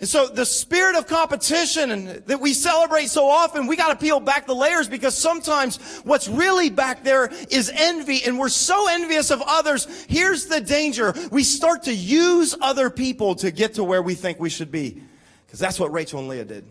And 0.00 0.08
so 0.08 0.28
the 0.28 0.46
spirit 0.46 0.94
of 0.94 1.08
competition 1.08 2.22
that 2.26 2.40
we 2.40 2.52
celebrate 2.52 3.06
so 3.06 3.28
often, 3.28 3.66
we 3.66 3.74
got 3.74 3.88
to 3.88 3.96
peel 3.96 4.20
back 4.20 4.46
the 4.46 4.54
layers 4.54 4.88
because 4.88 5.16
sometimes 5.16 6.00
what's 6.04 6.28
really 6.28 6.70
back 6.70 7.02
there 7.02 7.32
is 7.50 7.70
envy 7.74 8.22
and 8.24 8.38
we're 8.38 8.48
so 8.48 8.86
envious 8.88 9.32
of 9.32 9.42
others. 9.44 9.88
Here's 10.08 10.46
the 10.46 10.60
danger. 10.60 11.14
We 11.32 11.42
start 11.42 11.82
to 11.84 11.94
use 11.94 12.54
other 12.60 12.90
people 12.90 13.34
to 13.36 13.50
get 13.50 13.74
to 13.74 13.82
where 13.82 14.00
we 14.00 14.14
think 14.14 14.38
we 14.38 14.50
should 14.50 14.70
be. 14.70 15.02
Because 15.46 15.58
that's 15.58 15.80
what 15.80 15.92
Rachel 15.92 16.20
and 16.20 16.28
Leah 16.28 16.44
did. 16.44 16.64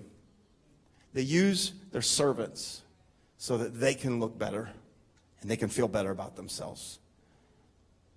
They 1.14 1.24
use 1.24 1.74
their 1.92 2.02
servants 2.02 2.82
so 3.38 3.58
that 3.58 3.78
they 3.78 3.94
can 3.94 4.22
look 4.22 4.38
better 4.38 4.70
and 5.42 5.52
they 5.52 5.58
can 5.58 5.68
feel 5.68 5.90
better 5.90 6.12
about 6.12 6.38
themselves. 6.38 7.00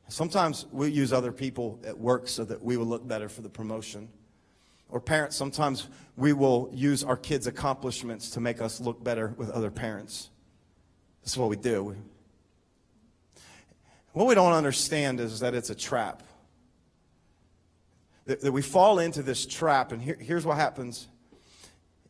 Sometimes 0.08 0.66
we 0.70 0.90
use 0.90 1.12
other 1.12 1.32
people 1.32 1.80
at 1.84 1.98
work 1.98 2.28
so 2.28 2.44
that 2.44 2.62
we 2.62 2.76
will 2.76 2.86
look 2.86 3.06
better 3.06 3.28
for 3.28 3.42
the 3.42 3.48
promotion. 3.48 4.08
Or 4.90 5.00
parents, 5.00 5.36
sometimes 5.36 5.88
we 6.16 6.32
will 6.32 6.68
use 6.72 7.04
our 7.04 7.16
kids' 7.16 7.46
accomplishments 7.46 8.30
to 8.30 8.40
make 8.40 8.60
us 8.60 8.80
look 8.80 9.02
better 9.02 9.34
with 9.36 9.50
other 9.50 9.70
parents. 9.70 10.30
This 11.22 11.32
is 11.32 11.38
what 11.38 11.48
we 11.48 11.56
do. 11.56 11.96
What 14.12 14.26
we 14.26 14.34
don't 14.34 14.52
understand 14.52 15.20
is 15.20 15.40
that 15.40 15.54
it's 15.54 15.70
a 15.70 15.74
trap. 15.74 16.22
That, 18.26 18.40
that 18.40 18.52
we 18.52 18.62
fall 18.62 18.98
into 18.98 19.22
this 19.22 19.46
trap, 19.46 19.92
and 19.92 20.02
here, 20.02 20.16
here's 20.20 20.44
what 20.44 20.56
happens 20.56 21.08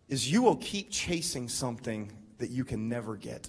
is 0.08 0.30
you 0.30 0.42
will 0.42 0.56
keep 0.56 0.90
chasing 0.90 1.48
something 1.48 2.10
that 2.38 2.50
you 2.50 2.64
can 2.64 2.88
never 2.88 3.16
get. 3.16 3.48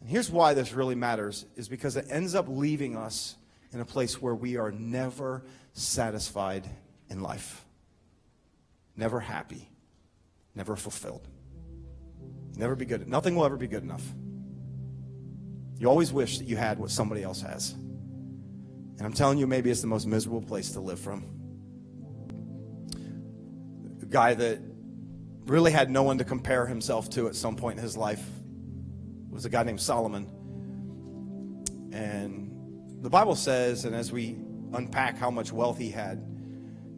And 0.00 0.08
here's 0.08 0.30
why 0.30 0.54
this 0.54 0.72
really 0.72 0.96
matters 0.96 1.46
is 1.56 1.68
because 1.68 1.96
it 1.96 2.06
ends 2.10 2.34
up 2.34 2.46
leaving 2.48 2.96
us 2.96 3.36
in 3.72 3.80
a 3.80 3.84
place 3.84 4.20
where 4.20 4.34
we 4.34 4.56
are 4.56 4.70
never 4.70 5.44
satisfied 5.72 6.68
in 7.08 7.22
life, 7.22 7.64
never 8.96 9.20
happy, 9.20 9.68
never 10.54 10.76
fulfilled. 10.76 11.26
Never 12.56 12.74
be 12.74 12.84
good. 12.84 13.08
Nothing 13.08 13.36
will 13.36 13.46
ever 13.46 13.56
be 13.56 13.66
good 13.66 13.82
enough. 13.82 14.02
You 15.78 15.88
always 15.88 16.12
wish 16.12 16.38
that 16.38 16.46
you 16.46 16.56
had 16.56 16.78
what 16.78 16.90
somebody 16.90 17.22
else 17.22 17.40
has. 17.40 17.72
And 17.72 19.02
I'm 19.02 19.14
telling 19.14 19.38
you, 19.38 19.46
maybe 19.46 19.70
it's 19.70 19.80
the 19.80 19.86
most 19.86 20.06
miserable 20.06 20.42
place 20.42 20.72
to 20.72 20.80
live 20.80 20.98
from. 21.00 21.24
A 24.02 24.06
guy 24.06 24.34
that 24.34 24.58
really 25.46 25.72
had 25.72 25.88
no 25.90 26.02
one 26.02 26.18
to 26.18 26.24
compare 26.24 26.66
himself 26.66 27.08
to 27.10 27.28
at 27.28 27.34
some 27.34 27.56
point 27.56 27.78
in 27.78 27.82
his 27.82 27.96
life 27.96 28.22
was 29.30 29.46
a 29.46 29.48
guy 29.48 29.62
named 29.62 29.80
Solomon. 29.80 30.26
And 31.92 32.49
the 33.00 33.10
Bible 33.10 33.34
says, 33.34 33.84
and 33.84 33.94
as 33.94 34.12
we 34.12 34.36
unpack 34.72 35.16
how 35.16 35.30
much 35.30 35.52
wealth 35.52 35.78
he 35.78 35.90
had, 35.90 36.22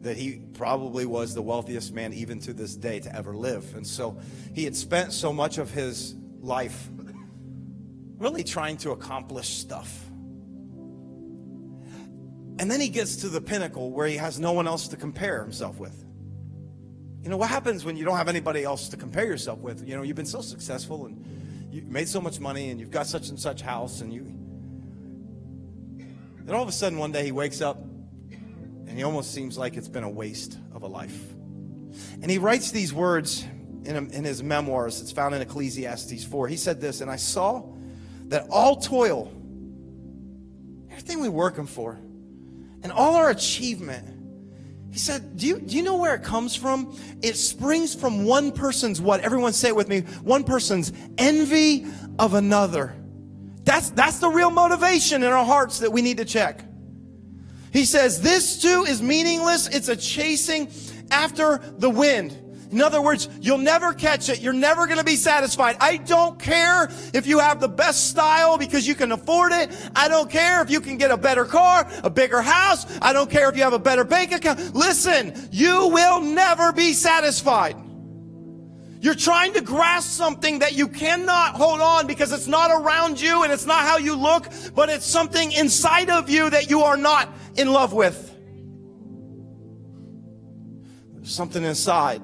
that 0.03 0.17
he 0.17 0.41
probably 0.53 1.05
was 1.05 1.33
the 1.33 1.41
wealthiest 1.41 1.93
man 1.93 2.11
even 2.13 2.39
to 2.39 2.53
this 2.53 2.75
day 2.75 2.99
to 2.99 3.15
ever 3.15 3.33
live. 3.35 3.73
And 3.75 3.87
so 3.87 4.19
he 4.53 4.65
had 4.65 4.75
spent 4.75 5.13
so 5.13 5.31
much 5.31 5.57
of 5.57 5.71
his 5.71 6.13
life 6.41 6.89
really 8.17 8.43
trying 8.43 8.77
to 8.77 8.91
accomplish 8.91 9.47
stuff. 9.47 10.05
And 12.59 12.69
then 12.69 12.81
he 12.81 12.89
gets 12.89 13.17
to 13.17 13.29
the 13.29 13.41
pinnacle 13.41 13.91
where 13.91 14.07
he 14.07 14.17
has 14.17 14.39
no 14.39 14.51
one 14.51 14.67
else 14.67 14.89
to 14.89 14.97
compare 14.97 15.41
himself 15.41 15.79
with. 15.79 16.05
You 17.21 17.29
know, 17.29 17.37
what 17.37 17.49
happens 17.49 17.85
when 17.85 17.95
you 17.95 18.03
don't 18.03 18.17
have 18.17 18.27
anybody 18.27 18.63
else 18.65 18.89
to 18.89 18.97
compare 18.97 19.25
yourself 19.25 19.59
with? 19.59 19.87
You 19.87 19.95
know, 19.95 20.03
you've 20.03 20.17
been 20.17 20.25
so 20.25 20.41
successful 20.41 21.05
and 21.05 21.25
you 21.71 21.81
made 21.83 22.09
so 22.09 22.19
much 22.19 22.41
money 22.41 22.69
and 22.69 22.79
you've 22.79 22.91
got 22.91 23.07
such 23.07 23.29
and 23.29 23.39
such 23.39 23.61
house 23.61 24.01
and 24.01 24.13
you 24.13 24.25
then 26.45 26.55
all 26.55 26.63
of 26.63 26.69
a 26.69 26.73
sudden, 26.73 26.97
one 26.97 27.11
day 27.11 27.23
he 27.23 27.31
wakes 27.31 27.61
up 27.61 27.77
and 27.79 28.97
he 28.97 29.03
almost 29.03 29.33
seems 29.33 29.57
like 29.57 29.75
it's 29.75 29.87
been 29.87 30.03
a 30.03 30.09
waste 30.09 30.57
of 30.73 30.83
a 30.83 30.87
life. 30.87 31.33
And 32.21 32.29
he 32.29 32.37
writes 32.37 32.71
these 32.71 32.93
words 32.93 33.43
in, 33.85 33.95
in 34.11 34.23
his 34.23 34.43
memoirs. 34.43 35.01
It's 35.01 35.11
found 35.11 35.33
in 35.35 35.41
Ecclesiastes 35.41 36.23
4. 36.23 36.47
He 36.47 36.57
said 36.57 36.79
this, 36.79 37.01
and 37.01 37.09
I 37.09 37.15
saw 37.15 37.63
that 38.27 38.47
all 38.49 38.75
toil, 38.77 39.31
everything 40.91 41.21
we're 41.21 41.31
working 41.31 41.65
for, 41.65 41.99
and 42.83 42.91
all 42.91 43.15
our 43.15 43.29
achievement, 43.29 44.07
he 44.91 44.99
said, 44.99 45.37
do 45.37 45.47
you, 45.47 45.59
do 45.59 45.75
you 45.75 45.81
know 45.81 45.97
where 45.97 46.13
it 46.13 46.23
comes 46.23 46.55
from? 46.55 46.95
It 47.23 47.35
springs 47.35 47.95
from 47.95 48.25
one 48.25 48.51
person's 48.51 49.01
what? 49.01 49.21
Everyone 49.21 49.53
say 49.53 49.69
it 49.69 49.75
with 49.75 49.89
me. 49.89 50.01
One 50.21 50.43
person's 50.43 50.93
envy 51.17 51.87
of 52.19 52.35
another. 52.35 52.95
That's, 53.63 53.89
that's 53.91 54.19
the 54.19 54.29
real 54.29 54.49
motivation 54.49 55.23
in 55.23 55.31
our 55.31 55.45
hearts 55.45 55.79
that 55.79 55.91
we 55.91 56.01
need 56.01 56.17
to 56.17 56.25
check. 56.25 56.63
He 57.71 57.85
says, 57.85 58.21
this 58.21 58.61
too 58.61 58.85
is 58.87 59.01
meaningless. 59.01 59.67
It's 59.67 59.87
a 59.87 59.95
chasing 59.95 60.69
after 61.09 61.57
the 61.77 61.89
wind. 61.89 62.39
In 62.71 62.81
other 62.81 63.01
words, 63.03 63.29
you'll 63.39 63.59
never 63.59 63.93
catch 63.93 64.29
it. 64.29 64.41
You're 64.41 64.51
never 64.51 64.87
going 64.87 64.97
to 64.97 65.03
be 65.03 65.15
satisfied. 65.15 65.77
I 65.79 65.97
don't 65.97 66.39
care 66.39 66.89
if 67.13 67.27
you 67.27 67.37
have 67.37 67.59
the 67.59 67.67
best 67.67 68.09
style 68.09 68.57
because 68.57 68.87
you 68.87 68.95
can 68.95 69.11
afford 69.11 69.51
it. 69.51 69.69
I 69.95 70.07
don't 70.07 70.29
care 70.29 70.63
if 70.63 70.71
you 70.71 70.81
can 70.81 70.97
get 70.97 71.11
a 71.11 71.17
better 71.17 71.45
car, 71.45 71.87
a 72.03 72.09
bigger 72.09 72.41
house. 72.41 72.87
I 72.99 73.13
don't 73.13 73.29
care 73.29 73.47
if 73.47 73.55
you 73.55 73.61
have 73.61 73.73
a 73.73 73.79
better 73.79 74.03
bank 74.03 74.31
account. 74.31 74.73
Listen, 74.73 75.49
you 75.51 75.89
will 75.89 76.19
never 76.21 76.73
be 76.73 76.93
satisfied. 76.93 77.75
You're 79.03 79.15
trying 79.15 79.51
to 79.55 79.61
grasp 79.61 80.11
something 80.11 80.59
that 80.59 80.77
you 80.77 80.87
cannot 80.87 81.55
hold 81.55 81.81
on 81.81 82.07
because 82.07 82.31
it's 82.31 82.47
not 82.47 82.71
around 82.71 83.19
you 83.19 83.43
and 83.43 83.51
it's 83.51 83.65
not 83.65 83.83
how 83.83 83.97
you 83.97 84.15
look, 84.15 84.47
but 84.73 84.87
it's 84.87 85.05
something 85.05 85.51
inside 85.51 86.09
of 86.09 86.29
you 86.29 86.49
that 86.49 86.69
you 86.69 86.83
are 86.83 86.95
not 86.95 87.27
in 87.57 87.73
love 87.73 87.91
with. 87.91 88.33
There's 91.15 91.35
something 91.35 91.65
inside. 91.65 92.21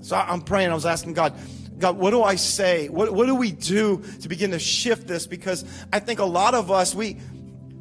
So 0.00 0.16
I'm 0.16 0.40
praying, 0.40 0.72
I 0.72 0.74
was 0.74 0.84
asking 0.84 1.14
God, 1.14 1.34
God, 1.78 1.96
what 1.96 2.10
do 2.10 2.24
I 2.24 2.34
say? 2.34 2.88
What, 2.88 3.12
what 3.12 3.26
do 3.26 3.36
we 3.36 3.52
do 3.52 4.02
to 4.20 4.28
begin 4.28 4.50
to 4.50 4.58
shift 4.58 5.06
this? 5.06 5.28
Because 5.28 5.64
I 5.92 6.00
think 6.00 6.18
a 6.18 6.24
lot 6.24 6.54
of 6.54 6.72
us, 6.72 6.92
we, 6.92 7.18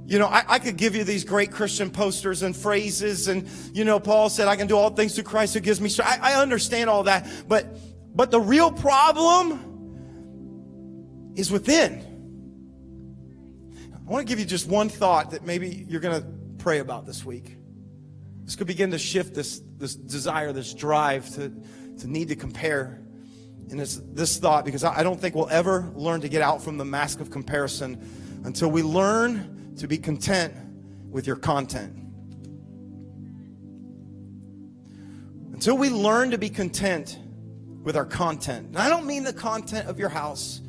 you 0.08 0.20
know, 0.20 0.28
I, 0.28 0.46
I, 0.48 0.60
could 0.60 0.78
give 0.78 0.96
you 0.96 1.04
these 1.04 1.26
great 1.26 1.52
Christian 1.52 1.90
posters 1.92 2.42
and 2.42 2.56
phrases, 2.56 3.28
and 3.28 3.46
you 3.74 3.84
know, 3.84 4.00
Paul 4.00 4.30
said, 4.30 4.48
"I 4.48 4.56
can 4.56 4.68
do 4.68 4.78
all 4.78 4.90
things 4.90 5.16
through 5.16 5.26
Christ 5.26 5.54
who 5.54 5.60
gives 5.60 5.82
me 5.82 5.90
strength." 5.90 6.22
I, 6.22 6.32
I 6.32 6.42
understand 6.42 6.90
all 6.90 7.04
that, 7.04 7.30
but 7.46 7.78
but 8.16 8.32
the 8.32 8.40
real 8.40 8.72
problem 8.72 9.74
is 11.36 11.52
within. 11.52 12.06
I 13.94 14.10
want 14.10 14.26
to 14.26 14.32
give 14.32 14.40
you 14.40 14.46
just 14.46 14.70
one 14.70 14.88
thought 14.88 15.32
that 15.32 15.46
maybe 15.46 15.86
you're 15.90 16.00
going 16.00 16.22
to 16.22 16.28
pray 16.58 16.80
about 16.80 17.06
this 17.06 17.26
week. 17.26 17.58
This 18.46 18.56
could 18.56 18.68
begin 18.68 18.92
to 18.92 18.98
shift 18.98 19.34
this 19.34 19.62
this 19.78 19.94
desire, 19.94 20.54
this 20.54 20.74
drive 20.74 21.30
to 21.36 21.52
to 22.00 22.08
need 22.08 22.30
to 22.30 22.38
compare. 22.38 23.02
And 23.70 23.82
it's 23.82 24.00
this 24.14 24.38
thought 24.38 24.64
because 24.64 24.86
I 24.86 25.04
don't 25.04 25.20
think 25.20 25.36
we'll 25.36 25.50
ever 25.50 25.92
learn 25.96 26.22
to 26.22 26.30
get 26.30 26.42
out 26.42 26.64
from 26.64 26.78
the 26.78 26.86
mask 26.86 27.20
of 27.20 27.30
comparison 27.30 28.42
until 28.46 28.72
we 28.72 28.84
learn 28.84 29.56
to 29.78 29.88
be 29.88 29.98
content 29.98 30.54
with 31.10 31.28
your 31.28 31.36
content. 31.36 31.96
Until 35.54 35.78
we 35.78 35.90
learn 35.90 36.32
to 36.32 36.38
be 36.38 36.50
content 36.50 37.20
with 37.84 37.96
our 37.96 38.06
content. 38.06 38.68
And 38.68 38.78
I 38.78 38.90
don't 38.90 39.06
mean 39.06 39.24
the 39.24 39.34
content 39.34 39.88
of 39.88 39.98
your 39.98 40.10
house 40.10 40.62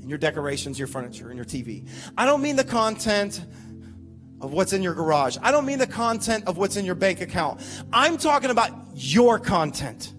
and 0.00 0.08
your 0.08 0.18
decorations, 0.18 0.78
your 0.78 0.88
furniture, 0.88 1.30
and 1.30 1.36
your 1.36 1.44
TV. 1.44 1.88
I 2.16 2.26
don't 2.26 2.42
mean 2.42 2.56
the 2.56 2.64
content 2.64 3.44
of 4.40 4.52
what's 4.52 4.72
in 4.72 4.82
your 4.82 4.94
garage. 4.94 5.36
I 5.42 5.50
don't 5.50 5.66
mean 5.66 5.78
the 5.78 5.86
content 5.86 6.46
of 6.46 6.56
what's 6.56 6.76
in 6.76 6.84
your 6.84 6.94
bank 6.94 7.20
account. 7.20 7.60
I'm 7.92 8.16
talking 8.16 8.50
about 8.50 8.70
your 8.94 9.38
content. 9.38 10.12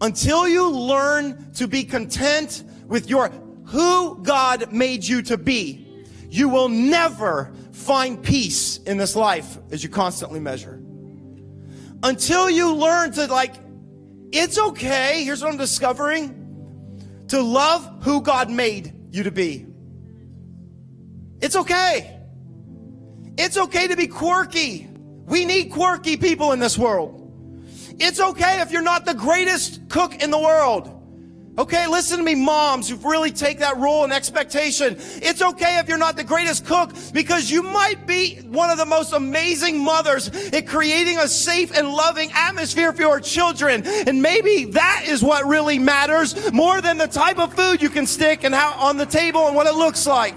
Until 0.00 0.48
you 0.48 0.68
learn 0.68 1.52
to 1.54 1.68
be 1.68 1.84
content 1.84 2.64
with 2.86 3.08
your 3.08 3.28
who 3.66 4.22
God 4.22 4.72
made 4.72 5.04
you 5.04 5.22
to 5.22 5.36
be, 5.36 5.85
you 6.36 6.48
will 6.48 6.68
never 6.68 7.52
find 7.72 8.22
peace 8.22 8.78
in 8.78 8.96
this 8.96 9.16
life 9.16 9.58
as 9.70 9.82
you 9.82 9.88
constantly 9.88 10.40
measure. 10.40 10.82
until 12.02 12.48
you 12.48 12.74
learn 12.74 13.12
to 13.12 13.26
like, 13.26 13.54
it's 14.32 14.58
okay. 14.58 15.24
Here's 15.24 15.42
what 15.42 15.52
I'm 15.52 15.58
discovering 15.58 17.24
to 17.28 17.40
love 17.40 18.04
who 18.04 18.20
God 18.22 18.50
made 18.50 18.92
you 19.10 19.24
to 19.24 19.30
be. 19.30 19.66
It's 21.40 21.56
okay. 21.56 22.20
It's 23.38 23.56
okay 23.56 23.88
to 23.88 23.96
be 23.96 24.06
quirky. 24.06 24.88
We 25.24 25.44
need 25.44 25.70
quirky 25.70 26.16
people 26.16 26.52
in 26.52 26.60
this 26.60 26.78
world. 26.78 27.22
It's 27.98 28.20
okay 28.20 28.60
if 28.60 28.70
you're 28.70 28.82
not 28.82 29.04
the 29.04 29.14
greatest 29.14 29.88
cook 29.88 30.22
in 30.22 30.30
the 30.30 30.38
world. 30.38 30.92
Okay, 31.58 31.86
listen 31.86 32.18
to 32.18 32.24
me, 32.24 32.34
moms 32.34 32.86
who 32.90 32.96
really 32.96 33.30
take 33.30 33.60
that 33.60 33.78
role 33.78 34.04
and 34.04 34.12
expectation. 34.12 34.96
It's 34.98 35.40
okay 35.40 35.78
if 35.78 35.88
you're 35.88 35.96
not 35.96 36.16
the 36.16 36.24
greatest 36.24 36.66
cook 36.66 36.92
because 37.14 37.50
you 37.50 37.62
might 37.62 38.06
be 38.06 38.36
one 38.48 38.68
of 38.68 38.76
the 38.76 38.84
most 38.84 39.14
amazing 39.14 39.82
mothers 39.82 40.28
at 40.28 40.66
creating 40.66 41.16
a 41.18 41.26
safe 41.26 41.74
and 41.74 41.88
loving 41.88 42.30
atmosphere 42.34 42.92
for 42.92 43.00
your 43.00 43.20
children. 43.20 43.84
And 43.86 44.20
maybe 44.20 44.66
that 44.72 45.04
is 45.06 45.22
what 45.22 45.46
really 45.46 45.78
matters 45.78 46.52
more 46.52 46.82
than 46.82 46.98
the 46.98 47.08
type 47.08 47.38
of 47.38 47.54
food 47.54 47.80
you 47.80 47.88
can 47.88 48.06
stick 48.06 48.44
and 48.44 48.54
how 48.54 48.74
on 48.78 48.98
the 48.98 49.06
table 49.06 49.46
and 49.46 49.56
what 49.56 49.66
it 49.66 49.74
looks 49.74 50.06
like. 50.06 50.34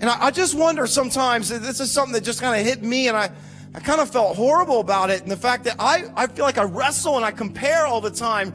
And 0.00 0.10
I, 0.10 0.26
I 0.26 0.30
just 0.32 0.56
wonder 0.56 0.84
sometimes, 0.88 1.48
this 1.48 1.78
is 1.78 1.92
something 1.92 2.12
that 2.14 2.24
just 2.24 2.40
kind 2.40 2.60
of 2.60 2.66
hit 2.66 2.82
me 2.82 3.06
and 3.06 3.16
I, 3.16 3.30
I 3.78 3.80
kind 3.80 4.00
of 4.00 4.10
felt 4.10 4.34
horrible 4.34 4.80
about 4.80 5.08
it 5.10 5.22
and 5.22 5.30
the 5.30 5.36
fact 5.36 5.62
that 5.62 5.76
I, 5.78 6.06
I 6.16 6.26
feel 6.26 6.44
like 6.44 6.58
I 6.58 6.64
wrestle 6.64 7.14
and 7.14 7.24
I 7.24 7.30
compare 7.30 7.86
all 7.86 8.00
the 8.00 8.10
time. 8.10 8.52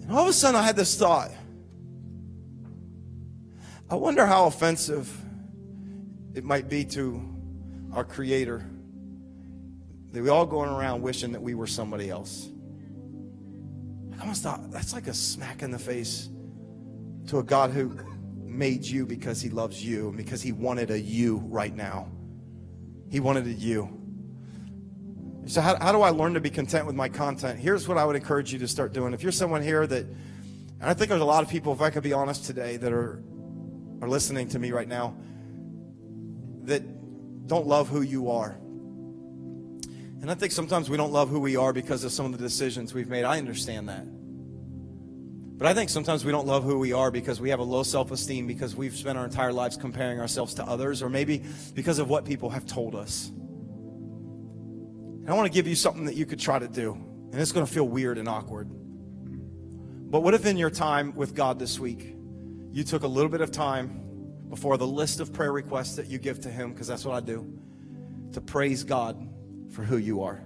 And 0.00 0.10
all 0.10 0.22
of 0.22 0.28
a 0.28 0.32
sudden 0.32 0.58
I 0.58 0.62
had 0.62 0.76
this 0.76 0.98
thought. 0.98 1.30
I 3.90 3.96
wonder 3.96 4.24
how 4.24 4.46
offensive 4.46 5.14
it 6.32 6.42
might 6.42 6.70
be 6.70 6.86
to 6.86 7.22
our 7.92 8.02
Creator 8.02 8.64
that 10.12 10.22
we 10.22 10.30
all 10.30 10.46
going 10.46 10.70
around 10.70 11.02
wishing 11.02 11.32
that 11.32 11.42
we 11.42 11.54
were 11.54 11.66
somebody 11.66 12.08
else. 12.08 12.48
I 14.16 14.22
almost 14.22 14.42
thought 14.42 14.70
that's 14.70 14.94
like 14.94 15.06
a 15.06 15.12
smack 15.12 15.62
in 15.62 15.70
the 15.70 15.78
face 15.78 16.30
to 17.26 17.40
a 17.40 17.42
God 17.42 17.72
who 17.72 17.94
made 18.42 18.86
you 18.86 19.04
because 19.04 19.42
he 19.42 19.50
loves 19.50 19.84
you 19.84 20.08
and 20.08 20.16
because 20.16 20.40
he 20.40 20.52
wanted 20.52 20.90
a 20.90 20.98
you 20.98 21.42
right 21.48 21.76
now. 21.76 22.08
He 23.12 23.20
wanted 23.20 23.46
a 23.46 23.52
you. 23.52 24.00
So, 25.44 25.60
how, 25.60 25.78
how 25.78 25.92
do 25.92 26.00
I 26.00 26.08
learn 26.08 26.32
to 26.32 26.40
be 26.40 26.48
content 26.48 26.86
with 26.86 26.96
my 26.96 27.10
content? 27.10 27.58
Here's 27.58 27.86
what 27.86 27.98
I 27.98 28.06
would 28.06 28.16
encourage 28.16 28.54
you 28.54 28.58
to 28.60 28.66
start 28.66 28.94
doing. 28.94 29.12
If 29.12 29.22
you're 29.22 29.32
someone 29.32 29.62
here 29.62 29.86
that, 29.86 30.06
and 30.06 30.16
I 30.80 30.94
think 30.94 31.10
there's 31.10 31.20
a 31.20 31.26
lot 31.26 31.42
of 31.42 31.50
people, 31.50 31.74
if 31.74 31.82
I 31.82 31.90
could 31.90 32.02
be 32.02 32.14
honest 32.14 32.46
today, 32.46 32.78
that 32.78 32.90
are, 32.90 33.22
are 34.00 34.08
listening 34.08 34.48
to 34.48 34.58
me 34.58 34.72
right 34.72 34.88
now, 34.88 35.14
that 36.62 37.46
don't 37.46 37.66
love 37.66 37.90
who 37.90 38.00
you 38.00 38.30
are. 38.30 38.52
And 40.22 40.30
I 40.30 40.34
think 40.34 40.50
sometimes 40.50 40.88
we 40.88 40.96
don't 40.96 41.12
love 41.12 41.28
who 41.28 41.40
we 41.40 41.54
are 41.54 41.74
because 41.74 42.04
of 42.04 42.12
some 42.12 42.24
of 42.24 42.32
the 42.32 42.38
decisions 42.38 42.94
we've 42.94 43.10
made. 43.10 43.24
I 43.24 43.36
understand 43.36 43.90
that. 43.90 44.06
But 45.62 45.68
I 45.68 45.74
think 45.74 45.90
sometimes 45.90 46.24
we 46.24 46.32
don't 46.32 46.48
love 46.48 46.64
who 46.64 46.80
we 46.80 46.92
are 46.92 47.12
because 47.12 47.40
we 47.40 47.50
have 47.50 47.60
a 47.60 47.62
low 47.62 47.84
self 47.84 48.10
esteem 48.10 48.48
because 48.48 48.74
we've 48.74 48.96
spent 48.96 49.16
our 49.16 49.24
entire 49.24 49.52
lives 49.52 49.76
comparing 49.76 50.18
ourselves 50.18 50.54
to 50.54 50.64
others, 50.64 51.04
or 51.04 51.08
maybe 51.08 51.44
because 51.72 52.00
of 52.00 52.10
what 52.10 52.24
people 52.24 52.50
have 52.50 52.66
told 52.66 52.96
us. 52.96 53.28
And 53.28 55.30
I 55.30 55.34
want 55.34 55.46
to 55.46 55.52
give 55.52 55.68
you 55.68 55.76
something 55.76 56.06
that 56.06 56.16
you 56.16 56.26
could 56.26 56.40
try 56.40 56.58
to 56.58 56.66
do, 56.66 56.94
and 57.30 57.40
it's 57.40 57.52
going 57.52 57.64
to 57.64 57.72
feel 57.72 57.86
weird 57.86 58.18
and 58.18 58.28
awkward. 58.28 58.70
But 60.10 60.24
what 60.24 60.34
if 60.34 60.46
in 60.46 60.56
your 60.56 60.68
time 60.68 61.14
with 61.14 61.32
God 61.32 61.60
this 61.60 61.78
week, 61.78 62.16
you 62.72 62.82
took 62.82 63.04
a 63.04 63.08
little 63.08 63.30
bit 63.30 63.40
of 63.40 63.52
time 63.52 64.00
before 64.48 64.76
the 64.76 64.88
list 64.88 65.20
of 65.20 65.32
prayer 65.32 65.52
requests 65.52 65.94
that 65.94 66.08
you 66.08 66.18
give 66.18 66.40
to 66.40 66.48
Him, 66.48 66.72
because 66.72 66.88
that's 66.88 67.04
what 67.04 67.14
I 67.14 67.20
do, 67.20 67.56
to 68.32 68.40
praise 68.40 68.82
God 68.82 69.28
for 69.70 69.84
who 69.84 69.98
you 69.98 70.24
are? 70.24 70.44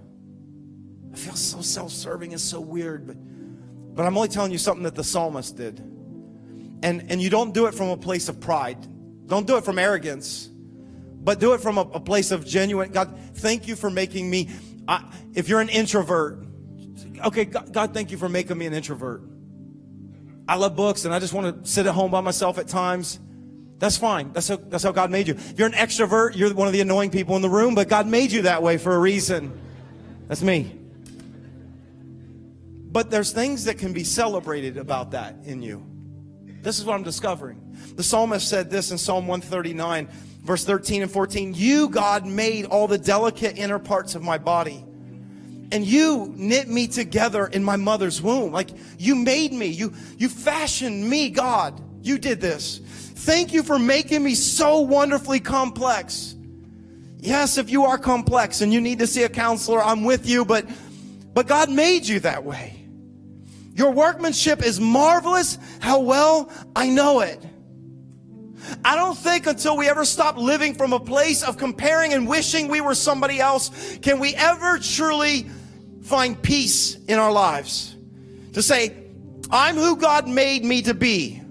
I 1.10 1.16
feel 1.16 1.36
so 1.36 1.62
self 1.62 1.90
serving 1.90 2.32
and 2.32 2.40
so 2.40 2.60
weird, 2.60 3.06
but 3.06 3.16
but 3.96 4.04
I'm 4.04 4.14
only 4.16 4.28
telling 4.28 4.52
you 4.52 4.58
something 4.58 4.84
that 4.84 4.94
the 4.94 5.02
psalmist 5.02 5.56
did. 5.56 5.80
And, 6.82 7.10
and 7.10 7.20
you 7.20 7.30
don't 7.30 7.52
do 7.54 7.66
it 7.66 7.74
from 7.74 7.88
a 7.88 7.96
place 7.96 8.28
of 8.28 8.38
pride. 8.38 8.76
Don't 9.26 9.46
do 9.46 9.56
it 9.56 9.64
from 9.64 9.78
arrogance, 9.78 10.48
but 10.48 11.40
do 11.40 11.54
it 11.54 11.60
from 11.62 11.78
a, 11.78 11.80
a 11.80 12.00
place 12.00 12.30
of 12.30 12.46
genuine 12.46 12.92
God, 12.92 13.18
thank 13.34 13.66
you 13.66 13.74
for 13.74 13.90
making 13.90 14.28
me. 14.28 14.50
I, 14.86 15.02
if 15.34 15.48
you're 15.48 15.62
an 15.62 15.70
introvert, 15.70 16.46
okay, 17.24 17.46
God, 17.46 17.72
God, 17.72 17.94
thank 17.94 18.10
you 18.10 18.18
for 18.18 18.28
making 18.28 18.58
me 18.58 18.66
an 18.66 18.74
introvert. 18.74 19.22
I 20.46 20.56
love 20.56 20.76
books 20.76 21.06
and 21.06 21.14
I 21.14 21.18
just 21.18 21.32
want 21.32 21.64
to 21.64 21.68
sit 21.68 21.86
at 21.86 21.94
home 21.94 22.10
by 22.10 22.20
myself 22.20 22.58
at 22.58 22.68
times. 22.68 23.18
That's 23.78 23.96
fine. 23.96 24.32
That's 24.32 24.48
how, 24.48 24.56
that's 24.56 24.84
how 24.84 24.92
God 24.92 25.10
made 25.10 25.26
you. 25.26 25.34
If 25.34 25.58
you're 25.58 25.68
an 25.68 25.74
extrovert, 25.74 26.36
you're 26.36 26.52
one 26.54 26.66
of 26.66 26.72
the 26.74 26.82
annoying 26.82 27.10
people 27.10 27.34
in 27.36 27.42
the 27.42 27.50
room, 27.50 27.74
but 27.74 27.88
God 27.88 28.06
made 28.06 28.30
you 28.30 28.42
that 28.42 28.62
way 28.62 28.76
for 28.76 28.94
a 28.94 28.98
reason. 28.98 29.58
That's 30.28 30.42
me. 30.42 30.75
But 32.96 33.10
there's 33.10 33.30
things 33.30 33.64
that 33.64 33.76
can 33.76 33.92
be 33.92 34.04
celebrated 34.04 34.78
about 34.78 35.10
that 35.10 35.36
in 35.44 35.60
you. 35.60 35.84
This 36.62 36.78
is 36.78 36.86
what 36.86 36.94
I'm 36.94 37.02
discovering. 37.02 37.76
The 37.94 38.02
psalmist 38.02 38.48
said 38.48 38.70
this 38.70 38.90
in 38.90 38.96
Psalm 38.96 39.26
139, 39.26 40.08
verse 40.42 40.64
13 40.64 41.02
and 41.02 41.10
14 41.10 41.52
You, 41.52 41.90
God, 41.90 42.24
made 42.24 42.64
all 42.64 42.88
the 42.88 42.96
delicate 42.96 43.58
inner 43.58 43.78
parts 43.78 44.14
of 44.14 44.22
my 44.22 44.38
body. 44.38 44.82
And 45.72 45.84
you 45.84 46.32
knit 46.36 46.68
me 46.68 46.86
together 46.86 47.46
in 47.46 47.62
my 47.62 47.76
mother's 47.76 48.22
womb. 48.22 48.50
Like 48.50 48.70
you 48.98 49.14
made 49.14 49.52
me. 49.52 49.66
You, 49.66 49.92
you 50.16 50.30
fashioned 50.30 51.06
me, 51.06 51.28
God. 51.28 51.78
You 52.00 52.16
did 52.16 52.40
this. 52.40 52.78
Thank 52.78 53.52
you 53.52 53.62
for 53.62 53.78
making 53.78 54.24
me 54.24 54.34
so 54.34 54.80
wonderfully 54.80 55.40
complex. 55.40 56.34
Yes, 57.18 57.58
if 57.58 57.68
you 57.68 57.84
are 57.84 57.98
complex 57.98 58.62
and 58.62 58.72
you 58.72 58.80
need 58.80 59.00
to 59.00 59.06
see 59.06 59.24
a 59.24 59.28
counselor, 59.28 59.82
I'm 59.82 60.02
with 60.02 60.26
you, 60.26 60.46
but, 60.46 60.64
but 61.34 61.46
God 61.46 61.70
made 61.70 62.06
you 62.06 62.20
that 62.20 62.42
way. 62.42 62.84
Your 63.76 63.90
workmanship 63.90 64.64
is 64.64 64.80
marvelous. 64.80 65.58
How 65.80 66.00
well 66.00 66.50
I 66.74 66.88
know 66.88 67.20
it. 67.20 67.44
I 68.84 68.96
don't 68.96 69.16
think 69.16 69.46
until 69.46 69.76
we 69.76 69.86
ever 69.88 70.04
stop 70.04 70.38
living 70.38 70.74
from 70.74 70.94
a 70.94 70.98
place 70.98 71.42
of 71.42 71.58
comparing 71.58 72.14
and 72.14 72.26
wishing 72.26 72.68
we 72.68 72.80
were 72.80 72.94
somebody 72.94 73.38
else 73.38 73.98
can 73.98 74.18
we 74.18 74.34
ever 74.34 74.78
truly 74.78 75.48
find 76.02 76.40
peace 76.40 76.96
in 77.04 77.18
our 77.18 77.30
lives. 77.30 77.94
To 78.54 78.62
say, 78.62 78.96
I'm 79.50 79.76
who 79.76 79.96
God 79.96 80.26
made 80.26 80.64
me 80.64 80.82
to 80.82 80.94
be. 80.94 81.42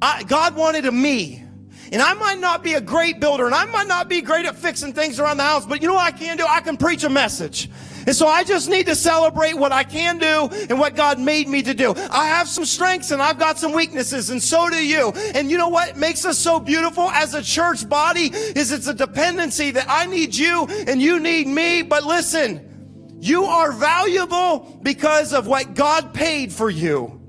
I, 0.00 0.22
God 0.22 0.56
wanted 0.56 0.86
a 0.86 0.92
me. 0.92 1.44
And 1.92 2.00
I 2.00 2.14
might 2.14 2.40
not 2.40 2.64
be 2.64 2.72
a 2.72 2.80
great 2.80 3.20
builder 3.20 3.44
and 3.44 3.54
I 3.54 3.66
might 3.66 3.86
not 3.86 4.08
be 4.08 4.22
great 4.22 4.46
at 4.46 4.56
fixing 4.56 4.94
things 4.94 5.20
around 5.20 5.36
the 5.36 5.44
house, 5.44 5.66
but 5.66 5.82
you 5.82 5.88
know 5.88 5.94
what 5.94 6.12
I 6.12 6.16
can 6.16 6.38
do? 6.38 6.46
I 6.48 6.62
can 6.62 6.78
preach 6.78 7.04
a 7.04 7.10
message. 7.10 7.68
And 8.06 8.14
so 8.14 8.26
I 8.26 8.44
just 8.44 8.68
need 8.68 8.86
to 8.86 8.94
celebrate 8.94 9.54
what 9.54 9.72
I 9.72 9.84
can 9.84 10.18
do 10.18 10.48
and 10.68 10.78
what 10.78 10.94
God 10.94 11.18
made 11.18 11.48
me 11.48 11.62
to 11.62 11.74
do. 11.74 11.94
I 12.10 12.26
have 12.26 12.48
some 12.48 12.64
strengths 12.64 13.10
and 13.10 13.22
I've 13.22 13.38
got 13.38 13.58
some 13.58 13.72
weaknesses 13.72 14.30
and 14.30 14.42
so 14.42 14.68
do 14.68 14.84
you. 14.84 15.10
And 15.34 15.50
you 15.50 15.58
know 15.58 15.68
what 15.68 15.96
makes 15.96 16.24
us 16.24 16.38
so 16.38 16.60
beautiful 16.60 17.10
as 17.10 17.34
a 17.34 17.42
church 17.42 17.88
body 17.88 18.26
is 18.26 18.72
it's 18.72 18.86
a 18.86 18.94
dependency 18.94 19.70
that 19.72 19.86
I 19.88 20.06
need 20.06 20.34
you 20.34 20.66
and 20.66 21.00
you 21.00 21.20
need 21.20 21.46
me. 21.46 21.82
But 21.82 22.04
listen, 22.04 23.18
you 23.20 23.44
are 23.44 23.72
valuable 23.72 24.78
because 24.82 25.32
of 25.32 25.46
what 25.46 25.74
God 25.74 26.12
paid 26.12 26.52
for 26.52 26.68
you. 26.68 27.20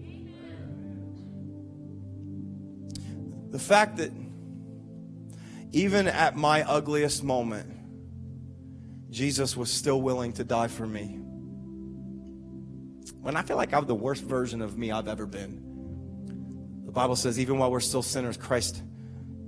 The 3.52 3.60
fact 3.60 3.98
that 3.98 4.12
even 5.72 6.08
at 6.08 6.36
my 6.36 6.64
ugliest 6.64 7.24
moment, 7.24 7.75
Jesus 9.16 9.56
was 9.56 9.72
still 9.72 10.02
willing 10.02 10.34
to 10.34 10.44
die 10.44 10.68
for 10.68 10.86
me. 10.86 11.22
When 13.22 13.38
I 13.38 13.44
feel 13.44 13.56
like 13.56 13.74
I'm 13.74 13.86
the 13.86 13.96
worst 13.96 14.22
version 14.22 14.62
of 14.62 14.78
me 14.78 14.92
I've 14.92 15.08
ever 15.08 15.26
been, 15.26 16.84
the 16.86 16.92
Bible 16.92 17.16
says, 17.16 17.40
even 17.40 17.58
while 17.58 17.72
we're 17.72 17.80
still 17.80 18.02
sinners, 18.02 18.36
Christ 18.36 18.84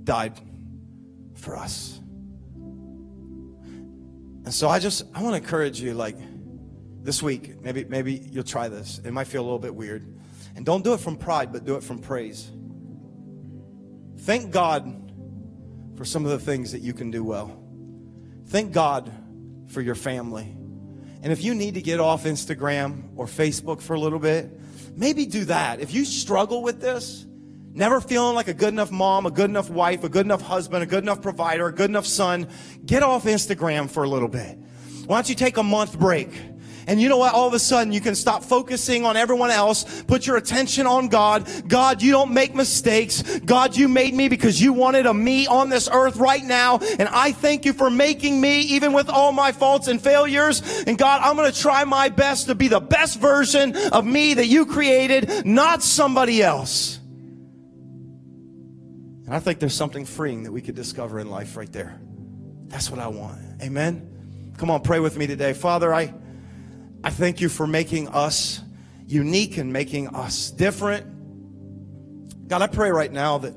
died 0.04 0.40
for 1.34 1.54
us. 1.54 2.00
And 4.46 4.54
so 4.54 4.70
I 4.70 4.78
just 4.78 5.04
I 5.14 5.22
want 5.22 5.36
to 5.36 5.42
encourage 5.42 5.82
you, 5.82 5.92
like 5.92 6.16
this 7.02 7.22
week, 7.22 7.60
maybe 7.60 7.84
maybe 7.84 8.14
you'll 8.14 8.44
try 8.44 8.68
this. 8.68 9.02
It 9.04 9.12
might 9.12 9.26
feel 9.26 9.42
a 9.42 9.44
little 9.44 9.58
bit 9.58 9.74
weird. 9.74 10.18
And 10.56 10.64
don't 10.64 10.82
do 10.82 10.94
it 10.94 11.00
from 11.00 11.18
pride, 11.18 11.52
but 11.52 11.66
do 11.66 11.74
it 11.74 11.82
from 11.82 11.98
praise. 11.98 12.50
Thank 14.20 14.50
God 14.50 15.12
for 15.94 16.06
some 16.06 16.24
of 16.24 16.30
the 16.30 16.38
things 16.38 16.72
that 16.72 16.80
you 16.80 16.94
can 16.94 17.10
do 17.10 17.22
well. 17.22 17.62
Thank 18.46 18.72
God 18.72 19.12
for 19.68 19.80
your 19.80 19.94
family. 19.94 20.54
And 21.22 21.32
if 21.32 21.42
you 21.42 21.54
need 21.54 21.74
to 21.74 21.82
get 21.82 22.00
off 22.00 22.24
Instagram 22.24 23.10
or 23.16 23.26
Facebook 23.26 23.80
for 23.80 23.94
a 23.94 24.00
little 24.00 24.18
bit, 24.18 24.50
maybe 24.96 25.26
do 25.26 25.44
that. 25.46 25.80
If 25.80 25.92
you 25.92 26.04
struggle 26.04 26.62
with 26.62 26.80
this, 26.80 27.26
never 27.72 28.00
feeling 28.00 28.34
like 28.34 28.48
a 28.48 28.54
good 28.54 28.68
enough 28.72 28.90
mom, 28.90 29.26
a 29.26 29.30
good 29.30 29.50
enough 29.50 29.70
wife, 29.70 30.04
a 30.04 30.08
good 30.08 30.26
enough 30.26 30.42
husband, 30.42 30.82
a 30.82 30.86
good 30.86 31.02
enough 31.02 31.22
provider, 31.22 31.66
a 31.66 31.72
good 31.72 31.90
enough 31.90 32.06
son, 32.06 32.48
get 32.84 33.02
off 33.02 33.24
Instagram 33.24 33.90
for 33.90 34.04
a 34.04 34.08
little 34.08 34.28
bit. 34.28 34.58
Why 35.06 35.16
don't 35.16 35.28
you 35.28 35.34
take 35.34 35.56
a 35.56 35.62
month 35.62 35.98
break? 35.98 36.28
And 36.88 36.98
you 36.98 37.10
know 37.10 37.18
what? 37.18 37.34
All 37.34 37.46
of 37.46 37.52
a 37.52 37.58
sudden 37.58 37.92
you 37.92 38.00
can 38.00 38.14
stop 38.14 38.42
focusing 38.42 39.04
on 39.04 39.18
everyone 39.18 39.50
else. 39.50 40.02
Put 40.04 40.26
your 40.26 40.38
attention 40.38 40.86
on 40.86 41.08
God. 41.08 41.46
God, 41.68 42.00
you 42.00 42.10
don't 42.10 42.32
make 42.32 42.54
mistakes. 42.54 43.22
God, 43.40 43.76
you 43.76 43.88
made 43.88 44.14
me 44.14 44.30
because 44.30 44.60
you 44.60 44.72
wanted 44.72 45.04
a 45.04 45.12
me 45.12 45.46
on 45.46 45.68
this 45.68 45.90
earth 45.92 46.16
right 46.16 46.42
now. 46.42 46.78
And 46.78 47.06
I 47.06 47.32
thank 47.32 47.66
you 47.66 47.74
for 47.74 47.90
making 47.90 48.40
me 48.40 48.62
even 48.62 48.94
with 48.94 49.10
all 49.10 49.32
my 49.32 49.52
faults 49.52 49.86
and 49.86 50.00
failures. 50.00 50.62
And 50.86 50.96
God, 50.96 51.20
I'm 51.22 51.36
going 51.36 51.52
to 51.52 51.60
try 51.60 51.84
my 51.84 52.08
best 52.08 52.46
to 52.46 52.54
be 52.54 52.68
the 52.68 52.80
best 52.80 53.20
version 53.20 53.76
of 53.76 54.06
me 54.06 54.32
that 54.34 54.46
you 54.46 54.64
created, 54.64 55.44
not 55.44 55.82
somebody 55.82 56.42
else. 56.42 56.98
And 59.26 59.34
I 59.34 59.40
think 59.40 59.58
there's 59.58 59.74
something 59.74 60.06
freeing 60.06 60.44
that 60.44 60.52
we 60.52 60.62
could 60.62 60.74
discover 60.74 61.20
in 61.20 61.28
life 61.28 61.54
right 61.54 61.70
there. 61.70 62.00
That's 62.68 62.90
what 62.90 62.98
I 62.98 63.08
want. 63.08 63.38
Amen. 63.60 64.54
Come 64.56 64.70
on, 64.70 64.80
pray 64.80 65.00
with 65.00 65.18
me 65.18 65.26
today. 65.26 65.52
Father, 65.52 65.92
I 65.92 66.14
I 67.02 67.10
thank 67.10 67.40
you 67.40 67.48
for 67.48 67.66
making 67.66 68.08
us 68.08 68.60
unique 69.06 69.56
and 69.56 69.72
making 69.72 70.08
us 70.08 70.50
different. 70.50 71.06
God, 72.48 72.62
I 72.62 72.66
pray 72.66 72.90
right 72.90 73.12
now 73.12 73.38
that, 73.38 73.54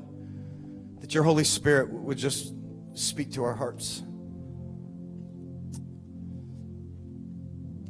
that 1.00 1.12
your 1.14 1.24
Holy 1.24 1.44
Spirit 1.44 1.90
would 1.90 2.18
just 2.18 2.54
speak 2.94 3.32
to 3.32 3.44
our 3.44 3.54
hearts. 3.54 4.02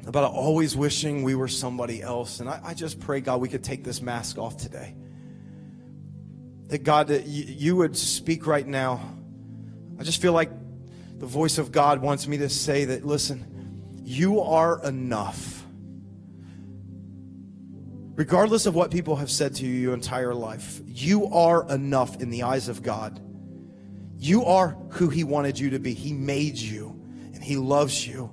About 0.07 0.32
always 0.32 0.76
wishing 0.76 1.22
we 1.22 1.34
were 1.34 1.48
somebody 1.48 2.03
else. 2.03 2.40
And 2.40 2.48
I, 2.48 2.61
I 2.64 2.74
just 2.74 2.98
pray, 2.98 3.20
God, 3.20 3.40
we 3.40 3.48
could 3.48 3.62
take 3.62 3.84
this 3.84 4.03
mask 4.03 4.38
off 4.38 4.57
today. 4.57 4.94
That 6.68 6.82
God, 6.82 7.09
that 7.09 7.26
you 7.26 7.76
would 7.76 7.96
speak 7.96 8.46
right 8.46 8.66
now. 8.66 9.00
I 9.98 10.03
just 10.03 10.20
feel 10.20 10.32
like 10.32 10.50
the 11.18 11.26
voice 11.26 11.59
of 11.59 11.70
God 11.70 12.00
wants 12.00 12.26
me 12.26 12.38
to 12.38 12.48
say 12.48 12.86
that, 12.86 13.05
listen, 13.05 13.51
you 14.03 14.40
are 14.40 14.82
enough. 14.84 15.64
Regardless 18.14 18.66
of 18.66 18.74
what 18.74 18.90
people 18.90 19.16
have 19.16 19.30
said 19.30 19.55
to 19.57 19.66
you 19.66 19.72
your 19.72 19.94
entire 19.94 20.34
life, 20.34 20.80
you 20.86 21.26
are 21.28 21.68
enough 21.70 22.20
in 22.20 22.30
the 22.30 22.42
eyes 22.42 22.68
of 22.68 22.82
God. 22.82 23.20
You 24.18 24.44
are 24.44 24.76
who 24.90 25.09
He 25.09 25.24
wanted 25.24 25.59
you 25.59 25.70
to 25.70 25.78
be. 25.78 25.94
He 25.94 26.12
made 26.12 26.59
you 26.59 27.00
and 27.32 27.42
He 27.42 27.57
loves 27.57 28.07
you. 28.07 28.30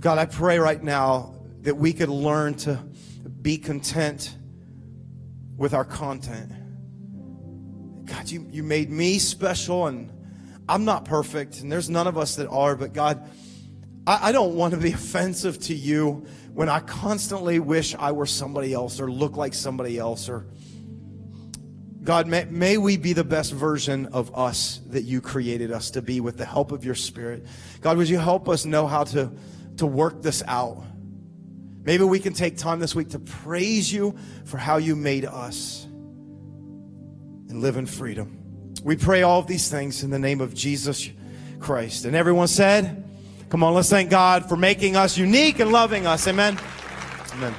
God, 0.00 0.18
I 0.18 0.26
pray 0.26 0.58
right 0.58 0.82
now 0.82 1.34
that 1.62 1.76
we 1.76 1.92
could 1.92 2.08
learn 2.08 2.54
to 2.54 2.78
be 3.40 3.56
content 3.56 4.36
with 5.56 5.74
our 5.74 5.84
content. 5.84 6.52
God, 8.04 8.28
you, 8.28 8.46
you 8.50 8.62
made 8.62 8.90
me 8.90 9.18
special 9.18 9.86
and 9.86 10.10
I'm 10.68 10.84
not 10.84 11.04
perfect, 11.04 11.60
and 11.60 11.70
there's 11.70 11.90
none 11.90 12.06
of 12.06 12.16
us 12.16 12.36
that 12.36 12.48
are, 12.48 12.76
but 12.76 12.92
God, 12.92 13.28
I, 14.06 14.28
I 14.28 14.32
don't 14.32 14.54
want 14.54 14.74
to 14.74 14.80
be 14.80 14.92
offensive 14.92 15.58
to 15.60 15.74
you 15.74 16.26
when 16.52 16.68
I 16.68 16.80
constantly 16.80 17.58
wish 17.58 17.94
I 17.94 18.12
were 18.12 18.26
somebody 18.26 18.72
else 18.72 19.00
or 19.00 19.10
look 19.10 19.36
like 19.36 19.54
somebody 19.54 19.98
else 19.98 20.28
or 20.28 20.46
God, 22.02 22.26
may, 22.26 22.44
may, 22.46 22.78
we 22.78 22.96
be 22.96 23.12
the 23.12 23.22
best 23.22 23.52
version 23.52 24.06
of 24.06 24.36
us 24.36 24.80
that 24.88 25.02
you 25.02 25.20
created 25.20 25.70
us 25.70 25.92
to 25.92 26.02
be 26.02 26.20
with 26.20 26.36
the 26.36 26.44
help 26.44 26.72
of 26.72 26.84
your 26.84 26.96
spirit. 26.96 27.46
God, 27.80 27.96
would 27.96 28.08
you 28.08 28.18
help 28.18 28.48
us 28.48 28.64
know 28.64 28.88
how 28.88 29.04
to, 29.04 29.30
to 29.76 29.86
work 29.86 30.20
this 30.20 30.42
out? 30.48 30.82
Maybe 31.84 32.02
we 32.02 32.18
can 32.18 32.32
take 32.32 32.56
time 32.56 32.80
this 32.80 32.96
week 32.96 33.10
to 33.10 33.20
praise 33.20 33.92
you 33.92 34.16
for 34.46 34.58
how 34.58 34.78
you 34.78 34.96
made 34.96 35.24
us 35.24 35.84
and 35.84 37.60
live 37.60 37.76
in 37.76 37.86
freedom. 37.86 38.72
We 38.82 38.96
pray 38.96 39.22
all 39.22 39.38
of 39.38 39.46
these 39.46 39.70
things 39.70 40.02
in 40.02 40.10
the 40.10 40.18
name 40.18 40.40
of 40.40 40.54
Jesus 40.54 41.08
Christ. 41.60 42.04
And 42.04 42.16
everyone 42.16 42.48
said, 42.48 43.04
Come 43.52 43.62
on, 43.64 43.74
let's 43.74 43.90
thank 43.90 44.08
God 44.08 44.48
for 44.48 44.56
making 44.56 44.96
us 44.96 45.18
unique 45.18 45.60
and 45.60 45.70
loving 45.70 46.06
us. 46.06 46.26
Amen. 46.26 46.58
Amen. 47.34 47.54